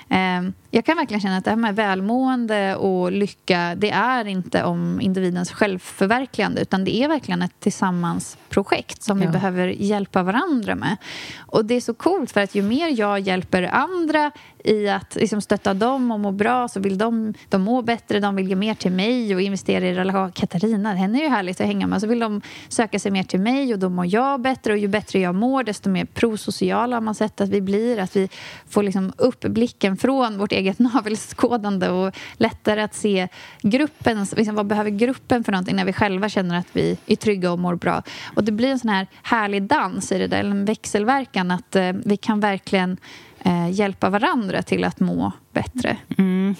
Eh, 0.09 0.41
jag 0.72 0.86
kan 0.86 0.97
verkligen 0.97 1.22
känna 1.22 1.38
att 1.38 1.43
det 1.43 1.49
här 1.49 1.57
med 1.57 1.76
välmående 1.76 2.76
och 2.76 3.11
lycka 3.11 3.76
det 3.78 3.89
är 3.89 4.28
inte 4.28 4.63
om 4.63 5.01
individens 5.01 5.51
självförverkligande 5.51 6.61
utan 6.61 6.84
det 6.84 6.95
är 6.95 7.07
verkligen 7.07 7.41
ett 7.41 7.59
tillsammansprojekt 7.59 9.03
som 9.03 9.22
ja. 9.22 9.28
vi 9.28 9.32
behöver 9.32 9.67
hjälpa 9.67 10.24
varandra 10.24 10.76
med. 10.76 10.97
Och 11.38 11.65
det 11.65 11.76
är 11.76 11.82
så 11.82 11.93
coolt 11.93 12.32
för 12.32 12.41
att 12.41 12.55
ju 12.55 12.61
mer 12.61 12.99
jag 12.99 13.20
hjälper 13.20 13.63
andra 13.63 14.32
i 14.64 14.89
att 14.89 15.16
liksom 15.16 15.41
stötta 15.41 15.74
dem 15.74 16.12
och 16.12 16.20
må 16.20 16.32
bra 16.32 16.68
så 16.68 16.80
vill 16.80 16.97
de, 16.97 17.34
de 17.49 17.62
må 17.62 17.82
bättre, 17.82 18.20
de 18.20 18.36
vill 18.36 18.49
ge 18.49 18.55
mer 18.55 18.74
till 18.74 18.91
mig 18.91 19.36
och 19.36 19.41
investera 19.41 19.86
i 19.86 19.93
relation. 19.93 20.32
Katarina, 20.32 20.93
henne 20.93 21.20
är 21.20 21.24
ju 21.24 21.30
härligt 21.30 21.62
att 21.62 21.68
hänga 21.68 21.88
med. 21.88 22.01
Så 22.01 22.07
vill 22.07 22.20
de 22.20 22.41
söka 22.70 22.99
sig 22.99 23.12
mer 23.12 23.24
till 23.24 23.39
mig 23.39 23.74
och 23.74 23.80
då 23.80 23.89
mår 23.89 24.05
jag 24.05 24.41
bättre 24.41 24.74
och 24.74 24.80
ju 24.80 24.88
bättre 24.88 25.20
jag 25.20 25.36
mår 25.36 25.64
desto 25.64 25.89
mer 25.89 26.05
prosociala 26.05 26.95
har 26.95 27.01
man 27.01 27.16
sett 27.16 27.41
att 27.41 27.49
vi 27.49 27.62
blir. 27.62 27.99
Att 27.99 28.16
vi 28.16 28.30
får 28.70 28.84
liksom 28.84 29.14
upp 29.18 29.41
blicken 29.41 29.97
från 29.97 30.38
vårt 30.38 30.51
eget 30.51 30.80
navelskådande 30.93 31.89
och 31.89 32.16
lättare 32.34 32.82
att 32.82 32.95
se 32.95 33.28
gruppens, 33.62 34.20
alltså, 34.20 34.36
liksom, 34.36 34.55
vad 34.55 34.68
behöver 34.68 34.89
gruppen 34.89 35.43
för 35.43 35.51
någonting 35.51 35.76
när 35.76 35.86
vi 35.86 35.93
själva 35.93 36.30
känner 36.30 36.60
att 36.60 36.68
vi 36.74 36.97
är 37.05 37.16
trygga 37.16 37.51
och 37.51 37.60
mår 37.60 37.76
bra. 37.76 38.03
Och 38.36 38.43
det 38.43 38.51
blir 38.51 38.70
en 38.70 38.80
sån 38.80 38.89
här 38.89 39.07
härlig 39.24 39.64
dans 39.64 40.12
i 40.12 40.18
det 40.18 40.28
där, 40.28 40.43
en 40.43 40.66
växelverkan 40.66 41.51
att 41.51 41.76
eh, 41.76 41.91
vi 42.05 42.18
kan 42.18 42.39
verkligen 42.39 42.97
eh, 43.43 43.69
hjälpa 43.69 44.09
varandra 44.09 44.61
till 44.61 44.83
att 44.83 44.99
må 44.99 45.31
bättre. 45.53 45.97
Mm. 46.17 46.55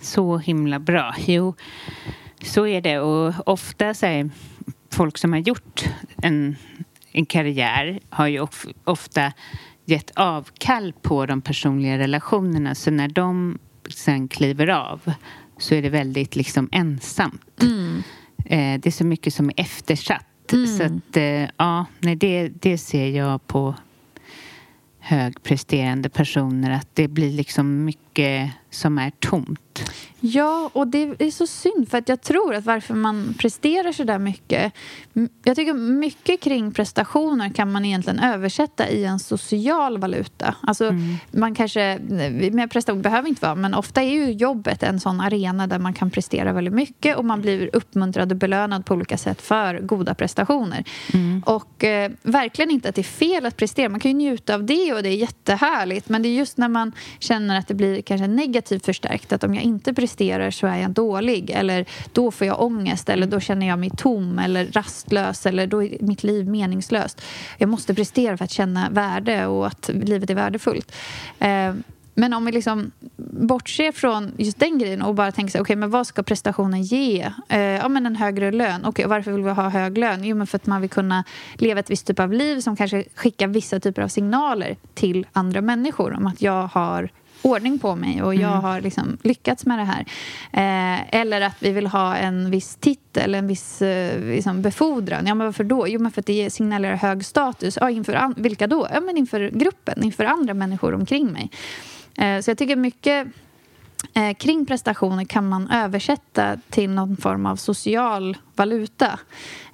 Så 0.00 0.38
himla 0.38 0.78
bra. 0.78 1.14
Jo, 1.26 1.54
så 2.42 2.66
är 2.66 2.80
det. 2.80 2.98
Och 2.98 3.48
ofta 3.48 3.94
så 3.94 4.06
här, 4.06 4.30
folk 4.90 5.18
som 5.18 5.32
har 5.32 5.40
gjort 5.40 5.84
en, 6.22 6.56
en 7.12 7.26
karriär 7.26 8.00
har 8.10 8.26
ju 8.26 8.40
of, 8.40 8.66
ofta 8.84 9.32
gett 9.84 10.10
avkall 10.14 10.92
på 11.02 11.26
de 11.26 11.40
personliga 11.40 11.98
relationerna. 11.98 12.74
Så 12.74 12.90
när 12.90 13.08
de 13.08 13.58
sen 13.88 14.28
kliver 14.28 14.68
av 14.68 15.12
så 15.58 15.74
är 15.74 15.82
det 15.82 15.88
väldigt 15.88 16.36
liksom 16.36 16.68
ensamt. 16.72 17.62
Mm. 17.62 18.02
Eh, 18.44 18.80
det 18.80 18.86
är 18.86 18.90
så 18.90 19.06
mycket 19.06 19.34
som 19.34 19.48
är 19.48 19.54
eftersatt. 19.56 20.52
Mm. 20.52 20.66
Så 20.66 20.82
att, 20.82 21.16
eh, 21.16 21.48
ja, 21.56 21.86
nej, 21.98 22.16
det, 22.16 22.48
det 22.48 22.78
ser 22.78 23.08
jag 23.08 23.46
på 23.46 23.74
högpresterande 25.04 26.08
personer 26.08 26.70
att 26.70 26.88
det 26.94 27.08
blir 27.08 27.30
liksom 27.30 27.84
mycket 27.84 28.03
som 28.70 28.98
är 28.98 29.10
tomt. 29.10 29.90
Ja, 30.20 30.70
och 30.72 30.86
det 30.86 31.02
är 31.18 31.30
så 31.30 31.46
synd 31.46 31.88
för 31.90 31.98
att 31.98 32.08
jag 32.08 32.22
tror 32.22 32.54
att 32.54 32.64
varför 32.64 32.94
man 32.94 33.34
presterar 33.38 33.92
så 33.92 34.04
där 34.04 34.18
mycket 34.18 34.72
jag 35.44 35.56
tycker 35.56 35.72
mycket 35.72 36.40
kring 36.40 36.72
prestationer 36.72 37.48
kan 37.48 37.72
man 37.72 37.84
egentligen 37.84 38.18
översätta 38.18 38.88
i 38.88 39.04
en 39.04 39.18
social 39.18 39.98
valuta. 39.98 40.54
Alltså, 40.60 40.84
mm. 40.84 41.16
man 41.30 41.54
kanske, 41.54 41.98
med 42.52 42.70
prestation 42.70 43.02
behöver 43.02 43.28
inte 43.28 43.42
vara, 43.42 43.54
men 43.54 43.74
ofta 43.74 44.02
är 44.02 44.10
ju 44.10 44.32
jobbet 44.32 44.82
en 44.82 45.00
sån 45.00 45.20
arena 45.20 45.66
där 45.66 45.78
man 45.78 45.94
kan 45.94 46.10
prestera 46.10 46.52
väldigt 46.52 46.74
mycket 46.74 47.16
och 47.16 47.24
man 47.24 47.42
blir 47.42 47.70
uppmuntrad 47.72 48.32
och 48.32 48.38
belönad 48.38 48.86
på 48.86 48.94
olika 48.94 49.18
sätt 49.18 49.42
för 49.42 49.78
goda 49.78 50.14
prestationer. 50.14 50.84
Mm. 51.12 51.42
Och 51.46 51.84
eh, 51.84 52.10
verkligen 52.22 52.70
inte 52.70 52.88
att 52.88 52.94
det 52.94 53.00
är 53.00 53.02
fel 53.02 53.46
att 53.46 53.56
prestera. 53.56 53.88
Man 53.88 54.00
kan 54.00 54.10
ju 54.10 54.16
njuta 54.16 54.54
av 54.54 54.64
det 54.64 54.92
och 54.92 55.02
det 55.02 55.08
är 55.08 55.16
jättehärligt. 55.16 56.08
Men 56.08 56.22
det 56.22 56.28
är 56.28 56.34
just 56.34 56.56
när 56.56 56.68
man 56.68 56.92
känner 57.18 57.58
att 57.58 57.68
det 57.68 57.74
blir 57.74 58.02
kanske 58.04 58.26
negativt 58.26 58.84
förstärkt. 58.84 59.32
Att 59.32 59.44
om 59.44 59.54
jag 59.54 59.64
inte 59.64 59.94
presterar 59.94 60.50
så 60.50 60.66
är 60.66 60.76
jag 60.76 60.90
dålig. 60.90 61.50
Eller 61.50 61.86
då 62.12 62.30
får 62.30 62.46
jag 62.46 62.62
ångest. 62.62 63.08
Eller 63.08 63.26
då 63.26 63.40
känner 63.40 63.66
jag 63.66 63.78
mig 63.78 63.90
tom 63.96 64.38
eller 64.38 64.66
rastlös. 64.66 65.46
Eller 65.46 65.66
då 65.66 65.82
är 65.82 65.96
mitt 66.00 66.22
liv 66.22 66.48
meningslöst. 66.48 67.22
Jag 67.58 67.68
måste 67.68 67.94
prestera 67.94 68.36
för 68.36 68.44
att 68.44 68.50
känna 68.50 68.90
värde 68.90 69.46
och 69.46 69.66
att 69.66 69.90
livet 69.94 70.30
är 70.30 70.34
värdefullt. 70.34 70.92
Eh, 71.38 71.74
men 72.14 72.34
om 72.34 72.44
vi 72.44 72.52
liksom 72.52 72.90
bortser 73.16 73.92
från 73.92 74.32
just 74.36 74.58
den 74.58 74.78
grejen 74.78 75.02
och 75.02 75.14
bara 75.14 75.32
tänker 75.32 75.52
så, 75.52 75.60
okay, 75.60 75.76
men 75.76 75.90
vad 75.90 76.06
ska 76.06 76.22
prestationen 76.22 76.82
ge? 76.82 77.30
Eh, 77.48 77.60
ja, 77.60 77.88
men 77.88 78.06
en 78.06 78.16
högre 78.16 78.52
lön. 78.52 78.84
Okay, 78.84 79.06
varför 79.06 79.32
vill 79.32 79.42
vi 79.42 79.50
ha 79.50 79.68
hög 79.68 79.98
lön? 79.98 80.24
Jo, 80.24 80.36
men 80.36 80.46
för 80.46 80.56
att 80.56 80.66
man 80.66 80.80
vill 80.80 80.90
kunna 80.90 81.24
leva 81.54 81.80
ett 81.80 81.90
visst 81.90 82.06
typ 82.06 82.20
av 82.20 82.32
liv 82.32 82.60
som 82.60 82.76
kanske 82.76 83.04
skickar 83.14 83.48
vissa 83.48 83.80
typer 83.80 84.02
av 84.02 84.08
signaler 84.08 84.76
till 84.94 85.26
andra 85.32 85.60
människor 85.60 86.12
om 86.12 86.26
att 86.26 86.42
jag 86.42 86.66
har 86.66 87.10
ordning 87.44 87.78
på 87.78 87.94
mig 87.94 88.22
och 88.22 88.34
jag 88.34 88.50
mm. 88.50 88.62
har 88.64 88.80
liksom 88.80 89.18
lyckats 89.22 89.66
med 89.66 89.78
det 89.78 89.84
här. 89.84 90.04
Eh, 90.52 91.20
eller 91.20 91.40
att 91.40 91.56
vi 91.58 91.70
vill 91.70 91.86
ha 91.86 92.16
en 92.16 92.50
viss 92.50 92.76
titel, 92.76 93.34
en 93.34 93.46
viss 93.46 93.82
eh, 93.82 94.20
liksom 94.20 94.62
befordran. 94.62 95.26
Ja, 95.26 95.34
men 95.34 95.46
varför 95.46 95.64
då? 95.64 95.88
Jo, 95.88 96.00
men 96.00 96.12
för 96.12 96.20
att 96.20 96.26
det 96.26 96.50
signalerar 96.50 96.96
hög 96.96 97.24
status. 97.24 97.78
Ja, 97.80 97.90
inför 97.90 98.34
vilka 98.36 98.66
då? 98.66 98.88
Ja, 98.92 99.00
men 99.00 99.16
inför 99.16 99.50
gruppen, 99.50 100.04
inför 100.04 100.24
andra 100.24 100.54
människor 100.54 100.94
omkring 100.94 101.32
mig. 101.32 101.50
Eh, 102.18 102.40
så 102.40 102.50
jag 102.50 102.58
tycker 102.58 102.76
mycket 102.76 103.26
eh, 104.14 104.34
kring 104.34 104.66
prestationer 104.66 105.24
kan 105.24 105.48
man 105.48 105.70
översätta 105.70 106.56
till 106.70 106.90
någon 106.90 107.16
form 107.16 107.46
av 107.46 107.56
social 107.56 108.36
valuta. 108.56 109.18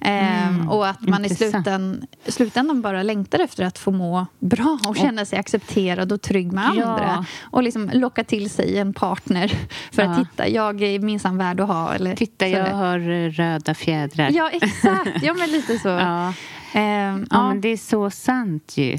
Eh, 0.01 0.49
mm, 0.49 0.69
och 0.69 0.89
att 0.89 1.01
man 1.01 1.25
intressant. 1.25 1.49
i 1.49 1.51
sluten, 1.51 2.07
slutändan 2.27 2.83
bara 2.83 3.03
längtar 3.03 3.39
efter 3.39 3.65
att 3.65 3.79
få 3.79 3.91
må 3.91 4.27
bra 4.39 4.79
och 4.89 4.97
känna 4.97 5.25
sig 5.25 5.39
accepterad 5.39 6.13
och 6.13 6.23
trygg 6.23 6.53
med 6.53 6.73
ja. 6.77 6.85
andra. 6.85 7.27
Och 7.43 7.63
liksom 7.63 7.91
locka 7.93 8.25
till 8.25 8.51
sig 8.51 8.79
en 8.79 8.93
partner 8.93 9.49
för 9.93 10.03
ja. 10.03 10.11
att 10.11 10.19
titta, 10.19 10.49
jag 10.49 10.83
är 10.83 10.99
minsann 10.99 11.39
värd 11.39 11.61
att 11.61 11.69
ha. 11.69 11.95
Eller, 11.95 12.17
titta, 12.17 12.49
jag 12.49 12.75
har 12.75 12.99
röda 13.31 13.75
fjädrar. 13.75 14.31
Ja, 14.31 14.51
exakt. 14.53 15.23
Ja, 15.23 15.35
men 15.35 15.51
lite 15.51 15.79
så. 15.79 15.89
ja. 15.89 16.33
Eh, 16.73 16.83
ja, 17.31 17.49
men 17.49 17.61
det 17.61 17.69
är 17.69 17.77
så 17.77 18.11
sant 18.11 18.77
ju. 18.77 18.99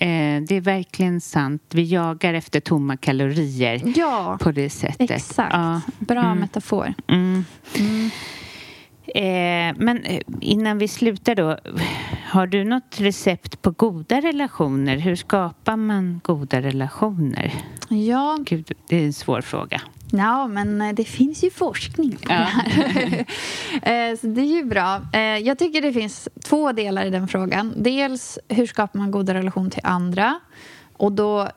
Eh, 0.00 0.42
det 0.42 0.56
är 0.56 0.60
verkligen 0.60 1.20
sant. 1.20 1.62
Vi 1.70 1.82
jagar 1.82 2.34
efter 2.34 2.60
tomma 2.60 2.96
kalorier 2.96 3.92
ja, 3.96 4.38
på 4.40 4.52
det 4.52 4.70
sättet. 4.70 5.10
Exakt. 5.10 5.52
Ja. 5.52 5.80
Bra 5.98 6.24
mm. 6.24 6.38
metafor. 6.38 6.94
Mm. 7.08 7.44
Mm. 7.78 8.10
Eh, 9.14 9.76
men 9.84 10.04
eh, 10.04 10.20
innan 10.40 10.78
vi 10.78 10.88
slutar 10.88 11.34
då. 11.34 11.58
Har 12.24 12.46
du 12.46 12.64
något 12.64 13.00
recept 13.00 13.62
på 13.62 13.70
goda 13.70 14.20
relationer? 14.20 14.96
Hur 14.96 15.16
skapar 15.16 15.76
man 15.76 16.20
goda 16.24 16.60
relationer? 16.62 17.52
Ja. 17.88 18.38
Gud, 18.46 18.72
det 18.88 18.96
är 18.96 19.04
en 19.06 19.12
svår 19.12 19.40
fråga. 19.40 19.80
Ja, 20.10 20.46
men 20.46 20.80
eh, 20.80 20.94
det 20.94 21.04
finns 21.04 21.44
ju 21.44 21.50
forskning 21.50 22.16
på 22.16 22.32
ja. 22.32 22.38
det 22.38 22.44
här. 22.44 23.26
Eh, 23.82 24.16
så 24.16 24.26
det 24.26 24.40
är 24.40 24.56
ju 24.56 24.64
bra. 24.64 25.02
Eh, 25.12 25.20
jag 25.20 25.58
tycker 25.58 25.82
det 25.82 25.92
finns 25.92 26.28
två 26.44 26.72
delar 26.72 27.06
i 27.06 27.10
den 27.10 27.28
frågan. 27.28 27.72
Dels 27.76 28.38
hur 28.48 28.66
skapar 28.66 28.98
man 28.98 29.10
goda 29.10 29.34
relationer 29.34 29.70
till 29.70 29.80
andra? 29.84 30.40
Och 30.92 31.12
då, 31.12 31.48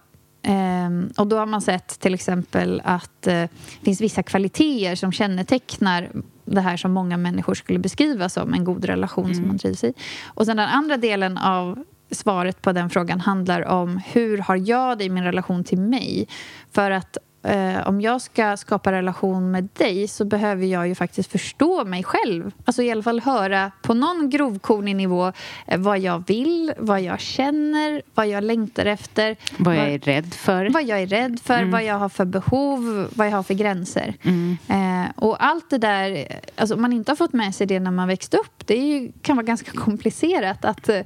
ehm, 0.44 1.14
och 1.18 1.28
då 1.28 1.38
har 1.38 1.46
man 1.46 1.62
sett 1.62 2.00
till 2.00 2.14
exempel 2.14 2.82
att 2.86 3.22
det 3.22 3.50
finns 3.84 4.02
vissa 4.02 4.24
kvaliteter 4.24 4.96
som 4.96 5.12
kännetecknar 5.12 6.10
det 6.46 6.62
här 6.62 6.78
som 6.78 6.92
många 6.92 7.18
människor 7.18 7.54
skulle 7.54 7.80
beskriva 7.80 8.30
som 8.30 8.54
en 8.54 8.64
god 8.64 8.86
relation 8.86 9.26
mm. 9.26 9.36
som 9.36 9.48
man 9.48 9.58
trivs 9.58 9.84
i. 9.84 9.94
Och 10.26 10.46
sen 10.46 10.58
den 10.58 10.70
andra 10.70 10.98
delen 10.98 11.38
av 11.38 11.84
svaret 12.12 12.62
på 12.62 12.72
den 12.72 12.90
frågan 12.90 13.20
handlar 13.20 13.68
om 13.68 14.02
hur 14.06 14.38
har 14.38 14.56
jag 14.56 14.98
det 14.98 15.04
i 15.04 15.10
min 15.10 15.24
relation 15.24 15.64
till 15.64 15.80
mig? 15.80 16.28
För 16.72 16.92
att 16.92 17.18
eh, 17.44 17.88
om 17.88 18.02
jag 18.02 18.22
ska 18.22 18.58
skapa 18.58 18.92
relation 18.92 19.52
med 19.52 19.70
dig 19.78 20.08
så 20.08 20.26
behöver 20.26 20.66
jag 20.66 20.88
ju 20.88 20.96
faktiskt 20.96 21.32
förstå 21.32 21.86
mig 21.86 22.04
själv. 22.04 22.52
Alltså 22.66 22.84
i 22.84 22.92
alla 22.92 23.04
fall 23.04 23.20
höra 23.20 23.72
på 23.82 23.94
någon 23.94 24.30
grovkornig 24.30 24.96
nivå 24.96 25.32
eh, 25.68 25.80
vad 25.80 26.00
jag 26.00 26.28
vill, 26.28 26.74
vad 26.78 27.02
jag 27.02 27.20
känner, 27.20 28.02
vad 28.14 28.28
jag 28.28 28.44
längtar 28.44 28.86
efter. 28.86 29.36
Vad 29.58 29.76
jag 29.76 29.94
är 29.94 30.00
rädd 30.00 30.34
för. 30.34 30.70
Vad 30.70 30.84
jag 30.84 31.02
är 31.02 31.08
rädd 31.08 31.40
för, 31.44 31.58
mm. 31.58 31.72
vad 31.72 31.84
jag 31.84 31.96
har 31.96 32.10
för 32.10 32.26
behov, 32.26 33.08
vad 33.16 33.28
jag 33.28 33.32
har 33.32 33.44
för 33.44 33.54
gränser. 33.54 34.14
Mm. 34.24 34.58
Eh, 34.68 35.12
och 35.16 35.44
allt 35.46 35.70
det 35.70 35.78
där, 35.78 36.28
alltså 36.56 36.76
om 36.76 36.82
man 36.82 36.94
inte 36.94 37.12
har 37.12 37.16
fått 37.16 37.34
med 37.34 37.56
sig 37.56 37.68
det 37.68 37.80
när 37.80 37.92
man 37.92 38.08
växte 38.08 38.38
upp, 38.38 38.68
det 38.68 38.76
ju, 38.76 39.12
kan 39.22 39.36
vara 39.36 39.46
ganska 39.46 39.72
komplicerat 39.76 40.66
att 40.66 40.90
eh, 40.90 41.02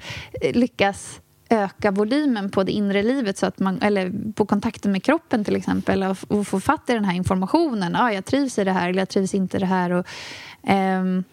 lyckas 0.53 1.19
öka 1.55 1.91
volymen 1.91 2.49
på 2.49 2.63
det 2.63 2.71
inre 2.71 3.03
livet 3.03 3.37
så 3.37 3.45
att 3.45 3.59
man, 3.59 3.81
eller 3.81 4.33
på 4.33 4.45
kontakten 4.45 4.91
med 4.91 5.03
kroppen 5.03 5.43
till 5.43 5.55
exempel 5.55 6.03
och, 6.03 6.17
och 6.27 6.47
få 6.47 6.59
fatt 6.59 6.89
i 6.89 6.93
den 6.93 7.05
här 7.05 7.15
informationen. 7.15 7.95
Ah, 7.95 8.11
jag 8.11 8.25
trivs 8.25 8.59
i 8.59 8.63
det 8.63 8.71
här 8.71 8.89
eller 8.89 9.01
jag 9.01 9.09
trivs 9.09 9.33
inte 9.33 9.57
i 9.57 9.59
det 9.59 9.65
här. 9.65 9.91
Och, 9.91 10.07
ehm, 10.63 11.23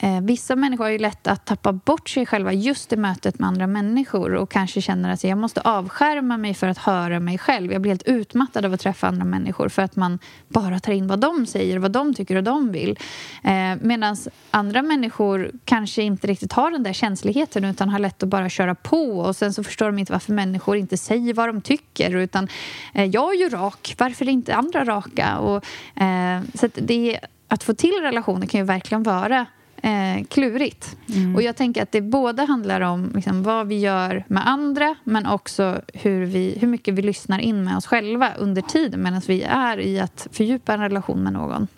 Eh, 0.00 0.20
vissa 0.20 0.56
människor 0.56 0.84
har 0.84 0.90
ju 0.90 0.98
lätt 0.98 1.26
att 1.26 1.46
tappa 1.46 1.72
bort 1.72 2.08
sig 2.08 2.26
själva 2.26 2.52
just 2.52 2.92
i 2.92 2.96
mötet 2.96 3.38
med 3.38 3.48
andra 3.48 3.66
människor 3.66 4.34
och 4.34 4.50
kanske 4.50 4.80
känner 4.80 5.12
att 5.12 5.24
jag 5.24 5.38
måste 5.38 5.60
avskärma 5.60 6.36
mig 6.36 6.54
för 6.54 6.68
att 6.68 6.78
höra 6.78 7.20
mig 7.20 7.38
själv. 7.38 7.72
Jag 7.72 7.82
blir 7.82 7.90
helt 7.90 8.08
utmattad 8.08 8.64
av 8.64 8.72
att 8.72 8.80
träffa 8.80 9.08
andra 9.08 9.24
människor 9.24 9.68
för 9.68 9.82
att 9.82 9.96
man 9.96 10.18
bara 10.48 10.80
tar 10.80 10.92
in 10.92 11.06
vad 11.06 11.20
de 11.20 11.46
säger, 11.46 11.78
vad 11.78 11.92
de 11.92 12.14
tycker 12.14 12.36
och 12.36 12.44
de 12.44 12.72
vill. 12.72 12.98
Eh, 13.42 13.76
Medan 13.80 14.16
andra 14.50 14.82
människor 14.82 15.50
kanske 15.64 16.02
inte 16.02 16.26
riktigt 16.26 16.52
har 16.52 16.70
den 16.70 16.82
där 16.82 16.92
känsligheten 16.92 17.64
utan 17.64 17.88
har 17.88 17.98
lätt 17.98 18.22
att 18.22 18.28
bara 18.28 18.48
köra 18.48 18.74
på 18.74 19.18
och 19.20 19.36
sen 19.36 19.52
så 19.52 19.64
förstår 19.64 19.86
de 19.86 19.98
inte 19.98 20.12
varför 20.12 20.32
människor 20.32 20.76
inte 20.76 20.96
säger 20.96 21.34
vad 21.34 21.48
de 21.48 21.60
tycker 21.60 22.16
utan 22.16 22.48
eh, 22.94 23.04
jag 23.04 23.34
är 23.34 23.38
ju 23.38 23.48
rak, 23.48 23.94
varför 23.98 24.24
är 24.24 24.30
inte 24.30 24.54
andra 24.54 24.84
raka? 24.84 25.38
Och, 25.38 25.64
eh, 26.02 26.40
så 26.54 26.66
att, 26.66 26.78
det, 26.82 27.18
att 27.48 27.64
få 27.64 27.74
till 27.74 27.94
relationer 28.02 28.46
kan 28.46 28.60
ju 28.60 28.64
verkligen 28.64 29.02
vara 29.02 29.46
eh, 29.82 30.24
klurigt. 30.28 30.96
Mm. 31.14 31.36
Och 31.36 31.42
jag 31.42 31.56
tänker 31.56 31.82
att 31.82 31.92
det 31.92 32.00
både 32.00 32.42
handlar 32.44 32.80
om 32.80 33.12
liksom, 33.14 33.42
vad 33.42 33.68
vi 33.68 33.78
gör 33.78 34.24
med 34.28 34.48
andra 34.48 34.94
men 35.04 35.26
också 35.26 35.80
hur, 35.94 36.24
vi, 36.26 36.58
hur 36.60 36.68
mycket 36.68 36.94
vi 36.94 37.02
lyssnar 37.02 37.38
in 37.38 37.64
med 37.64 37.76
oss 37.76 37.86
själva 37.86 38.34
under 38.38 38.62
tiden 38.62 39.02
medan 39.02 39.22
vi 39.26 39.42
är 39.42 39.80
i 39.80 40.00
att 40.00 40.28
fördjupa 40.32 40.74
en 40.74 40.80
relation 40.80 41.22
med 41.22 41.32
någon. 41.32 41.68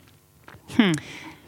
Hmm. 0.76 0.94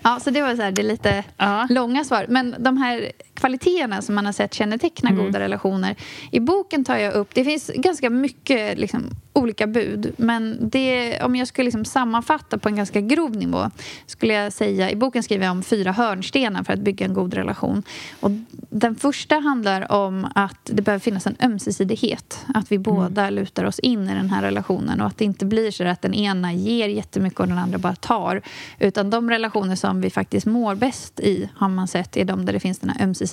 Ja, 0.03 0.21
så 0.21 0.31
det 0.31 0.43
var 0.43 0.57
så 0.57 0.63
här, 0.63 0.73
det 0.73 0.83
lite 0.83 1.25
Ja. 1.37 1.67
långa 1.71 2.05
svar. 2.05 2.27
Men 2.29 2.55
de 2.59 2.77
här 2.77 3.13
kvaliteterna 3.35 4.03
som 4.03 4.15
man 4.15 4.27
har 4.27 4.33
sett 4.33 4.55
känneteckna 4.55 5.11
Mm. 5.11 5.25
goda 5.25 5.41
relationer. 5.41 5.97
I 6.31 6.41
boken 6.41 6.85
tar 6.85 6.97
jag 6.97 7.15
upp, 7.15 7.35
det 7.35 7.45
finns 7.45 7.71
ganska 7.75 8.11
mycket 8.11 8.79
liksom, 8.79 9.11
olika 9.33 9.67
bud. 9.67 10.13
Men 10.17 10.59
det, 10.61 11.21
om 11.23 11.37
jag 11.37 11.49
skulle 11.49 11.65
liksom 11.65 11.85
sammanfatta 11.85 12.59
på 12.59 12.69
en 12.69 12.77
ganska 12.77 13.01
grov 13.01 13.37
nivå 13.37 13.71
skulle 14.07 14.35
jag 14.35 14.53
säga, 14.53 14.91
i 14.91 14.97
boken 14.97 15.23
skriver 15.23 15.45
jag 15.45 15.53
om 15.53 15.63
fyra 15.63 15.93
hörnstenar 15.93 16.63
för 16.65 16.73
att 16.73 16.81
bygga 16.81 17.07
en 17.07 17.15
god 17.15 17.35
relation. 17.35 17.83
Och 18.21 18.31
den 18.71 18.95
första 18.95 19.39
handlar 19.39 19.93
om 19.93 20.27
att 20.35 20.59
det 20.65 20.83
behöver 20.83 21.01
finnas 21.01 21.27
en 21.27 21.37
ömsesidighet. 21.41 22.39
Att 22.55 22.73
vi 22.73 22.79
båda 22.79 23.31
lutar 23.31 23.65
oss 23.65 23.79
in 23.79 24.09
i 24.09 24.15
den 24.15 24.31
här 24.31 24.43
relationen 24.43 25.01
och 25.01 25.07
att 25.07 25.19
det 25.19 25.25
inte 25.25 25.45
blir 25.47 25.71
så 25.71 25.85
att 25.85 26.03
den 26.03 26.15
ena 26.15 26.53
ger 26.53 26.89
jättemycket 26.89 27.41
och 27.41 27.49
den 27.49 27.59
andra 27.59 27.79
bara 27.79 27.95
tar. 27.95 28.43
Utan 28.79 29.11
de 29.11 29.31
relationer 29.31 29.77
som 29.77 30.01
vi 30.01 30.11
faktiskt 30.11 30.47
mår 30.47 30.75
bäst 30.75 31.21
i 31.21 31.49
har 31.55 31.69
man 31.69 31.89
sett 31.89 32.17
är 32.17 32.25
de 32.25 32.47
där 32.47 32.53
det 32.53 32.61
finns 32.61 32.79
den 32.79 32.91
här 32.91 33.05
ömsesidigheten. 33.05 33.32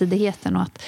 Och 0.56 0.62
att, 0.62 0.82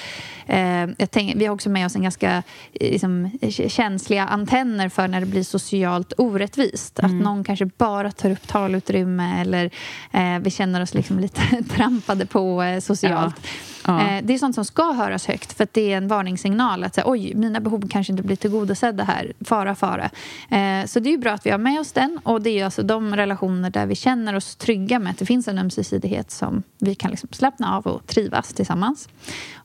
eh, 0.46 1.06
tänker, 1.10 1.38
vi 1.38 1.46
har 1.46 1.54
också 1.54 1.68
med 1.68 1.86
oss 1.86 1.96
en 1.96 2.02
ganska 2.02 2.42
eh, 2.72 2.90
liksom, 2.92 3.30
känsliga 3.68 4.26
antenner 4.26 4.88
för 4.88 5.08
när 5.08 5.20
det 5.20 5.26
blir 5.26 5.42
socialt 5.42 6.12
orättvist. 6.18 7.00
Att 7.00 7.12
någon 7.12 7.44
kanske 7.44 7.66
bara 7.66 8.12
tar 8.12 8.30
upp 8.30 8.48
talutrymme 8.48 9.40
eller 9.40 9.70
eh, 10.12 10.38
vi 10.40 10.50
känner 10.50 10.82
oss 10.82 10.94
liksom 10.94 11.18
lite 11.18 11.42
trampade 11.70 12.26
på 12.26 12.62
eh, 12.62 12.80
socialt. 12.80 13.40
Ja. 13.42 13.48
Ja. 13.86 14.00
Eh, 14.00 14.24
det 14.24 14.34
är 14.34 14.38
sånt 14.38 14.54
som 14.54 14.64
ska 14.64 14.92
höras 14.92 15.26
högt 15.26 15.52
för 15.52 15.64
att 15.64 15.72
det 15.72 15.92
är 15.92 15.96
en 15.96 16.08
varningssignal 16.08 16.84
att 16.84 16.94
säga, 16.94 17.04
oj, 17.08 17.34
mina 17.34 17.60
behov 17.60 17.88
kanske 17.90 18.12
inte 18.12 18.22
blir 18.22 18.36
tillgodosedda 18.36 19.04
här. 19.04 19.32
Fara, 19.40 19.74
fara. 19.74 20.10
Eh, 20.50 20.86
så 20.86 21.00
det 21.00 21.08
är 21.08 21.12
ju 21.12 21.18
bra 21.18 21.32
att 21.32 21.46
vi 21.46 21.50
har 21.50 21.58
med 21.58 21.80
oss 21.80 21.92
den 21.92 22.18
och 22.22 22.42
det 22.42 22.50
är 22.50 22.64
alltså 22.64 22.82
de 22.82 23.16
relationer 23.16 23.70
där 23.70 23.86
vi 23.86 23.94
känner 23.94 24.34
oss 24.34 24.56
trygga 24.56 24.98
med 24.98 25.10
att 25.10 25.18
det 25.18 25.26
finns 25.26 25.48
en 25.48 25.58
ömsesidighet 25.58 26.30
som 26.30 26.62
vi 26.78 26.94
kan 26.94 27.10
liksom 27.10 27.28
slappna 27.32 27.76
av 27.76 27.86
och 27.86 28.06
trivas 28.06 28.52
tillsammans. 28.52 29.08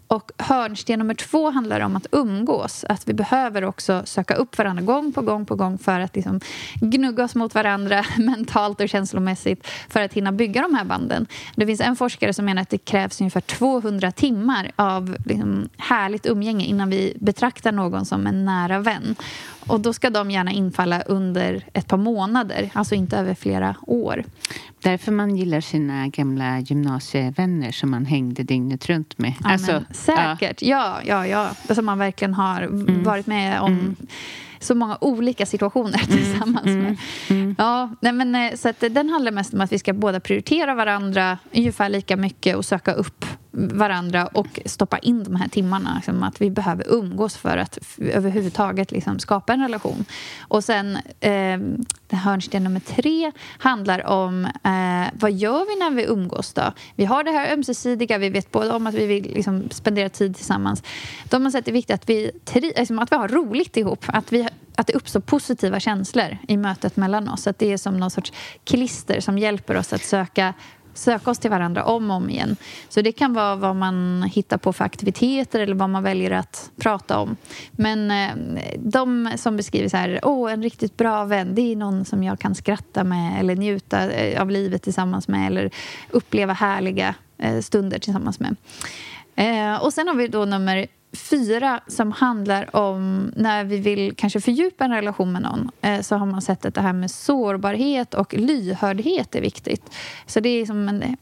Och 0.08 0.32
hörnsten 0.38 0.99
nummer 0.99 1.14
två 1.14 1.49
handlar 1.51 1.80
om 1.80 1.95
att 1.95 2.08
umgås. 2.12 2.86
Att 2.89 3.08
vi 3.08 3.14
behöver 3.14 3.64
också 3.64 4.01
söka 4.05 4.36
upp 4.36 4.58
varandra 4.58 4.84
gång 4.84 5.14
på 5.14 5.22
gång 5.22 5.45
på 5.45 5.55
gång 5.55 5.78
för 5.78 5.99
att 5.99 6.16
liksom 6.16 6.39
gnugga 6.76 7.24
oss 7.24 7.36
mot 7.36 7.55
varandra 7.55 8.05
mentalt 8.18 8.82
och 8.82 8.89
känslomässigt 8.89 9.68
för 9.89 10.01
att 10.01 10.14
hinna 10.14 10.32
bygga 10.32 10.62
de 10.62 10.76
här 10.76 10.86
banden. 10.86 11.28
Det 11.55 11.66
finns 11.66 11.82
en 11.82 11.95
forskare 11.95 12.34
som 12.34 12.45
menar 12.45 12.62
att 12.62 12.70
det 12.70 12.78
krävs 12.78 13.22
ungefär 13.22 13.41
200 13.41 14.12
timmar 14.12 14.72
av 14.76 15.16
liksom 15.26 15.70
härligt 15.78 16.26
umgänge 16.26 16.66
innan 16.66 16.89
vi 16.89 17.18
betraktar 17.20 17.72
någon 17.72 18.05
som 18.05 18.28
en 18.28 18.45
nära 18.45 18.80
vän. 18.80 19.16
Och 19.68 19.80
då 19.80 19.93
ska 19.93 20.09
de 20.09 20.32
gärna 20.32 20.51
infalla 20.51 21.01
under 21.01 21.63
ett 21.74 21.88
par 21.88 21.97
månader, 21.97 22.70
alltså 22.74 22.95
inte 22.95 23.18
över 23.18 23.34
flera 23.36 23.76
år. 23.88 24.24
Därför 24.84 25.11
man 25.11 25.36
gillar 25.36 25.61
sina 25.61 26.07
gamla 26.07 26.59
gymnasievänner 26.59 27.72
som 27.72 27.91
man 27.91 28.05
hängde 28.05 28.43
dygnet 28.43 28.86
runt 28.89 29.18
med. 29.18 29.34
Ja, 29.43 29.49
Alltså, 29.51 29.84
säkert. 29.91 30.61
Ja, 30.61 30.97
ja, 31.05 31.28
ja. 31.28 31.49
Som 31.76 31.86
man 31.86 31.99
verkligen 31.99 32.34
har 32.34 32.61
Mm. 32.61 33.03
varit 33.03 33.28
med 33.28 33.61
om 33.61 33.95
så 34.59 34.76
många 34.76 34.97
olika 35.01 35.45
situationer 35.45 35.97
tillsammans 35.97 36.65
med. 36.65 36.97
Mm. 37.30 37.55
Ja, 37.57 37.89
nej, 38.01 38.11
men, 38.13 38.36
eh, 38.36 38.53
så 38.55 38.70
att, 38.70 38.84
eh, 38.84 38.89
den 38.89 39.09
handlar 39.09 39.32
mest 39.32 39.53
om 39.53 39.61
att 39.61 39.72
vi 39.72 39.80
ska 39.80 39.93
båda 39.93 40.20
prioritera 40.20 40.76
varandra 40.76 41.38
ungefär 41.55 41.89
lika 41.89 42.18
mycket 42.18 42.55
och 42.55 42.65
söka 42.65 42.93
upp 42.93 43.26
varandra 43.52 44.28
och 44.28 44.60
stoppa 44.66 44.98
in 44.98 45.24
de 45.24 45.36
här 45.36 45.48
timmarna. 45.48 45.93
Liksom, 45.95 46.24
att 46.24 46.41
vi 46.41 46.50
behöver 46.50 46.86
umgås 46.88 47.38
för 47.38 47.58
att 47.58 47.80
överhuvudtaget 48.00 48.91
liksom, 48.91 49.20
skapa 49.20 49.54
en 49.54 49.62
relation. 49.62 50.06
Och 50.39 50.64
sen 50.64 50.95
eh, 51.20 51.60
det 52.08 52.16
hörnsten 52.16 52.64
nummer 52.64 52.80
tre 52.80 53.32
handlar 53.58 54.06
om 54.08 54.45
eh, 54.45 55.14
vad 55.14 55.32
gör 55.32 55.66
vi 55.68 55.80
när 55.80 55.91
vi 55.91 56.04
umgås 56.04 56.54
då? 56.54 56.74
Vi 56.95 57.06
har 57.06 57.24
det 57.24 57.32
här 57.32 57.54
ömsesidiga, 57.54 58.18
vi 58.18 58.30
vet 58.30 58.52
båda 58.52 58.76
om 58.76 58.88
att 58.88 58.95
vi 58.95 59.06
vill 59.06 59.24
liksom, 59.24 59.70
spendera 59.70 60.10
tid 60.10 60.36
tillsammans. 60.36 60.84
De 61.30 61.43
har 61.43 61.52
sett 61.52 61.66
det 61.66 61.72
är 61.72 61.74
viktigt 61.74 61.95
att 61.95 62.10
vi, 62.10 62.32
tri- 62.45 62.74
liksom, 62.78 63.00
att 63.00 63.12
vi 63.12 63.16
har 63.16 63.28
roligt 63.28 63.78
ihop. 63.78 64.06
Att, 64.08 64.32
vi, 64.32 64.48
att 64.76 64.88
det 64.88 64.93
uppstår 64.93 65.20
positiva 65.20 65.80
känslor 65.80 66.38
i 66.48 66.58
mötet 66.58 66.98
mellan 66.98 67.30
oss. 67.30 67.48
Att 67.48 67.60
det 67.60 67.74
är 67.74 67.78
som 67.78 67.98
någon 68.00 68.12
sorts 68.12 68.34
klister 68.64 69.20
som 69.20 69.38
hjälper 69.38 69.78
oss 69.78 69.93
att 69.93 70.04
söka 70.04 70.54
söka 70.98 71.32
oss 71.32 71.39
till 71.39 71.50
varandra 71.50 71.84
om 71.84 72.12
och 72.12 72.18
om 72.18 72.30
igen. 72.30 72.56
Så 72.89 73.02
det 73.02 73.12
kan 73.12 73.34
vara 73.34 73.56
vad 73.56 73.76
man 73.76 74.24
hittar 74.24 74.58
på 74.58 74.74
för 74.74 74.86
aktiviteter 74.86 75.60
eller 75.60 75.76
vad 75.76 75.89
man 75.89 76.04
väljer 76.04 76.32
att 76.32 76.72
prata 76.78 77.20
om. 77.20 77.36
Men 77.72 78.12
eh, 78.12 78.74
de 78.80 79.32
som 79.36 79.58
beskriver 79.58 79.89
så 79.89 79.98
här, 79.98 80.20
åh, 80.24 80.54
en 80.54 80.64
riktigt 80.64 80.98
bra 80.98 81.26
vän, 81.26 81.56
det 81.56 81.62
är 81.62 81.76
någon 81.76 82.06
som 82.06 82.24
jag 82.24 82.39
kan 82.39 82.56
skratta 82.56 83.04
med 83.04 83.39
eller 83.39 83.56
njuta 83.56 84.12
eh, 84.12 84.41
av 84.41 84.52
livet 84.52 84.84
tillsammans 84.84 85.28
med 85.28 85.48
eller 85.48 85.72
uppleva 86.10 86.54
härliga 86.54 87.16
eh, 87.38 87.60
stunder 87.60 88.00
tillsammans 88.00 88.39
med. 88.39 88.56
Och 89.82 89.93
sen 89.93 90.08
har 90.08 90.16
vi 90.16 90.28
då 90.28 90.45
nummer 90.45 90.88
fyra 91.18 91.80
som 91.88 92.11
handlar 92.11 92.76
om 92.76 93.32
när 93.36 93.63
vi 93.63 93.78
vill 93.78 94.15
kanske 94.15 94.41
fördjupa 94.41 94.86
en 94.86 94.91
relation 94.91 95.32
med 95.32 95.41
någon 95.41 95.72
eh, 95.82 96.01
så 96.01 96.15
har 96.15 96.26
man 96.26 96.41
sett 96.41 96.65
att 96.65 96.74
det 96.74 96.82
här 96.82 96.93
med 96.93 97.11
sårbarhet 97.11 98.13
och 98.13 98.34
lyhördhet 98.34 99.36
är 99.36 99.41
viktigt. 99.41 99.91
Så 100.26 100.39
det 100.39 100.49
är 100.49 100.65
som 100.65 100.89
en, 100.89 101.01
eh, 101.01 101.18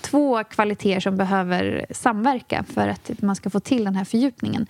två 0.00 0.44
kvaliteter 0.44 1.00
som 1.00 1.16
behöver 1.16 1.86
samverka 1.90 2.64
för 2.74 2.88
att 2.88 3.10
man 3.22 3.36
ska 3.36 3.50
få 3.50 3.60
till 3.60 3.84
den 3.84 3.96
här 3.96 4.04
fördjupningen. 4.04 4.66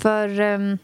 För 0.00 0.40
ehm, 0.40 0.78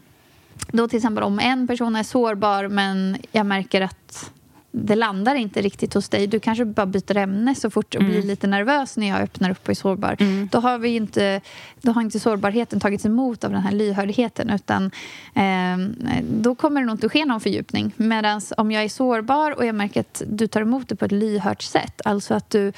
då 0.71 0.87
till 0.87 0.97
exempel 0.97 1.23
om 1.23 1.39
en 1.39 1.67
person 1.67 1.95
är 1.95 2.03
sårbar 2.03 2.67
men 2.67 3.17
jag 3.31 3.45
märker 3.45 3.81
att 3.81 4.31
det 4.75 4.95
landar 4.95 5.35
inte 5.35 5.61
riktigt 5.61 5.93
hos 5.93 6.09
dig. 6.09 6.27
Du 6.27 6.39
kanske 6.39 6.65
bara 6.65 6.85
byter 6.85 7.17
ämne 7.17 7.55
så 7.55 7.69
fort 7.69 7.95
och 7.95 8.03
blir 8.03 8.21
lite 8.21 8.47
nervös 8.47 8.97
när 8.97 9.07
jag 9.07 9.21
öppnar 9.21 9.49
upp 9.49 9.63
och 9.63 9.69
är 9.69 9.73
sårbar. 9.73 10.17
Då, 10.51 10.59
har 10.59 10.77
vi 10.77 10.95
inte, 10.95 11.41
då 11.81 11.91
har 11.91 12.01
inte 12.01 12.19
sårbarheten 12.19 12.79
tagits 12.79 13.05
emot 13.05 13.43
av 13.43 13.51
den 13.51 13.61
här 13.61 13.71
lyhördheten 13.71 14.49
utan 14.49 14.91
eh, 15.35 16.21
då 16.21 16.55
kommer 16.55 16.81
det 16.81 16.87
nog 16.87 16.95
inte 16.95 17.09
ske 17.09 17.25
någon 17.25 17.41
fördjupning. 17.41 17.93
Medan 17.97 18.41
om 18.57 18.71
jag 18.71 18.83
är 18.83 18.89
sårbar 18.89 19.51
och 19.51 19.65
jag 19.65 19.75
märker 19.75 19.99
att 19.99 20.21
du 20.27 20.47
tar 20.47 20.61
emot 20.61 20.89
det 20.89 20.95
på 20.95 21.05
ett 21.05 21.11
lyhört 21.11 21.61
sätt, 21.61 22.01
alltså 22.05 22.33
att 22.33 22.49
du 22.49 22.73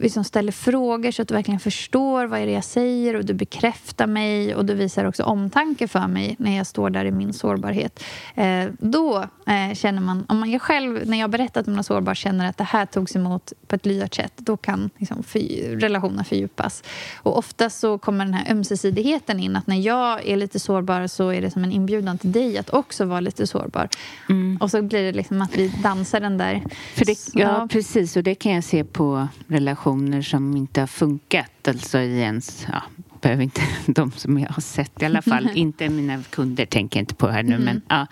liksom 0.00 0.24
ställer 0.24 0.52
frågor 0.52 1.10
så 1.10 1.22
att 1.22 1.28
du 1.28 1.34
verkligen 1.34 1.60
förstår 1.60 2.26
vad 2.26 2.40
är 2.40 2.46
det 2.46 2.52
jag 2.52 2.64
säger 2.64 3.16
och 3.16 3.24
du 3.24 3.34
bekräftar 3.34 4.06
mig 4.06 4.54
och 4.54 4.64
du 4.64 4.74
visar 4.74 5.04
också 5.04 5.22
omtanke 5.22 5.88
för 5.88 6.06
mig 6.06 6.36
när 6.38 6.56
jag 6.56 6.66
står 6.66 6.90
där 6.90 7.04
i 7.04 7.10
min 7.10 7.32
sårbarhet. 7.32 8.04
Eh, 8.34 8.66
då 8.78 9.28
eh, 9.50 9.74
känner 9.74 10.02
man, 10.02 10.24
om 10.28 10.40
man 10.40 10.50
jag 10.50 10.62
själv, 10.62 11.06
när 11.06 11.18
jag 11.18 11.30
berättat 11.30 11.68
om 11.68 11.74
något 11.74 11.86
sårbar 11.86 12.14
känner 12.14 12.48
att 12.48 12.56
det 12.58 12.64
här 12.64 12.86
togs 12.86 13.16
emot 13.16 13.52
på 13.66 13.76
ett 13.76 13.86
lyhört 13.86 14.14
sätt, 14.14 14.32
då 14.36 14.56
kan 14.56 14.90
liksom, 14.98 15.22
för, 15.22 15.40
relationen 15.80 16.24
fördjupas. 16.24 16.82
Och 17.16 17.38
ofta 17.38 17.70
så 17.70 17.98
kommer 17.98 18.24
den 18.24 18.34
här 18.34 18.52
ömsesidigheten 18.52 19.40
in, 19.40 19.56
att 19.56 19.66
när 19.66 19.76
jag 19.76 20.26
är 20.26 20.36
lite 20.36 20.60
sårbar 20.60 21.06
så 21.06 21.28
är 21.28 21.40
det 21.40 21.50
som 21.50 21.64
en 21.64 21.72
inbjudan 21.72 22.18
till 22.18 22.32
dig 22.32 22.58
att 22.58 22.70
också 22.70 23.04
vara 23.04 23.20
lite 23.20 23.46
sårbar. 23.46 23.88
Och 24.60 24.70
så 24.70 24.82
blir 24.82 25.02
det 25.02 25.12
liksom 25.12 25.42
att 25.42 25.56
vi 25.56 25.68
dansar 25.82 26.20
den 26.20 26.38
där... 26.38 26.62
Det, 26.96 27.18
Så- 27.18 27.30
ja, 27.38 27.68
precis. 27.70 28.16
Och 28.16 28.22
det 28.22 28.34
kan 28.34 28.52
jag 28.52 28.64
se 28.64 28.84
på 28.84 29.28
relationer 29.46 30.22
som 30.22 30.56
inte 30.56 30.80
har 30.80 30.86
funkat. 30.86 31.68
Alltså 31.68 31.98
i 31.98 32.20
ens... 32.20 32.66
Ja, 32.72 32.82
behöver 33.20 33.42
inte 33.42 33.60
de 33.86 34.10
som 34.12 34.38
jag 34.38 34.48
har 34.48 34.62
sett 34.62 35.02
i 35.02 35.04
alla 35.04 35.22
fall. 35.22 35.50
inte 35.54 35.88
mina 35.88 36.22
kunder 36.30 36.66
tänker 36.66 36.98
jag 36.98 37.02
inte 37.02 37.14
på 37.14 37.28
här 37.28 37.42
nu. 37.42 37.58
Men, 37.58 37.82
ja. 37.88 38.06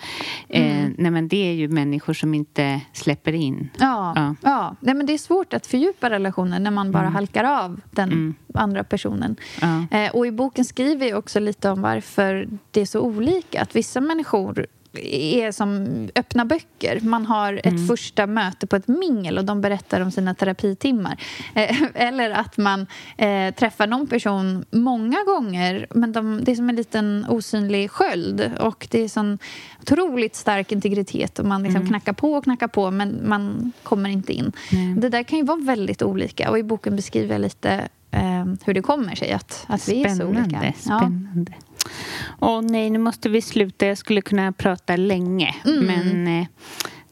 eh, 0.49 0.87
nej, 0.99 1.11
men 1.11 1.29
det 1.29 1.49
är 1.49 1.53
ju 1.53 1.69
människor 1.69 2.15
som 2.15 2.35
inte 2.35 2.81
släpper 2.93 3.33
in. 3.33 3.69
Ja, 3.79 4.13
Ja. 4.17 4.35
ja. 4.43 4.77
Nej, 4.81 4.95
men 4.95 5.07
det 5.07 5.13
är 5.13 5.19
svårt 5.19 5.55
att 5.55 5.67
fördjupa 5.67 6.11
relationen 6.11 6.63
när 6.63 6.71
man 6.71 6.93
bara 6.93 7.09
halkar 7.09 7.45
av 7.45 7.81
den 7.91 8.35
andra 8.55 8.85
personen. 8.85 9.37
Ja. 9.61 9.99
Eh, 9.99 10.11
och 10.15 10.27
I 10.27 10.33
boken 10.33 10.65
skriver 10.65 11.07
jag 11.09 11.19
också 11.19 11.41
lite 11.41 11.71
om 11.71 11.83
varför 11.83 12.49
det 12.71 12.81
är 12.81 12.87
så 12.87 13.01
olika. 13.01 13.63
Att 13.63 13.77
vissa 13.77 14.01
människor 14.01 14.67
är 15.03 15.53
som 15.53 15.87
öppna 16.15 16.45
böcker. 16.45 17.01
Man 17.01 17.27
har 17.27 17.61
ett 17.65 17.89
första 17.89 18.27
möte 18.27 18.67
på 18.67 18.77
ett 18.77 18.89
mingel 18.89 19.39
och 19.39 19.45
de 19.45 19.61
berättar 19.61 20.01
om 20.01 20.11
sina 20.11 20.35
terapitimmar. 20.35 21.23
Eh, 21.55 21.83
eller 21.95 22.31
att 22.31 22.57
man 22.57 22.87
eh, 23.17 23.55
träffar 23.55 23.87
någon 23.87 24.07
person 24.07 24.65
många 24.71 25.19
gånger 25.27 25.87
men 25.91 26.13
de, 26.13 26.45
det 26.45 26.53
är 26.53 26.57
som 26.57 26.69
en 26.69 26.77
liten 26.77 27.27
osynlig 27.29 27.91
sköld 27.91 28.53
och 28.61 28.87
det 28.91 29.01
är 29.01 29.09
sån 29.09 29.39
otroligt 29.81 30.37
stark 30.37 30.73
integritet 30.73 31.39
och 31.39 31.45
man 31.45 31.63
liksom 31.63 31.87
knackar 31.87 32.13
på 32.13 32.33
och 32.33 32.45
knackar 32.45 32.69
på 32.69 32.91
men 32.91 33.29
man 33.29 33.73
kommer 33.83 34.11
inte 34.11 34.33
in. 34.33 34.53
Det 34.97 35.09
där 35.09 35.23
kan 35.23 35.39
ju 35.39 35.45
vara 35.45 35.61
väldigt 35.61 36.03
olika 36.03 36.51
och 36.51 36.59
i 36.59 36.63
boken 36.63 36.97
beskriver 36.97 37.35
jag 37.35 37.41
lite 37.41 37.89
eh, 38.11 38.45
hur 38.65 38.75
det 38.75 38.83
kommer 38.83 39.15
sig 39.15 39.33
att, 39.33 39.65
att 39.69 39.89
vi 39.89 40.05
är 40.05 40.15
så 40.15 40.25
olika. 40.25 40.73
Spännande. 40.79 41.53
Ja. 41.55 41.68
Åh 42.41 42.63
nej, 42.63 42.91
nu 42.91 42.99
måste 42.99 43.29
vi 43.29 43.43
sluta. 43.43 43.87
Jag 43.87 43.99
skulle 43.99 44.21
kunna 44.21 44.53
prata 44.53 44.97
länge. 44.97 45.55
Mm. 45.65 45.85
Men 45.87 46.41
eh, 46.41 46.47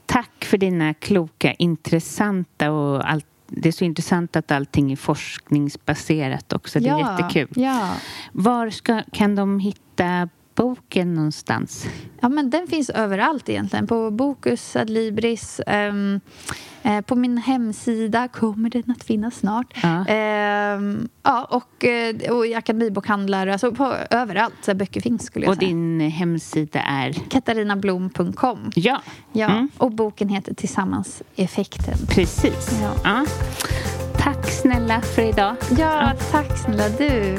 tack 0.06 0.44
för 0.44 0.58
dina 0.58 0.94
kloka, 0.94 1.52
intressanta 1.52 2.70
och 2.70 3.10
allt 3.10 3.26
det 3.48 3.68
är 3.68 3.72
så 3.72 3.84
intressant 3.84 4.36
att 4.36 4.50
allting 4.50 4.92
är 4.92 4.96
forskningsbaserat 4.96 6.52
också. 6.52 6.80
Det 6.80 6.88
är 6.88 6.98
Ja, 6.98 7.18
jättekul. 7.20 7.48
Ja. 7.62 7.94
Var 8.32 8.70
ska, 8.70 9.02
kan 9.12 9.34
de 9.36 9.60
hitta 9.60 10.28
boken 10.56 11.14
någonstans? 11.14 11.86
Ja, 12.20 12.28
men 12.28 12.50
den 12.50 12.66
finns 12.66 12.90
överallt 12.90 13.48
egentligen. 13.48 13.86
På 13.86 14.10
Bokus, 14.10 14.76
Adlibris, 14.76 15.60
ehm, 15.66 16.20
eh, 16.82 17.00
på 17.00 17.14
min 17.14 17.38
hemsida 17.38 18.28
kommer 18.28 18.70
den 18.70 18.90
att 18.98 19.04
finnas 19.04 19.34
snart. 19.38 19.66
Ja. 19.82 20.06
Ehm, 20.06 21.08
ja, 21.22 21.44
och, 21.44 21.84
eh, 21.84 22.32
och 22.32 22.46
i 22.46 22.54
akademibokhandlar, 22.54 23.46
alltså 23.46 23.72
på, 23.72 23.94
överallt 24.10 24.54
där 24.66 24.74
böcker 24.74 25.00
finns 25.00 25.26
skulle 25.26 25.46
jag 25.46 25.52
Och 25.52 25.58
säga. 25.58 25.68
din 25.68 26.00
hemsida 26.00 26.80
är? 26.80 27.12
Katarinablom.com. 27.12 28.70
Ja, 28.74 29.02
Ja, 29.32 29.46
Mm. 29.50 29.68
och 29.78 29.92
boken 29.92 30.28
heter 30.28 30.54
Tillsammans 30.54 31.22
effekten. 31.36 31.98
precis. 32.08 32.78
Ja. 32.82 32.92
Ja. 33.04 33.24
Tack 34.18 34.50
snälla 34.50 35.00
för 35.00 35.22
idag. 35.22 35.56
Ja, 35.78 36.12
tack 36.30 36.58
snälla 36.58 36.88
du. 36.98 37.38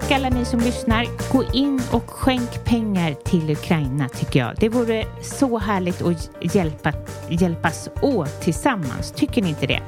Tack 0.00 0.10
alla 0.10 0.28
ni 0.28 0.44
som 0.44 0.60
lyssnar. 0.60 1.06
Gå 1.32 1.44
in 1.52 1.82
och 1.90 2.10
skänk 2.10 2.64
pengar 2.64 3.14
till 3.14 3.50
Ukraina 3.50 4.08
tycker 4.08 4.40
jag. 4.40 4.54
Det 4.56 4.68
vore 4.68 5.06
så 5.22 5.58
härligt 5.58 6.02
att 6.02 6.54
hjälpa, 6.54 6.92
hjälpas 7.28 7.88
åt 8.02 8.40
tillsammans. 8.40 9.12
Tycker 9.12 9.42
ni 9.42 9.48
inte 9.48 9.66
det? 9.66 9.80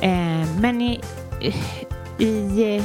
Eh, 0.00 0.48
men 0.60 0.82
i, 0.82 1.00
i 2.18 2.76
eh, 2.76 2.84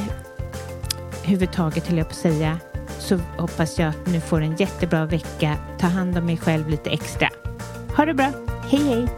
huvudtaget 1.22 1.86
höll 1.86 1.98
jag 1.98 2.06
på 2.06 2.12
att 2.12 2.16
säga 2.16 2.58
så 2.98 3.18
hoppas 3.38 3.78
jag 3.78 3.88
att 3.88 4.06
ni 4.06 4.20
får 4.20 4.40
en 4.40 4.56
jättebra 4.56 5.06
vecka. 5.06 5.56
Ta 5.78 5.86
hand 5.86 6.18
om 6.18 6.30
er 6.30 6.36
själv 6.36 6.68
lite 6.68 6.90
extra. 6.90 7.28
Ha 7.96 8.04
det 8.04 8.14
bra. 8.14 8.32
Hej 8.70 8.84
hej! 8.84 9.08